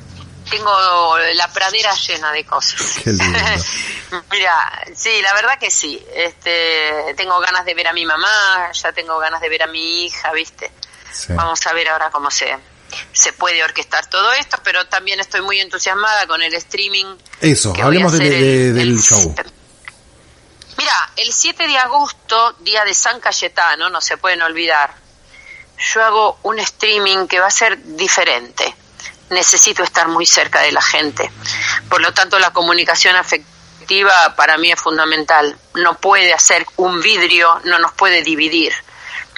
Tengo 0.51 1.19
la 1.35 1.53
pradera 1.53 1.93
llena 1.95 2.33
de 2.33 2.45
cosas. 2.45 2.81
Qué 3.05 3.11
lindo. 3.13 3.39
Mira, 4.31 4.83
sí, 4.95 5.11
la 5.23 5.35
verdad 5.35 5.59
que 5.59 5.71
sí. 5.71 6.03
Este, 6.15 7.15
tengo 7.17 7.39
ganas 7.41 7.65
de 7.67 7.75
ver 7.75 7.89
a 7.89 7.93
mi 7.93 8.07
mamá, 8.07 8.71
ya 8.73 8.93
tengo 8.93 9.19
ganas 9.19 9.41
de 9.41 9.49
ver 9.49 9.63
a 9.63 9.67
mi 9.67 10.07
hija, 10.07 10.33
¿viste? 10.33 10.71
Sí. 11.13 11.33
Vamos 11.35 11.67
a 11.67 11.73
ver 11.75 11.89
ahora 11.89 12.11
cómo 12.11 12.31
se, 12.31 12.57
se 13.13 13.33
puede 13.35 13.63
orquestar 13.63 14.07
todo 14.07 14.33
esto, 14.33 14.57
pero 14.65 14.87
también 14.87 15.21
estoy 15.21 15.43
muy 15.43 15.61
entusiasmada 15.61 16.27
con 16.27 16.41
el 16.41 16.55
streaming. 16.55 17.17
Eso, 17.41 17.75
hablemos 17.83 18.13
de- 18.13 18.19
hacer 18.19 18.31
de- 18.41 18.69
el- 18.69 18.75
del 18.75 18.89
el 18.93 19.03
show. 19.03 19.35
Mira, 20.79 21.11
el 21.17 21.33
7 21.33 21.67
de 21.67 21.77
agosto, 21.77 22.53
día 22.61 22.85
de 22.85 22.95
San 22.95 23.19
Cayetano, 23.19 23.91
no 23.91 24.01
se 24.01 24.17
pueden 24.17 24.43
olvidar, 24.43 24.95
yo 25.77 26.05
hago 26.05 26.39
un 26.45 26.61
streaming 26.61 27.27
que 27.27 27.41
va 27.41 27.49
a 27.49 27.51
ser 27.51 27.83
diferente. 27.97 28.77
Necesito 29.31 29.83
estar 29.83 30.07
muy 30.07 30.25
cerca 30.25 30.61
de 30.61 30.71
la 30.71 30.81
gente. 30.81 31.33
Por 31.91 32.01
lo 32.01 32.15
tanto, 32.15 32.39
la 32.39 32.53
comunicación 32.53 33.17
afectiva 33.17 34.37
para 34.37 34.57
mí 34.57 34.71
es 34.71 34.81
fundamental. 34.81 35.59
No 35.75 35.99
puede 35.99 36.33
hacer 36.33 36.65
un 36.77 37.01
vidrio, 37.03 37.61
no 37.65 37.81
nos 37.81 37.93
puede 37.95 38.23
dividir. 38.23 38.73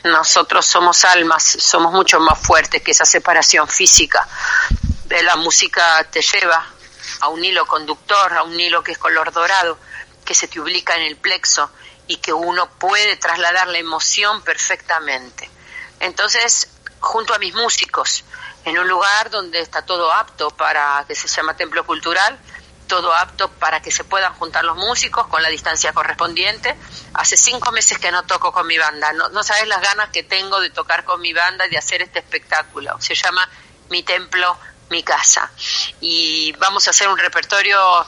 Nosotros 0.04 0.66
somos 0.66 1.06
almas, 1.06 1.42
somos 1.42 1.90
mucho 1.90 2.20
más 2.20 2.38
fuertes 2.38 2.82
que 2.82 2.90
esa 2.90 3.06
separación 3.06 3.66
física. 3.66 4.28
Eh, 5.08 5.22
La 5.22 5.36
música 5.36 6.06
te 6.10 6.20
lleva 6.20 6.66
a 7.20 7.28
un 7.28 7.42
hilo 7.42 7.64
conductor, 7.64 8.34
a 8.34 8.42
un 8.42 8.60
hilo 8.60 8.82
que 8.82 8.92
es 8.92 8.98
color 8.98 9.32
dorado, 9.32 9.78
que 10.30 10.34
se 10.36 10.46
te 10.46 10.60
ubica 10.60 10.94
en 10.94 11.02
el 11.02 11.16
plexo 11.16 11.68
y 12.06 12.18
que 12.18 12.32
uno 12.32 12.70
puede 12.78 13.16
trasladar 13.16 13.66
la 13.66 13.78
emoción 13.78 14.42
perfectamente. 14.42 15.50
Entonces, 15.98 16.68
junto 17.00 17.34
a 17.34 17.38
mis 17.40 17.52
músicos, 17.52 18.22
en 18.64 18.78
un 18.78 18.86
lugar 18.86 19.28
donde 19.30 19.58
está 19.58 19.84
todo 19.84 20.12
apto 20.12 20.52
para, 20.52 21.04
que 21.08 21.16
se 21.16 21.26
llama 21.26 21.56
Templo 21.56 21.84
Cultural, 21.84 22.38
todo 22.86 23.12
apto 23.12 23.50
para 23.50 23.82
que 23.82 23.90
se 23.90 24.04
puedan 24.04 24.32
juntar 24.34 24.64
los 24.64 24.76
músicos 24.76 25.26
con 25.26 25.42
la 25.42 25.48
distancia 25.48 25.92
correspondiente. 25.92 26.76
Hace 27.14 27.36
cinco 27.36 27.72
meses 27.72 27.98
que 27.98 28.12
no 28.12 28.22
toco 28.22 28.52
con 28.52 28.68
mi 28.68 28.78
banda, 28.78 29.12
no, 29.12 29.30
no 29.30 29.42
sabes 29.42 29.66
las 29.66 29.82
ganas 29.82 30.10
que 30.10 30.22
tengo 30.22 30.60
de 30.60 30.70
tocar 30.70 31.02
con 31.02 31.20
mi 31.20 31.32
banda 31.32 31.66
y 31.66 31.70
de 31.70 31.78
hacer 31.78 32.02
este 32.02 32.20
espectáculo. 32.20 33.00
Se 33.00 33.16
llama 33.16 33.50
Mi 33.88 34.04
Templo, 34.04 34.56
Mi 34.90 35.02
Casa. 35.02 35.50
Y 36.00 36.52
vamos 36.52 36.86
a 36.86 36.90
hacer 36.90 37.08
un 37.08 37.18
repertorio 37.18 38.06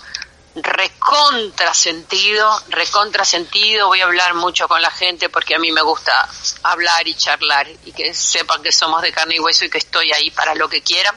recontrasentido, 0.55 2.63
recontrasentido. 2.69 3.89
Voy 3.89 4.01
a 4.01 4.05
hablar 4.05 4.35
mucho 4.35 4.69
con 4.69 4.83
la 4.83 4.91
gente 4.91 5.29
porque 5.29 5.55
a 5.55 5.59
mí 5.59 5.73
me 5.73 5.83
gusta 5.83 6.29
hablar 6.63 7.07
y 7.09 7.15
charlar 7.15 7.69
y 7.85 7.93
que 7.93 8.15
sepan 8.15 8.63
que 8.63 8.73
somos 8.73 9.03
de 9.03 9.13
carne 9.13 9.37
y 9.37 9.41
hueso 9.41 9.65
y 9.65 9.71
que 9.71 9.79
estoy 9.79 10.13
ahí 10.13 10.31
para 10.31 10.55
lo 10.55 10.69
que 10.69 10.83
quieran. 10.83 11.15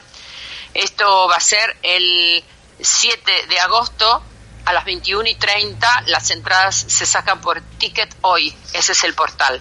Esto 0.74 1.28
va 1.28 1.36
a 1.36 1.40
ser 1.40 1.76
el 1.82 2.44
7 2.80 3.46
de 3.48 3.60
agosto 3.60 4.22
a 4.64 4.72
las 4.72 4.84
21 4.84 5.28
y 5.28 5.34
30. 5.34 6.04
Las 6.06 6.30
entradas 6.30 6.86
se 6.88 7.06
sacan 7.06 7.40
por 7.40 7.60
Ticket 7.78 8.14
Hoy. 8.22 8.54
Ese 8.72 8.92
es 8.92 9.04
el 9.04 9.14
portal. 9.14 9.60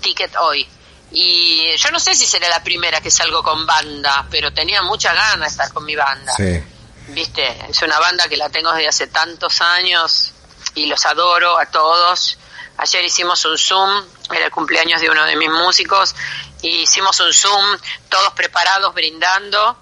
Ticket 0.00 0.34
Hoy. 0.36 0.66
Y 1.12 1.76
yo 1.76 1.90
no 1.92 2.00
sé 2.00 2.14
si 2.14 2.26
será 2.26 2.48
la 2.48 2.64
primera 2.64 3.00
que 3.00 3.10
salgo 3.10 3.42
con 3.42 3.66
banda, 3.66 4.26
pero 4.30 4.52
tenía 4.52 4.82
mucha 4.82 5.14
ganas 5.14 5.40
de 5.40 5.46
estar 5.46 5.72
con 5.72 5.84
mi 5.84 5.94
banda. 5.94 6.32
Sí. 6.36 6.73
Viste, 7.08 7.66
es 7.68 7.82
una 7.82 7.98
banda 7.98 8.28
que 8.28 8.36
la 8.36 8.48
tengo 8.48 8.72
desde 8.72 8.88
hace 8.88 9.06
tantos 9.08 9.60
años 9.60 10.32
y 10.74 10.86
los 10.86 11.04
adoro 11.06 11.58
a 11.58 11.66
todos. 11.66 12.38
Ayer 12.78 13.04
hicimos 13.04 13.44
un 13.44 13.56
Zoom, 13.58 14.04
era 14.32 14.46
el 14.46 14.50
cumpleaños 14.50 15.00
de 15.00 15.08
uno 15.10 15.24
de 15.24 15.36
mis 15.36 15.50
músicos, 15.50 16.14
y 16.62 16.68
hicimos 16.82 17.20
un 17.20 17.32
Zoom, 17.32 17.78
todos 18.08 18.32
preparados, 18.32 18.92
brindando. 18.94 19.78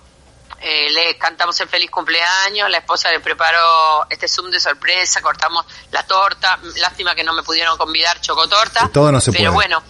Eh, 0.65 0.91
le 0.91 1.17
cantamos 1.19 1.59
el 1.61 1.69
feliz 1.69 1.91
cumpleaños, 1.91 2.71
la 2.71 2.79
esposa 2.79 3.11
le 3.11 3.19
preparó 3.21 4.07
este 4.11 4.29
Zoom 4.29 4.51
de 4.51 4.61
sorpresa, 4.61 5.21
cortamos 5.23 5.65
la 5.91 6.03
torta. 6.05 6.59
Lástima 6.77 7.15
que 7.15 7.25
no 7.25 7.33
me 7.33 7.43
pudieron 7.43 7.77
convidar 7.79 8.21
chocotorta. 8.21 8.89
Todo 8.93 9.11
no 9.11 9.21
se 9.21 9.33
pero 9.33 9.53
puede. 9.53 9.69
bueno, 9.69 9.83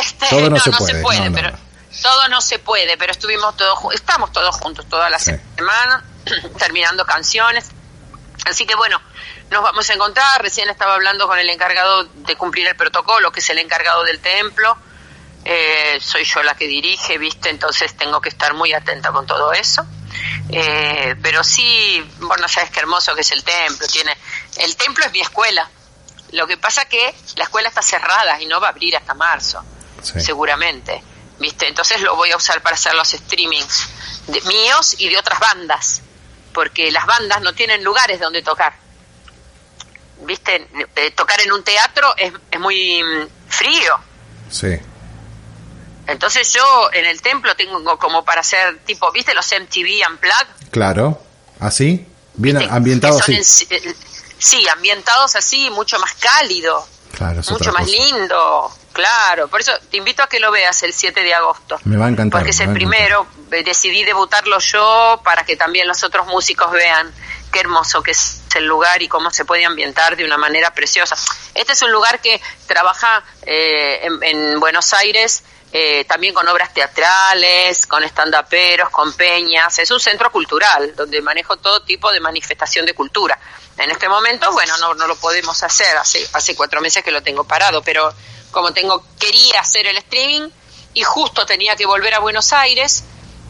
este, 0.00 0.26
Todo 0.28 0.40
no 0.42 0.50
no, 0.50 0.58
se 0.60 0.70
no 0.70 0.78
puede, 0.78 1.24
se 1.24 1.30
pero 1.30 1.58
todo 2.02 2.28
no 2.28 2.40
se 2.40 2.58
puede, 2.58 2.96
pero 2.96 3.12
estuvimos 3.12 3.56
todos, 3.56 3.78
estamos 3.94 4.32
todos 4.32 4.56
juntos 4.56 4.86
toda 4.88 5.08
la 5.10 5.18
Sí. 5.18 5.32
semana, 5.56 6.04
terminando 6.58 7.04
canciones. 7.06 7.70
Así 8.46 8.66
que 8.66 8.74
bueno, 8.74 9.00
nos 9.50 9.62
vamos 9.62 9.88
a 9.90 9.94
encontrar. 9.94 10.42
Recién 10.42 10.68
estaba 10.68 10.94
hablando 10.94 11.26
con 11.26 11.38
el 11.38 11.48
encargado 11.50 12.04
de 12.04 12.36
cumplir 12.36 12.66
el 12.66 12.76
protocolo, 12.76 13.30
que 13.30 13.40
es 13.40 13.50
el 13.50 13.58
encargado 13.58 14.04
del 14.04 14.20
templo. 14.20 14.76
Eh, 15.44 15.98
soy 16.00 16.24
yo 16.24 16.42
la 16.42 16.54
que 16.54 16.66
dirige, 16.66 17.18
¿viste? 17.18 17.50
Entonces 17.50 17.96
tengo 17.96 18.20
que 18.20 18.28
estar 18.28 18.54
muy 18.54 18.72
atenta 18.72 19.10
con 19.10 19.26
todo 19.26 19.52
eso. 19.52 19.84
Eh, 20.50 21.16
pero 21.22 21.42
sí, 21.42 22.04
bueno, 22.20 22.46
sabes 22.48 22.70
qué 22.70 22.80
hermoso 22.80 23.14
que 23.14 23.22
es 23.22 23.30
el 23.32 23.42
templo. 23.42 23.86
Tiene, 23.88 24.16
el 24.56 24.76
templo 24.76 25.04
es 25.04 25.12
mi 25.12 25.20
escuela. 25.20 25.68
Lo 26.32 26.46
que 26.46 26.56
pasa 26.56 26.84
que 26.86 27.14
la 27.36 27.44
escuela 27.44 27.68
está 27.68 27.82
cerrada 27.82 28.40
y 28.40 28.46
no 28.46 28.60
va 28.60 28.68
a 28.68 28.70
abrir 28.70 28.96
hasta 28.96 29.14
marzo 29.14 29.62
Sí. 30.02 30.20
seguramente. 30.20 31.02
¿Viste? 31.38 31.66
Entonces 31.66 32.00
lo 32.00 32.14
voy 32.14 32.30
a 32.30 32.36
usar 32.36 32.62
para 32.62 32.74
hacer 32.74 32.94
los 32.94 33.08
streamings 33.08 33.88
de, 34.28 34.40
míos 34.42 34.94
y 34.98 35.08
de 35.08 35.18
otras 35.18 35.40
bandas, 35.40 36.02
porque 36.52 36.90
las 36.90 37.06
bandas 37.06 37.40
no 37.42 37.52
tienen 37.54 37.82
lugares 37.84 38.20
donde 38.20 38.42
tocar. 38.42 38.74
¿Viste? 40.24 40.68
Eh, 40.96 41.10
tocar 41.12 41.40
en 41.40 41.52
un 41.52 41.64
teatro 41.64 42.14
es, 42.16 42.32
es 42.50 42.60
muy 42.60 43.02
mm, 43.02 43.26
frío. 43.48 43.98
Sí. 44.50 44.76
Entonces 46.06 46.52
yo 46.52 46.90
en 46.92 47.06
el 47.06 47.20
templo 47.22 47.54
tengo 47.56 47.98
como 47.98 48.24
para 48.24 48.40
hacer 48.40 48.78
tipo, 48.84 49.10
¿viste 49.12 49.34
los 49.34 49.46
MTV 49.50 50.06
Unplugged? 50.10 50.70
Claro. 50.70 51.20
¿Así? 51.60 52.06
Bien 52.34 52.58
¿Viste? 52.58 52.72
ambientado 52.72 53.18
Que 53.18 53.22
son 53.24 53.34
así. 53.36 53.66
en- 53.70 53.76
eh, 53.90 53.94
sí, 54.38 54.66
ambientados 54.68 55.36
así, 55.36 55.70
mucho 55.70 55.98
más 55.98 56.14
cálido, 56.14 56.86
Claro, 57.16 57.40
mucho 57.50 57.72
más 57.72 57.84
cosa. 57.84 57.96
lindo, 57.96 58.72
claro. 58.92 59.48
Por 59.48 59.60
eso 59.60 59.72
te 59.90 59.96
invito 59.96 60.22
a 60.22 60.28
que 60.28 60.40
lo 60.40 60.50
veas 60.50 60.82
el 60.82 60.92
7 60.92 61.22
de 61.22 61.34
agosto. 61.34 61.78
Me 61.84 61.96
va 61.96 62.06
a 62.06 62.08
encantar, 62.08 62.40
Porque 62.40 62.50
es 62.50 62.60
el 62.60 62.72
primero, 62.72 63.26
eh, 63.50 63.62
decidí 63.62 64.04
debutarlo 64.04 64.58
yo 64.58 65.20
para 65.24 65.44
que 65.44 65.56
también 65.56 65.88
los 65.88 66.02
otros 66.04 66.26
músicos 66.26 66.70
vean 66.70 67.12
qué 67.52 67.60
hermoso 67.60 68.02
que 68.02 68.12
es 68.12 68.40
el 68.54 68.66
lugar 68.66 69.02
y 69.02 69.08
cómo 69.08 69.30
se 69.30 69.44
puede 69.44 69.64
ambientar 69.64 70.16
de 70.16 70.24
una 70.24 70.38
manera 70.38 70.72
preciosa. 70.74 71.16
Este 71.54 71.72
es 71.72 71.82
un 71.82 71.90
lugar 71.90 72.20
que 72.20 72.40
trabaja 72.66 73.22
eh, 73.42 74.00
en, 74.02 74.22
en 74.22 74.60
Buenos 74.60 74.92
Aires 74.92 75.42
eh, 75.74 76.04
también 76.04 76.34
con 76.34 76.46
obras 76.48 76.74
teatrales, 76.74 77.86
con 77.86 78.04
estandaperos, 78.04 78.90
con 78.90 79.14
peñas. 79.14 79.78
Es 79.78 79.90
un 79.90 80.00
centro 80.00 80.30
cultural 80.30 80.94
donde 80.94 81.22
manejo 81.22 81.56
todo 81.56 81.82
tipo 81.82 82.12
de 82.12 82.20
manifestación 82.20 82.84
de 82.84 82.92
cultura. 82.92 83.38
En 83.78 83.90
este 83.90 84.06
momento, 84.06 84.52
bueno, 84.52 84.76
no, 84.76 84.92
no 84.92 85.06
lo 85.06 85.16
podemos 85.16 85.62
hacer, 85.62 85.96
hace, 85.96 86.28
hace 86.34 86.54
cuatro 86.54 86.82
meses 86.82 87.02
que 87.02 87.10
lo 87.10 87.22
tengo 87.22 87.44
parado, 87.44 87.82
pero 87.82 88.12
como 88.52 88.72
tengo, 88.72 89.02
quería 89.18 89.60
hacer 89.60 89.86
el 89.86 89.96
streaming 89.96 90.48
y 90.94 91.02
justo 91.02 91.44
tenía 91.44 91.74
que 91.74 91.86
volver 91.86 92.14
a 92.14 92.20
Buenos 92.20 92.52
Aires, 92.52 93.02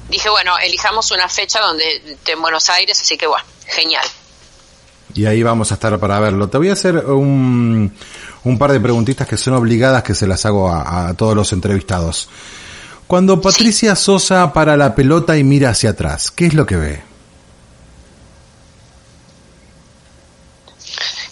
dije, 0.09 0.31
bueno, 0.31 0.57
elijamos 0.59 1.11
una 1.11 1.29
fecha 1.29 1.61
donde 1.61 2.13
esté 2.13 2.33
en 2.33 2.41
Buenos 2.41 2.71
Aires, 2.71 2.99
así 3.01 3.19
que 3.19 3.27
bueno, 3.27 3.45
genial. 3.67 4.07
Y 5.15 5.27
ahí 5.27 5.43
vamos 5.43 5.71
a 5.71 5.75
estar 5.75 5.99
para 5.99 6.19
verlo. 6.21 6.49
Te 6.49 6.57
voy 6.57 6.71
a 6.71 6.73
hacer 6.73 6.97
un, 6.97 7.95
un 8.45 8.59
par 8.59 8.73
de 8.73 8.81
preguntitas 8.81 9.29
que 9.29 9.37
son 9.37 9.55
obligadas 9.55 10.03
que 10.03 10.15
se 10.15 10.27
las 10.27 10.47
hago 10.47 10.71
a, 10.71 11.09
a 11.09 11.15
todos 11.15 11.37
los 11.37 11.53
entrevistados. 11.53 12.31
Cuando 13.07 13.41
Patricia 13.41 13.95
Sosa 13.95 14.55
para 14.55 14.77
la 14.77 14.95
pelota 14.95 15.37
y 15.37 15.45
mira 15.45 15.71
hacia 15.71 15.91
atrás, 15.91 16.31
¿qué 16.31 16.47
es 16.47 16.55
lo 16.55 16.65
que 16.65 16.77
ve? 16.77 17.03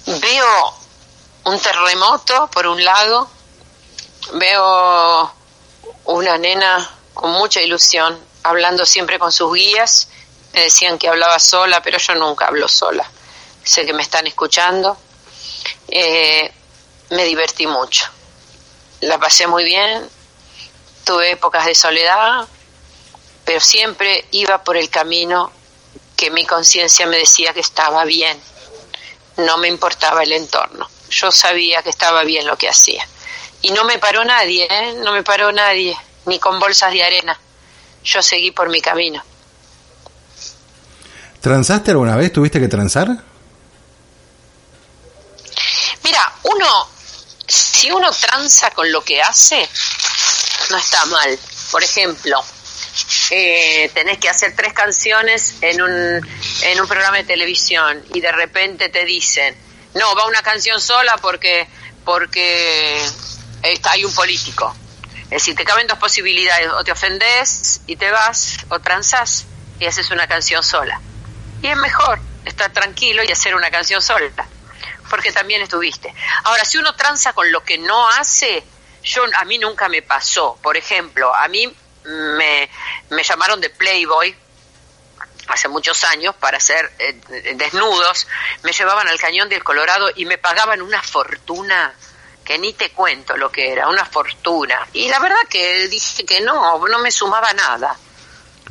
Veo 0.07 0.75
un 1.45 1.59
terremoto 1.59 2.51
por 2.53 2.67
un 2.67 2.85
lado, 2.85 3.31
veo 4.35 5.33
una 6.05 6.39
nena 6.39 6.91
con 7.15 7.31
mucha 7.33 7.61
ilusión, 7.61 8.19
hablando 8.43 8.87
siempre 8.87 9.19
con 9.19 9.33
sus 9.33 9.53
guías, 9.55 10.09
me 10.53 10.63
decían 10.63 10.99
que 10.99 11.09
hablaba 11.09 11.39
sola, 11.39 11.83
pero 11.83 11.99
yo 11.99 12.15
nunca 12.15 12.47
hablo 12.47 12.69
sola, 12.69 13.09
sé 13.65 13.85
que 13.85 13.93
me 13.93 14.03
están 14.03 14.27
escuchando, 14.27 14.97
Eh, 15.93 16.53
me 17.11 17.25
divertí 17.25 17.67
mucho, 17.67 18.09
la 19.01 19.19
pasé 19.19 19.47
muy 19.49 19.65
bien, 19.65 20.09
tuve 21.05 21.33
épocas 21.33 21.67
de 21.67 21.75
soledad, 21.75 22.47
pero 23.45 23.61
siempre 23.61 24.25
iba 24.31 24.63
por 24.63 24.77
el 24.77 24.89
camino 24.89 25.51
que 26.17 26.31
mi 26.31 26.47
conciencia 26.47 27.07
me 27.07 27.17
decía 27.17 27.53
que 27.53 27.61
estaba 27.61 28.05
bien. 28.05 28.41
No 29.39 29.57
me 29.57 29.69
importaba 29.69 30.23
el 30.23 30.33
entorno. 30.33 30.89
Yo 31.09 31.33
sabía 31.33 31.83
que 31.83 31.91
estaba 31.91 32.23
bien 32.25 32.47
lo 32.47 32.57
que 32.57 32.69
hacía. 32.69 33.05
Y 33.63 33.71
no 33.73 33.85
me 33.85 33.99
paró 33.99 34.25
nadie, 34.25 34.67
¿eh? 34.71 34.95
No 34.97 35.13
me 35.13 35.23
paró 35.23 35.53
nadie, 35.53 35.97
ni 36.27 36.39
con 36.39 36.59
bolsas 36.59 36.93
de 36.93 37.03
arena. 37.03 37.39
Yo 38.03 38.23
seguí 38.23 38.51
por 38.51 38.69
mi 38.69 38.81
camino. 38.81 39.23
¿Transaste 41.41 41.91
alguna 41.91 42.17
vez? 42.17 42.33
¿Tuviste 42.33 42.61
que 42.61 42.69
transar? 42.69 43.09
uno, 46.43 46.89
si 47.47 47.91
uno 47.91 48.11
tranza 48.13 48.71
con 48.71 48.91
lo 48.91 49.03
que 49.03 49.21
hace, 49.23 49.69
no 50.71 50.77
está 50.77 51.05
mal. 51.07 51.39
Por 51.71 51.83
ejemplo, 51.83 52.43
eh, 53.31 53.91
tenés 53.95 54.19
que 54.19 54.29
hacer 54.29 54.55
tres 54.57 54.73
canciones 54.73 55.57
en 55.61 55.83
un, 55.83 56.29
en 56.63 56.81
un 56.81 56.89
programa 56.89 57.19
de 57.19 57.25
televisión 57.25 58.05
y 58.13 58.21
de 58.21 58.33
repente 58.33 58.89
te 58.89 59.05
dicen, 59.05 59.57
no, 59.95 60.15
va 60.15 60.27
una 60.27 60.43
canción 60.43 60.81
sola 60.81 61.17
porque, 61.19 61.69
porque 62.05 63.01
está, 63.63 63.93
hay 63.93 64.05
un 64.05 64.15
político. 64.15 64.75
Es 65.25 65.31
decir, 65.31 65.55
te 65.55 65.65
caben 65.65 65.87
dos 65.87 65.99
posibilidades, 65.99 66.69
o 66.73 66.83
te 66.83 66.93
ofendes 66.93 67.83
y 67.87 67.97
te 67.97 68.11
vas, 68.11 68.59
o 68.69 68.81
transas 68.81 69.47
y 69.79 69.87
haces 69.87 70.11
una 70.11 70.27
canción 70.27 70.63
sola. 70.63 71.01
Y 71.63 71.69
es 71.69 71.77
mejor 71.77 72.19
estar 72.45 72.73
tranquilo 72.73 73.23
y 73.23 73.31
hacer 73.31 73.55
una 73.55 73.71
canción 73.71 74.03
sola, 74.03 74.29
porque 75.09 75.31
también 75.31 75.63
estuviste. 75.63 76.13
Ahora, 76.45 76.65
si 76.65 76.79
uno 76.79 76.95
tranza 76.95 77.33
con 77.33 77.51
lo 77.53 77.63
que 77.63 77.79
no 77.79 78.09
hace, 78.09 78.65
yo 79.05 79.25
a 79.37 79.45
mí 79.45 79.59
nunca 79.59 79.89
me 79.89 80.03
pasó. 80.03 80.59
Por 80.63 80.77
ejemplo, 80.77 81.35
a 81.35 81.47
mí 81.49 81.73
me, 82.05 82.71
me 83.11 83.23
llamaron 83.23 83.61
de 83.61 83.71
Playboy 83.71 84.35
hace 85.49 85.69
muchos 85.69 86.05
años 86.05 86.35
para 86.37 86.59
hacer 86.59 86.91
eh, 86.99 87.55
desnudos, 87.55 88.27
me 88.63 88.73
llevaban 88.73 89.09
al 89.09 89.19
cañón 89.19 89.49
del 89.49 89.65
Colorado 89.65 90.11
y 90.15 90.25
me 90.25 90.39
pagaban 90.39 90.81
una 90.81 91.03
fortuna 91.03 91.93
que 92.51 92.59
ni 92.59 92.73
te 92.73 92.91
cuento 92.91 93.37
lo 93.37 93.49
que 93.53 93.71
era, 93.71 93.89
una 93.89 94.05
fortuna. 94.05 94.89
Y 94.93 95.09
la 95.09 95.21
verdad 95.21 95.37
que 95.49 95.87
dije 95.87 96.25
que 96.25 96.41
no, 96.41 96.85
no 96.85 96.99
me 96.99 97.13
sumaba 97.13 97.53
nada. 97.53 97.97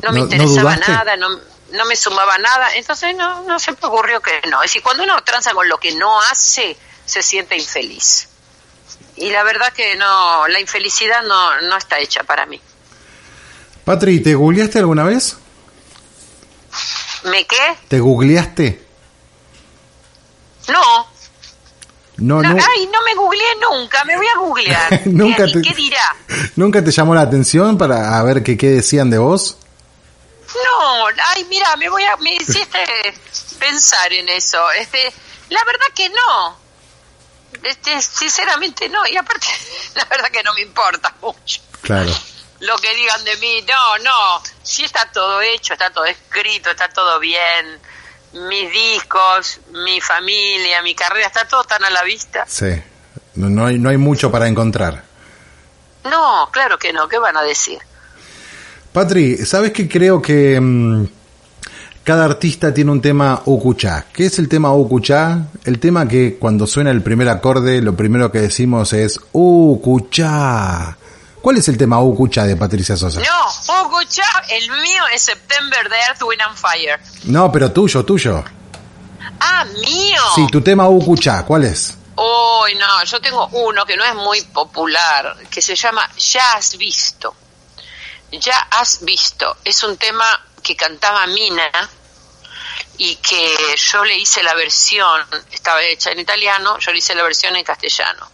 No, 0.04 0.12
me 0.12 0.20
interesaba 0.20 0.76
nada, 0.76 1.16
no, 1.16 1.30
no 1.72 1.86
me 1.86 1.96
sumaba 1.96 2.38
nada. 2.40 2.76
Entonces 2.76 3.16
no, 3.16 3.44
no 3.44 3.58
se 3.58 3.72
me 3.72 3.78
ocurrió 3.84 4.20
que 4.20 4.42
no. 4.50 4.62
Es 4.62 4.72
decir, 4.72 4.84
cuando 4.84 5.04
uno 5.04 5.24
tranza 5.24 5.54
con 5.54 5.70
lo 5.70 5.78
que 5.78 5.94
no 5.94 6.20
hace, 6.24 6.76
se 7.06 7.24
siente 7.24 7.56
infeliz. 7.56 8.28
Y 9.16 9.30
la 9.30 9.44
verdad 9.44 9.72
que 9.72 9.96
no, 9.96 10.46
la 10.50 10.60
infelicidad 10.60 11.24
no, 11.24 11.62
no 11.62 11.78
está 11.78 12.00
hecha 12.00 12.24
para 12.24 12.46
mí. 12.46 12.60
Patri, 13.86 14.20
¿te 14.20 14.36
googleaste 14.36 14.80
alguna 14.80 15.06
vez? 15.06 15.38
¿Me 17.24 17.48
qué? 17.48 17.78
¿Te 17.88 18.02
googleaste? 18.02 18.86
No. 20.68 21.19
No, 22.20 22.42
no, 22.42 22.50
Ay, 22.50 22.88
no 22.88 23.02
me 23.04 23.14
googleé 23.16 23.56
nunca, 23.70 24.04
me 24.04 24.16
voy 24.18 24.28
a 24.28 24.38
googlear. 24.40 25.02
¿Nunca 25.08 25.46
¿Qué, 25.46 25.54
te- 25.54 25.62
¿Qué 25.62 25.74
dirá? 25.74 26.16
¿Nunca 26.56 26.84
te 26.84 26.92
llamó 26.92 27.16
la 27.16 27.22
atención 27.22 27.78
para 27.78 28.18
a 28.18 28.24
ver 28.24 28.44
qué, 28.44 28.58
qué 28.58 28.68
decían 28.68 29.10
de 29.10 29.18
vos? 29.18 29.58
No, 30.54 31.06
ay, 31.36 31.46
mira, 31.46 31.76
me 31.78 31.90
voy 31.90 32.04
a, 32.04 32.18
me 32.18 32.36
hiciste 32.36 32.80
pensar 33.60 34.12
en 34.14 34.28
eso. 34.30 34.72
Este, 34.72 35.14
la 35.50 35.64
verdad 35.64 35.86
que 35.96 36.10
no. 36.10 36.58
Este, 37.64 38.02
sinceramente 38.02 38.90
no. 38.90 39.06
Y 39.08 39.16
aparte, 39.18 39.48
la 39.96 40.06
verdad 40.06 40.30
que 40.32 40.44
no 40.44 40.54
me 40.54 40.62
importa 40.62 41.14
mucho 41.22 41.62
Claro. 41.82 42.12
lo 42.62 42.78
que 42.78 42.94
digan 42.96 43.24
de 43.24 43.38
mí. 43.38 43.62
No, 43.68 43.98
no. 44.00 44.44
Si 44.64 44.84
está 44.84 45.10
todo 45.12 45.40
hecho, 45.42 45.74
está 45.74 45.92
todo 45.92 46.06
escrito, 46.06 46.72
está 46.72 46.90
todo 46.90 47.20
bien. 47.20 47.80
Mis 48.34 48.72
discos, 48.72 49.60
mi 49.72 50.00
familia, 50.02 50.82
mi 50.84 50.94
carrera, 50.94 51.28
está 51.28 51.48
todo 51.48 51.64
tan 51.64 51.84
a 51.84 51.90
la 51.90 52.04
vista. 52.04 52.46
Sí. 52.48 52.82
No, 53.36 53.66
hay, 53.66 53.80
no 53.80 53.90
hay 53.90 53.98
mucho 53.98 54.32
para 54.32 54.48
encontrar. 54.48 55.04
No, 56.04 56.50
claro 56.52 56.78
que 56.78 56.94
no. 56.94 57.08
¿Qué 57.08 57.18
van 57.18 57.38
a 57.38 57.42
decir? 57.42 57.80
Patri, 58.92 59.38
¿sabes 59.38 59.72
que 59.72 59.88
creo 59.88 60.22
que 60.22 60.60
mm, 60.60 61.06
cada 62.04 62.26
artista 62.26 62.74
tiene 62.74 62.92
un 62.92 63.02
tema 63.02 63.42
ukuchá? 63.46 64.06
¿Qué 64.12 64.26
es 64.26 64.40
el 64.40 64.50
tema 64.50 64.74
ukuchá? 64.74 65.48
El 65.64 65.80
tema 65.80 66.08
que 66.08 66.38
cuando 66.38 66.68
suena 66.68 66.92
el 66.92 67.02
primer 67.02 67.30
acorde, 67.30 67.82
lo 67.82 67.96
primero 67.96 68.32
que 68.32 68.42
decimos 68.42 68.94
es 68.94 69.20
ukuchá. 69.32 70.98
¿Cuál 71.42 71.58
es 71.58 71.68
el 71.70 71.78
tema 71.78 72.02
ukuchá 72.02 72.44
de 72.44 72.56
Patricia 72.56 72.98
Sosa? 72.98 73.22
No, 73.22 73.50
escucha, 73.50 74.26
el 74.50 74.70
mío 74.70 75.04
es 75.14 75.22
September 75.22 75.90
de 75.90 75.96
Earth, 75.98 76.22
Wind 76.24 76.42
and 76.42 76.58
Fire. 76.58 77.00
No, 77.24 77.52
pero 77.52 77.72
tuyo, 77.72 78.04
tuyo. 78.04 78.44
Ah, 79.40 79.66
mío. 79.66 80.22
Sí, 80.36 80.48
tu 80.52 80.62
tema 80.62 80.90
ukuchá, 80.90 81.44
¿cuál 81.46 81.66
es? 81.66 81.98
Uy, 82.16 82.76
no, 82.76 83.04
yo 83.06 83.22
tengo 83.22 83.48
uno 83.54 83.86
que 83.86 83.96
no 83.96 84.04
es 84.04 84.14
muy 84.16 84.42
popular, 84.42 85.38
que 85.50 85.62
se 85.62 85.76
llama 85.76 86.10
Ya 86.18 86.54
has 86.54 86.78
visto. 86.78 87.34
Ya 88.32 88.58
has 88.72 89.04
visto. 89.06 89.58
Es 89.64 89.84
un 89.84 89.96
tema 89.96 90.26
que 90.62 90.76
cantaba 90.76 91.26
Mina 91.28 91.72
y 92.98 93.16
que 93.16 93.56
yo 93.78 94.04
le 94.04 94.18
hice 94.18 94.44
la 94.44 94.54
versión, 94.54 95.26
estaba 95.52 95.82
hecha 95.84 96.12
en 96.12 96.20
italiano, 96.20 96.78
yo 96.80 96.92
le 96.92 96.98
hice 97.00 97.16
la 97.16 97.24
versión 97.24 97.56
en 97.56 97.64
castellano. 97.64 98.30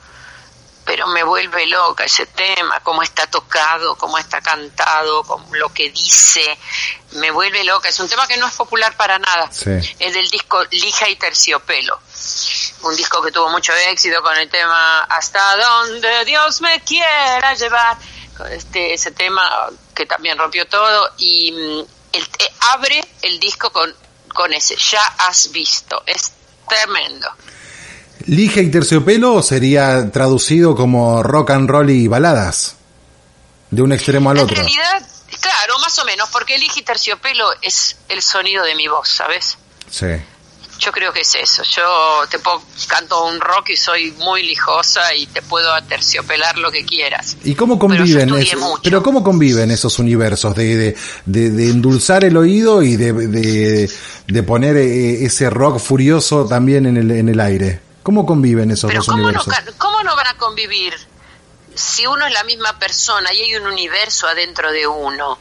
Pero 0.85 1.07
me 1.07 1.23
vuelve 1.23 1.65
loca 1.65 2.05
ese 2.05 2.27
tema, 2.27 2.79
cómo 2.81 3.01
está 3.01 3.25
tocado, 3.27 3.95
cómo 3.97 4.17
está 4.17 4.39
cantado, 4.41 5.23
con 5.23 5.43
lo 5.57 5.73
que 5.73 5.89
dice, 5.89 6.57
me 7.13 7.31
vuelve 7.31 7.63
loca. 7.63 7.89
Es 7.89 7.99
un 7.99 8.07
tema 8.07 8.27
que 8.27 8.37
no 8.37 8.47
es 8.47 8.53
popular 8.53 8.95
para 8.95 9.17
nada. 9.17 9.51
Sí. 9.51 9.71
Es 9.99 10.13
del 10.13 10.29
disco 10.29 10.63
Lija 10.71 11.09
y 11.09 11.15
Terciopelo 11.15 11.99
un 12.85 12.95
disco 12.95 13.21
que 13.21 13.31
tuvo 13.31 13.49
mucho 13.49 13.73
éxito 13.73 14.21
con 14.21 14.37
el 14.37 14.49
tema 14.49 15.03
Hasta 15.03 15.57
donde 15.57 16.25
Dios 16.25 16.61
me 16.61 16.81
quiera 16.81 17.53
llevar, 17.55 17.97
este, 18.51 18.93
ese 18.93 19.11
tema 19.11 19.69
que 19.93 20.05
también 20.05 20.37
rompió 20.37 20.67
todo 20.67 21.11
y 21.17 21.51
mm, 21.51 21.79
el, 22.13 22.23
eh, 22.23 22.53
abre 22.73 23.03
el 23.21 23.39
disco 23.39 23.71
con, 23.71 23.93
con 24.33 24.53
ese, 24.53 24.75
ya 24.75 25.03
has 25.19 25.51
visto, 25.51 26.03
es 26.05 26.33
tremendo. 26.67 27.29
Lige 28.27 28.61
y 28.63 28.71
terciopelo 28.71 29.41
sería 29.43 30.09
traducido 30.11 30.75
como 30.75 31.21
rock 31.21 31.51
and 31.51 31.69
roll 31.69 31.89
y 31.89 32.07
baladas. 32.07 32.75
De 33.71 33.81
un 33.81 33.91
extremo 33.91 34.29
al 34.31 34.37
En 34.37 34.43
otro. 34.45 34.55
realidad, 34.55 35.05
claro, 35.41 35.79
más 35.79 35.97
o 35.99 36.05
menos, 36.05 36.29
porque 36.31 36.55
el 36.55 36.63
y 36.63 36.81
terciopelo 36.83 37.45
es 37.61 37.97
el 38.09 38.21
sonido 38.21 38.63
de 38.63 38.75
mi 38.75 38.87
voz, 38.87 39.09
¿sabes? 39.09 39.57
Sí. 39.89 40.07
Yo 40.79 40.91
creo 40.91 41.13
que 41.13 41.21
es 41.21 41.35
eso. 41.35 41.63
Yo 41.63 41.83
te 42.29 42.37
puedo, 42.39 42.61
canto 42.87 43.25
un 43.27 43.39
rock 43.39 43.69
y 43.69 43.77
soy 43.77 44.11
muy 44.13 44.43
lijosa 44.43 45.13
y 45.15 45.25
te 45.27 45.41
puedo 45.41 45.71
aterciopelar 45.73 46.57
lo 46.57 46.69
que 46.71 46.83
quieras. 46.85 47.37
¿Y 47.43 47.55
cómo 47.55 47.79
Pero 47.79 47.95
conviven? 47.97 48.33
eso- 48.35 48.57
mucho. 48.59 48.81
pero 48.83 49.01
cómo 49.03 49.23
conviven 49.23 49.71
esos 49.71 49.99
universos 49.99 50.53
de, 50.55 50.75
de, 50.75 50.95
de- 51.25 51.49
de 51.51 51.69
endulzar 51.69 52.25
el 52.25 52.35
oído 52.37 52.83
y 52.83 52.97
de, 52.97 53.13
de, 53.13 53.91
de 54.27 54.43
poner 54.43 54.75
eh, 54.77 55.25
ese 55.25 55.49
rock 55.49 55.79
furioso 55.79 56.45
también 56.45 56.85
en 56.87 56.97
el, 56.97 57.11
en 57.11 57.29
el 57.29 57.39
aire? 57.39 57.84
¿Cómo 58.05 58.23
conviven 58.23 58.69
esos 58.69 58.87
Pero 58.87 58.99
dos 58.99 59.07
¿cómo 59.07 59.17
no, 59.23 59.27
universos? 59.29 59.51
ca- 59.55 59.71
¿cómo 59.79 60.03
no 60.03 60.15
van 60.15 60.27
a 60.27 60.37
convivir 60.37 60.93
si 61.73 62.05
uno 62.05 62.27
es 62.27 62.33
la 62.33 62.43
misma 62.43 62.77
persona 62.77 63.33
y 63.33 63.41
hay 63.41 63.55
un 63.55 63.65
universo 63.65 64.27
adentro 64.27 64.71
de 64.71 64.85
uno? 64.85 65.39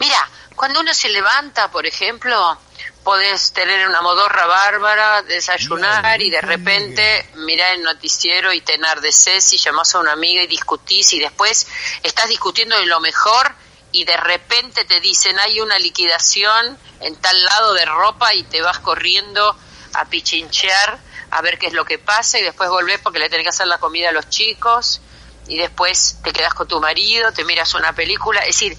Mira, 0.00 0.18
cuando 0.56 0.80
uno 0.80 0.92
se 0.92 1.08
levanta, 1.08 1.70
por 1.70 1.86
ejemplo, 1.86 2.58
podés 3.04 3.52
tener 3.52 3.86
una 3.88 4.02
modorra 4.02 4.44
bárbara, 4.46 5.22
desayunar 5.22 6.20
y 6.20 6.30
de 6.30 6.40
repente 6.40 7.30
mirar 7.36 7.74
el 7.74 7.82
noticiero 7.84 8.52
y 8.52 8.60
te 8.60 8.74
enardeces 8.74 9.52
y 9.52 9.58
llamás 9.58 9.94
a 9.94 10.00
una 10.00 10.12
amiga 10.12 10.42
y 10.42 10.48
discutís 10.48 11.12
y 11.12 11.20
después 11.20 11.68
estás 12.02 12.28
discutiendo 12.28 12.76
de 12.76 12.86
lo 12.86 12.98
mejor 12.98 13.54
y 13.92 14.04
de 14.04 14.16
repente 14.16 14.84
te 14.84 14.98
dicen 14.98 15.38
hay 15.38 15.60
una 15.60 15.78
liquidación 15.78 16.76
en 17.00 17.14
tal 17.16 17.40
lado 17.44 17.72
de 17.74 17.84
ropa 17.84 18.34
y 18.34 18.42
te 18.42 18.60
vas 18.62 18.80
corriendo 18.80 19.56
a 19.94 20.04
pichinchear 20.06 20.98
a 21.34 21.42
ver 21.42 21.58
qué 21.58 21.66
es 21.66 21.72
lo 21.72 21.84
que 21.84 21.98
pasa 21.98 22.38
y 22.38 22.42
después 22.42 22.70
volvés 22.70 23.00
porque 23.00 23.18
le 23.18 23.28
tenés 23.28 23.44
que 23.44 23.50
hacer 23.50 23.66
la 23.66 23.78
comida 23.78 24.10
a 24.10 24.12
los 24.12 24.28
chicos 24.28 25.00
y 25.48 25.58
después 25.58 26.18
te 26.22 26.32
quedas 26.32 26.54
con 26.54 26.68
tu 26.68 26.80
marido, 26.80 27.32
te 27.32 27.44
miras 27.44 27.74
una 27.74 27.92
película, 27.92 28.40
es 28.42 28.46
decir, 28.46 28.78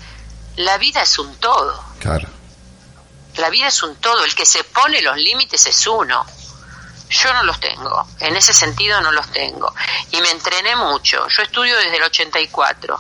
la 0.56 0.78
vida 0.78 1.02
es 1.02 1.20
un 1.20 1.36
todo. 1.36 1.84
Claro. 2.00 2.30
La 3.36 3.50
vida 3.50 3.68
es 3.68 3.84
un 3.84 3.98
todo, 3.98 4.24
el 4.24 4.34
que 4.34 4.46
se 4.46 4.64
pone 4.64 5.02
los 5.02 5.18
límites 5.18 5.66
es 5.66 5.86
uno. 5.86 6.26
Yo 7.10 7.34
no 7.34 7.44
los 7.44 7.60
tengo, 7.60 8.08
en 8.22 8.38
ese 8.38 8.54
sentido 8.54 9.02
no 9.02 9.12
los 9.12 9.30
tengo. 9.32 9.74
Y 10.12 10.22
me 10.22 10.32
entrené 10.32 10.78
mucho, 10.78 11.28
yo 11.28 11.44
estudio 11.44 11.76
desde 11.76 11.98
el 11.98 12.04
84. 12.04 13.00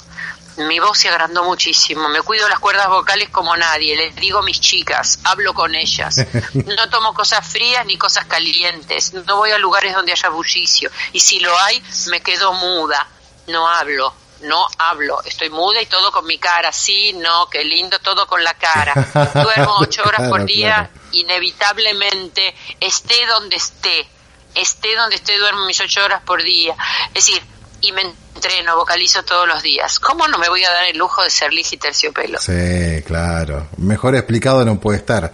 Mi 0.57 0.79
voz 0.79 0.99
se 0.99 1.09
agrandó 1.09 1.43
muchísimo, 1.43 2.07
me 2.07 2.21
cuido 2.21 2.47
las 2.47 2.59
cuerdas 2.59 2.87
vocales 2.87 3.29
como 3.29 3.57
nadie, 3.57 3.95
les 3.97 4.15
digo 4.15 4.41
mis 4.41 4.61
chicas, 4.61 5.19
hablo 5.23 5.53
con 5.53 5.75
ellas. 5.75 6.25
No 6.53 6.89
tomo 6.89 7.13
cosas 7.13 7.45
frías 7.47 7.85
ni 7.85 7.97
cosas 7.97 8.25
calientes, 8.25 9.13
no 9.13 9.37
voy 9.37 9.51
a 9.51 9.57
lugares 9.57 9.93
donde 9.93 10.11
haya 10.11 10.29
bullicio. 10.29 10.89
Y 11.13 11.19
si 11.19 11.39
lo 11.39 11.57
hay, 11.59 11.81
me 12.09 12.21
quedo 12.21 12.53
muda, 12.53 13.07
no 13.47 13.67
hablo, 13.67 14.13
no 14.41 14.65
hablo, 14.77 15.21
estoy 15.23 15.49
muda 15.49 15.81
y 15.81 15.85
todo 15.85 16.11
con 16.11 16.25
mi 16.25 16.37
cara, 16.37 16.71
sí, 16.71 17.13
no, 17.13 17.49
qué 17.49 17.63
lindo, 17.63 17.99
todo 17.99 18.25
con 18.27 18.43
la 18.43 18.53
cara. 18.53 18.93
Duermo 19.33 19.75
ocho 19.79 20.03
horas 20.03 20.29
por 20.29 20.45
día, 20.45 20.89
claro. 20.91 21.07
inevitablemente, 21.11 22.55
esté 22.79 23.25
donde 23.25 23.57
esté, 23.57 24.07
esté 24.55 24.95
donde 24.95 25.17
esté, 25.17 25.37
duermo 25.37 25.65
mis 25.65 25.79
ocho 25.81 26.03
horas 26.03 26.21
por 26.25 26.41
día. 26.43 26.75
Es 27.13 27.25
decir, 27.25 27.41
y 27.85 27.91
me 27.91 28.01
entreno, 28.35 28.75
vocalizo 28.75 29.23
todos 29.23 29.47
los 29.47 29.61
días. 29.61 29.99
¿Cómo 29.99 30.27
no 30.27 30.37
me 30.37 30.49
voy 30.49 30.63
a 30.63 30.71
dar 30.71 30.85
el 30.85 30.97
lujo 30.97 31.23
de 31.23 31.29
ser 31.29 31.53
lija 31.53 31.75
y 31.75 31.77
terciopelo? 31.77 32.39
Sí, 32.39 33.03
claro. 33.05 33.67
Mejor 33.77 34.15
explicado 34.15 34.65
no 34.65 34.79
puede 34.79 34.97
estar. 34.97 35.33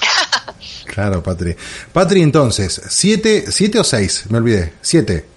Claro, 0.86 1.22
Patri. 1.22 1.54
Patri, 1.92 2.22
entonces, 2.22 2.80
¿siete, 2.88 3.52
siete 3.52 3.78
o 3.78 3.84
seis? 3.84 4.24
Me 4.30 4.38
olvidé. 4.38 4.72
Siete. 4.80 5.28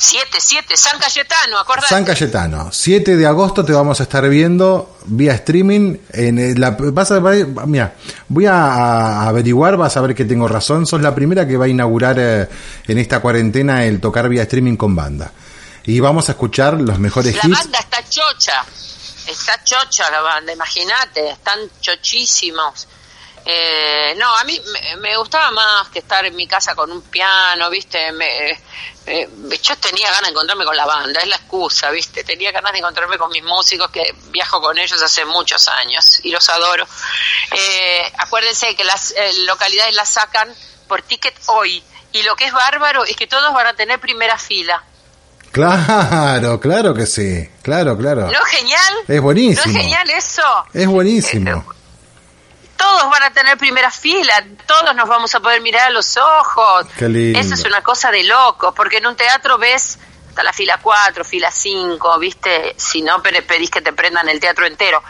Siete, 0.00 0.38
siete, 0.40 0.76
San 0.76 0.96
Cayetano, 1.00 1.58
acordate. 1.58 1.88
San 1.88 2.04
Cayetano. 2.04 2.70
7 2.72 3.16
de 3.16 3.26
agosto 3.26 3.64
te 3.64 3.72
vamos 3.72 3.98
a 3.98 4.04
estar 4.04 4.28
viendo 4.28 4.96
vía 5.06 5.32
streaming. 5.34 5.96
En 6.12 6.38
el- 6.38 6.60
la, 6.60 6.70
vas 6.78 7.10
a, 7.10 7.18
mira, 7.20 7.94
voy 8.28 8.46
a, 8.46 8.52
a 8.54 9.28
averiguar, 9.28 9.76
vas 9.76 9.96
a 9.96 10.00
ver 10.00 10.14
que 10.14 10.24
tengo 10.24 10.46
razón. 10.46 10.86
Sos 10.86 11.00
la 11.02 11.12
primera 11.16 11.48
que 11.48 11.56
va 11.56 11.64
a 11.64 11.68
inaugurar 11.68 12.16
eh, 12.16 12.48
en 12.86 12.98
esta 12.98 13.18
cuarentena 13.18 13.84
el 13.86 14.00
tocar 14.00 14.28
vía 14.28 14.42
streaming 14.42 14.76
con 14.76 14.94
banda. 14.94 15.32
Y 15.84 15.98
vamos 15.98 16.28
a 16.28 16.32
escuchar 16.32 16.74
los 16.80 16.98
mejores 17.00 17.34
La 17.34 17.42
hits. 17.48 17.58
banda 17.58 17.78
está 17.80 18.08
chocha, 18.08 18.64
está 19.26 19.64
chocha 19.64 20.08
la 20.12 20.20
banda, 20.20 20.52
imagínate, 20.52 21.28
están 21.30 21.58
chochísimos. 21.80 22.86
Eh, 23.50 24.14
no, 24.18 24.36
a 24.36 24.44
mí 24.44 24.60
me, 24.72 24.96
me 24.96 25.16
gustaba 25.16 25.50
más 25.50 25.88
que 25.88 26.00
estar 26.00 26.22
en 26.26 26.36
mi 26.36 26.46
casa 26.46 26.74
con 26.74 26.92
un 26.92 27.00
piano, 27.00 27.70
¿viste? 27.70 28.12
Me, 28.12 28.50
eh, 29.06 29.26
yo 29.62 29.74
tenía 29.78 30.08
ganas 30.08 30.24
de 30.24 30.28
encontrarme 30.32 30.66
con 30.66 30.76
la 30.76 30.84
banda, 30.84 31.20
es 31.20 31.26
la 31.28 31.36
excusa, 31.36 31.90
¿viste? 31.90 32.24
Tenía 32.24 32.52
ganas 32.52 32.72
de 32.72 32.80
encontrarme 32.80 33.16
con 33.16 33.30
mis 33.30 33.42
músicos 33.42 33.90
que 33.90 34.14
viajo 34.26 34.60
con 34.60 34.76
ellos 34.76 35.00
hace 35.02 35.24
muchos 35.24 35.66
años 35.68 36.20
y 36.24 36.30
los 36.30 36.46
adoro. 36.50 36.86
Eh, 37.52 38.12
acuérdense 38.18 38.76
que 38.76 38.84
las 38.84 39.12
eh, 39.12 39.32
localidades 39.46 39.94
las 39.94 40.10
sacan 40.10 40.54
por 40.86 41.00
ticket 41.00 41.34
hoy 41.46 41.82
y 42.12 42.22
lo 42.24 42.36
que 42.36 42.44
es 42.44 42.52
bárbaro 42.52 43.06
es 43.06 43.16
que 43.16 43.26
todos 43.26 43.54
van 43.54 43.66
a 43.66 43.72
tener 43.72 43.98
primera 43.98 44.36
fila. 44.36 44.84
Claro, 45.52 46.60
claro 46.60 46.92
que 46.92 47.06
sí. 47.06 47.48
Claro, 47.62 47.96
claro. 47.96 48.30
¿No 48.30 48.46
es 48.46 48.50
genial? 48.50 48.94
Es 49.08 49.22
buenísimo. 49.22 49.62
¿No 49.64 49.72
es 49.72 49.78
genial 49.78 50.10
eso? 50.10 50.42
Es 50.74 50.86
buenísimo. 50.86 51.64
Todos 52.78 53.10
van 53.10 53.24
a 53.24 53.30
tener 53.30 53.58
primera 53.58 53.90
fila, 53.90 54.42
todos 54.66 54.94
nos 54.94 55.06
vamos 55.06 55.34
a 55.34 55.40
poder 55.40 55.60
mirar 55.60 55.88
a 55.88 55.90
los 55.90 56.16
ojos. 56.16 56.86
Qué 56.96 57.08
lindo. 57.08 57.38
Eso 57.38 57.54
es 57.54 57.64
una 57.64 57.82
cosa 57.82 58.10
de 58.10 58.22
loco, 58.22 58.72
porque 58.72 58.96
en 58.96 59.06
un 59.06 59.16
teatro 59.16 59.58
ves 59.58 59.98
hasta 60.28 60.42
la 60.44 60.52
fila 60.52 60.78
4, 60.80 61.24
fila 61.24 61.50
5, 61.50 62.18
¿viste? 62.18 62.74
Si 62.78 63.02
no, 63.02 63.20
pedís 63.20 63.70
que 63.70 63.82
te 63.82 63.92
prendan 63.92 64.28
el 64.28 64.38
teatro 64.38 64.66
entero. 64.66 65.02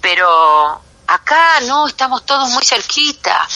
Pero 0.00 0.80
acá 1.06 1.60
no, 1.62 1.86
estamos 1.86 2.26
todos 2.26 2.50
muy 2.50 2.64
cerquita. 2.64 3.48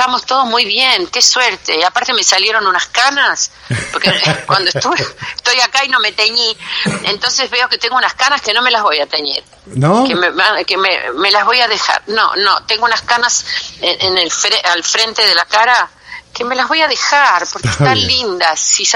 Estamos 0.00 0.24
todos 0.24 0.46
muy 0.46 0.64
bien, 0.64 1.08
qué 1.08 1.20
suerte. 1.20 1.78
Y 1.78 1.82
aparte 1.82 2.14
me 2.14 2.24
salieron 2.24 2.66
unas 2.66 2.86
canas, 2.86 3.50
porque 3.92 4.10
cuando 4.46 4.70
estuve, 4.70 4.96
estoy 5.36 5.60
acá 5.60 5.84
y 5.84 5.90
no 5.90 6.00
me 6.00 6.10
teñí, 6.12 6.56
entonces 7.04 7.50
veo 7.50 7.68
que 7.68 7.76
tengo 7.76 7.96
unas 7.98 8.14
canas 8.14 8.40
que 8.40 8.54
no 8.54 8.62
me 8.62 8.70
las 8.70 8.80
voy 8.82 8.98
a 8.98 9.06
teñir 9.06 9.44
¿No? 9.66 10.04
que, 10.06 10.14
me, 10.14 10.28
que 10.66 10.78
me, 10.78 11.12
me 11.18 11.30
las 11.30 11.44
voy 11.44 11.60
a 11.60 11.68
dejar. 11.68 12.02
No, 12.06 12.34
no, 12.36 12.64
tengo 12.64 12.86
unas 12.86 13.02
canas 13.02 13.44
en, 13.82 14.00
en 14.06 14.16
el 14.16 14.30
fre- 14.30 14.64
al 14.72 14.82
frente 14.84 15.20
de 15.26 15.34
la 15.34 15.44
cara 15.44 15.90
que 16.32 16.44
me 16.44 16.54
las 16.56 16.68
voy 16.68 16.80
a 16.80 16.86
dejar 16.88 17.46
porque 17.52 17.68
Está 17.68 17.84
están 17.92 18.06
lindas. 18.06 18.58
Si, 18.58 18.86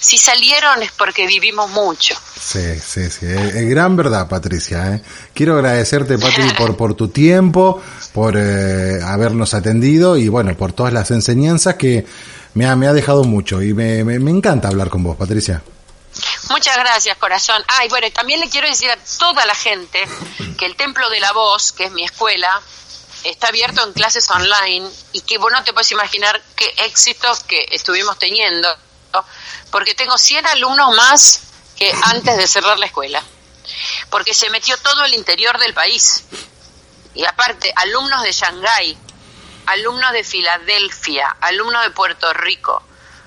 si 0.00 0.16
salieron 0.16 0.82
es 0.82 0.92
porque 0.92 1.26
vivimos 1.26 1.68
mucho. 1.70 2.14
Sí, 2.40 2.80
sí, 2.80 3.10
sí. 3.10 3.26
Es, 3.26 3.54
es 3.54 3.68
gran 3.68 3.96
verdad, 3.96 4.28
Patricia. 4.28 4.94
¿eh? 4.94 5.02
Quiero 5.34 5.56
agradecerte, 5.56 6.16
Patri, 6.18 6.48
por, 6.56 6.74
por 6.76 6.94
tu 6.94 7.08
tiempo, 7.08 7.82
por 8.14 8.36
eh, 8.36 9.02
habernos 9.04 9.54
atendido 9.54 10.16
y, 10.16 10.28
bueno, 10.28 10.56
por 10.56 10.72
todas 10.72 10.92
las 10.92 11.10
enseñanzas 11.10 11.74
que 11.74 12.06
me 12.54 12.64
ha, 12.64 12.76
me 12.76 12.86
ha 12.86 12.92
dejado 12.92 13.24
mucho. 13.24 13.60
Y 13.60 13.74
me, 13.74 14.04
me, 14.04 14.30
encanta 14.30 14.68
hablar 14.68 14.88
con 14.88 15.02
vos, 15.02 15.16
Patricia. 15.16 15.64
Muchas 16.48 16.76
gracias, 16.76 17.18
corazón. 17.18 17.60
Bueno, 17.90 18.06
y 18.06 18.12
también 18.12 18.38
le 18.38 18.48
quiero 18.48 18.68
decir 18.68 18.88
a 18.88 18.96
toda 19.18 19.44
la 19.46 19.54
gente 19.56 19.98
que 20.56 20.64
el 20.64 20.76
Templo 20.76 21.10
de 21.10 21.18
la 21.18 21.32
Voz, 21.32 21.72
que 21.72 21.86
es 21.86 21.90
mi 21.90 22.04
escuela, 22.04 22.62
está 23.24 23.48
abierto 23.48 23.84
en 23.84 23.92
clases 23.92 24.30
online 24.30 24.88
y 25.12 25.22
que 25.22 25.36
vos 25.38 25.50
no 25.50 25.64
te 25.64 25.72
puedes 25.72 25.90
imaginar 25.90 26.40
qué 26.54 26.72
éxitos 26.86 27.40
que 27.40 27.66
estuvimos 27.72 28.16
teniendo, 28.20 28.68
porque 29.72 29.96
tengo 29.96 30.16
100 30.16 30.46
alumnos 30.46 30.94
más 30.94 31.40
que 31.74 31.92
antes 32.04 32.36
de 32.36 32.46
cerrar 32.46 32.78
la 32.78 32.86
escuela, 32.86 33.24
porque 34.08 34.34
se 34.34 34.50
metió 34.50 34.76
todo 34.76 35.04
el 35.04 35.14
interior 35.14 35.58
del 35.58 35.74
país. 35.74 36.22
Y 37.14 37.24
aparte, 37.24 37.72
alumnos 37.76 38.22
de 38.22 38.32
Shanghái, 38.32 38.98
alumnos 39.66 40.12
de 40.12 40.24
Filadelfia, 40.24 41.36
alumnos 41.40 41.82
de 41.84 41.90
Puerto 41.90 42.32
Rico, 42.32 42.82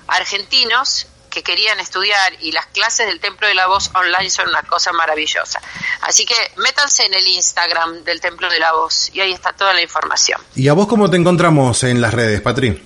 argentinos 0.06 1.06
que 1.30 1.42
querían 1.42 1.78
estudiar 1.78 2.34
y 2.40 2.52
las 2.52 2.66
clases 2.66 3.06
del 3.06 3.20
Templo 3.20 3.46
de 3.46 3.54
la 3.54 3.66
Voz 3.66 3.90
online 3.94 4.30
son 4.30 4.48
una 4.48 4.62
cosa 4.62 4.92
maravillosa. 4.92 5.60
Así 6.02 6.24
que 6.24 6.34
métanse 6.56 7.04
en 7.04 7.14
el 7.14 7.26
Instagram 7.26 8.04
del 8.04 8.20
Templo 8.20 8.48
de 8.48 8.58
la 8.58 8.72
Voz 8.72 9.10
y 9.12 9.20
ahí 9.20 9.32
está 9.32 9.52
toda 9.52 9.74
la 9.74 9.82
información. 9.82 10.40
¿Y 10.54 10.68
a 10.68 10.72
vos 10.72 10.86
cómo 10.88 11.08
te 11.10 11.16
encontramos 11.16 11.82
en 11.84 12.00
las 12.00 12.14
redes, 12.14 12.40
Patri? 12.40 12.82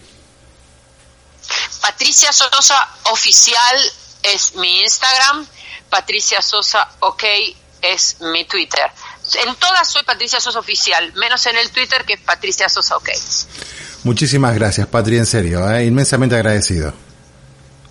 Patricia 1.81 2.33
Sosa 2.33 2.89
Oficial 3.05 3.93
es 4.23 4.55
mi 4.55 4.83
Instagram, 4.83 5.47
Patricia 5.89 6.41
Sosa 6.43 6.89
OK 7.01 7.25
es 7.83 8.21
mi 8.21 8.45
Twitter. 8.45 8.91
En 9.35 9.55
todas 9.57 9.89
soy 9.89 10.03
Patricia 10.03 10.41
Sosa 10.41 10.59
Oficial, 10.59 11.13
menos 11.15 11.47
en 11.47 11.57
el 11.57 11.71
Twitter 11.71 12.05
que 12.05 12.15
es 12.15 12.21
Patricia 12.21 12.69
Sosa 12.69 12.97
OK. 12.97 13.11
Muchísimas 14.05 14.55
gracias, 14.55 14.87
Patri, 14.89 15.17
en 15.17 15.27
serio. 15.27 15.71
¿eh? 15.71 15.85
Inmensamente 15.85 16.35
agradecido. 16.35 16.93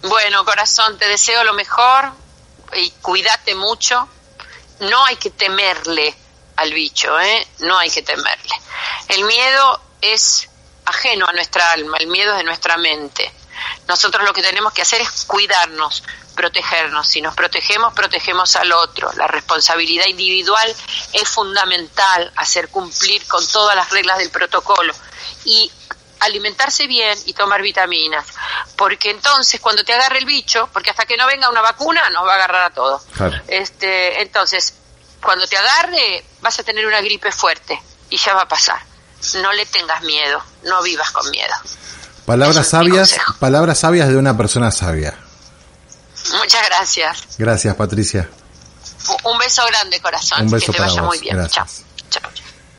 Bueno, 0.04 0.44
corazón, 0.44 0.98
te 0.98 1.08
deseo 1.08 1.44
lo 1.44 1.54
mejor 1.54 2.12
y 2.76 2.92
cuídate 3.02 3.56
mucho. 3.56 4.08
No 4.82 5.06
hay 5.06 5.16
que 5.16 5.30
temerle 5.30 6.14
al 6.58 6.74
bicho, 6.74 7.20
¿eh? 7.20 7.48
No 7.60 7.78
hay 7.78 7.90
que 7.90 8.02
temerle. 8.02 8.56
El 9.08 9.24
miedo 9.26 9.82
es 10.02 10.50
ajeno 10.86 11.28
a 11.28 11.34
nuestra 11.34 11.72
alma, 11.72 11.98
el 12.00 12.08
miedo 12.08 12.32
es 12.32 12.40
de 12.40 12.44
nuestra 12.44 12.78
mente. 12.78 13.32
Nosotros 13.88 14.24
lo 14.26 14.34
que 14.34 14.42
tenemos 14.42 14.74
que 14.74 14.82
hacer 14.82 15.02
es 15.02 15.26
cuidarnos, 15.26 16.04
protegernos. 16.36 17.08
Si 17.08 17.22
nos 17.22 17.36
protegemos, 17.36 17.94
protegemos 17.94 18.56
al 18.56 18.72
otro. 18.72 19.12
La 19.14 19.28
responsabilidad 19.28 20.06
individual 20.08 20.76
es 21.14 21.30
fundamental, 21.30 22.32
hacer 22.36 22.70
cumplir 22.70 23.26
con 23.28 23.46
todas 23.48 23.76
las 23.76 23.90
reglas 23.90 24.18
del 24.18 24.30
protocolo. 24.30 24.94
Y 25.46 25.72
alimentarse 26.22 26.88
bien 26.88 27.18
y 27.26 27.34
tomar 27.34 27.62
vitaminas, 27.62 28.26
porque 28.78 29.10
entonces 29.10 29.60
cuando 29.60 29.84
te 29.84 29.94
agarre 29.94 30.20
el 30.20 30.26
bicho, 30.26 30.70
porque 30.72 30.92
hasta 30.92 31.06
que 31.06 31.18
no 31.18 31.26
venga 31.26 31.50
una 31.50 31.62
vacuna 31.62 32.10
nos 32.12 32.26
va 32.26 32.34
a 32.34 32.36
agarrar 32.36 32.64
a 32.64 32.74
todos. 32.74 33.02
Claro. 33.16 33.42
Este, 33.48 34.22
entonces, 34.22 34.76
cuando 35.22 35.48
te 35.48 35.58
agarre 35.58 36.24
vas 36.42 36.60
a 36.60 36.64
tener 36.64 36.86
una 36.86 37.02
gripe 37.02 37.32
fuerte 37.32 37.82
y 38.10 38.18
ya 38.18 38.34
va 38.36 38.44
a 38.44 38.48
pasar. 38.48 38.80
No 39.42 39.52
le 39.54 39.66
tengas 39.66 40.02
miedo, 40.04 40.44
no 40.64 40.82
vivas 40.84 41.12
con 41.12 41.30
miedo. 41.32 41.54
Palabras 42.32 42.70
sabias, 42.70 43.18
palabras 43.40 43.80
sabias 43.80 44.08
de 44.08 44.16
una 44.16 44.38
persona 44.38 44.72
sabia. 44.72 45.14
Muchas 46.38 46.66
gracias. 46.66 47.24
Gracias, 47.38 47.76
Patricia. 47.76 48.30
Un 49.26 49.38
beso 49.38 49.62
grande, 49.68 50.00
corazón. 50.00 50.44
Un 50.44 50.50
beso 50.50 50.68
que 50.68 50.72
te 50.72 50.78
para 50.78 50.90
vaya 50.92 51.02
vos. 51.02 51.10
muy 51.10 51.20
bien. 51.20 51.36
Chao. 51.50 51.66
Gracias. 51.68 51.84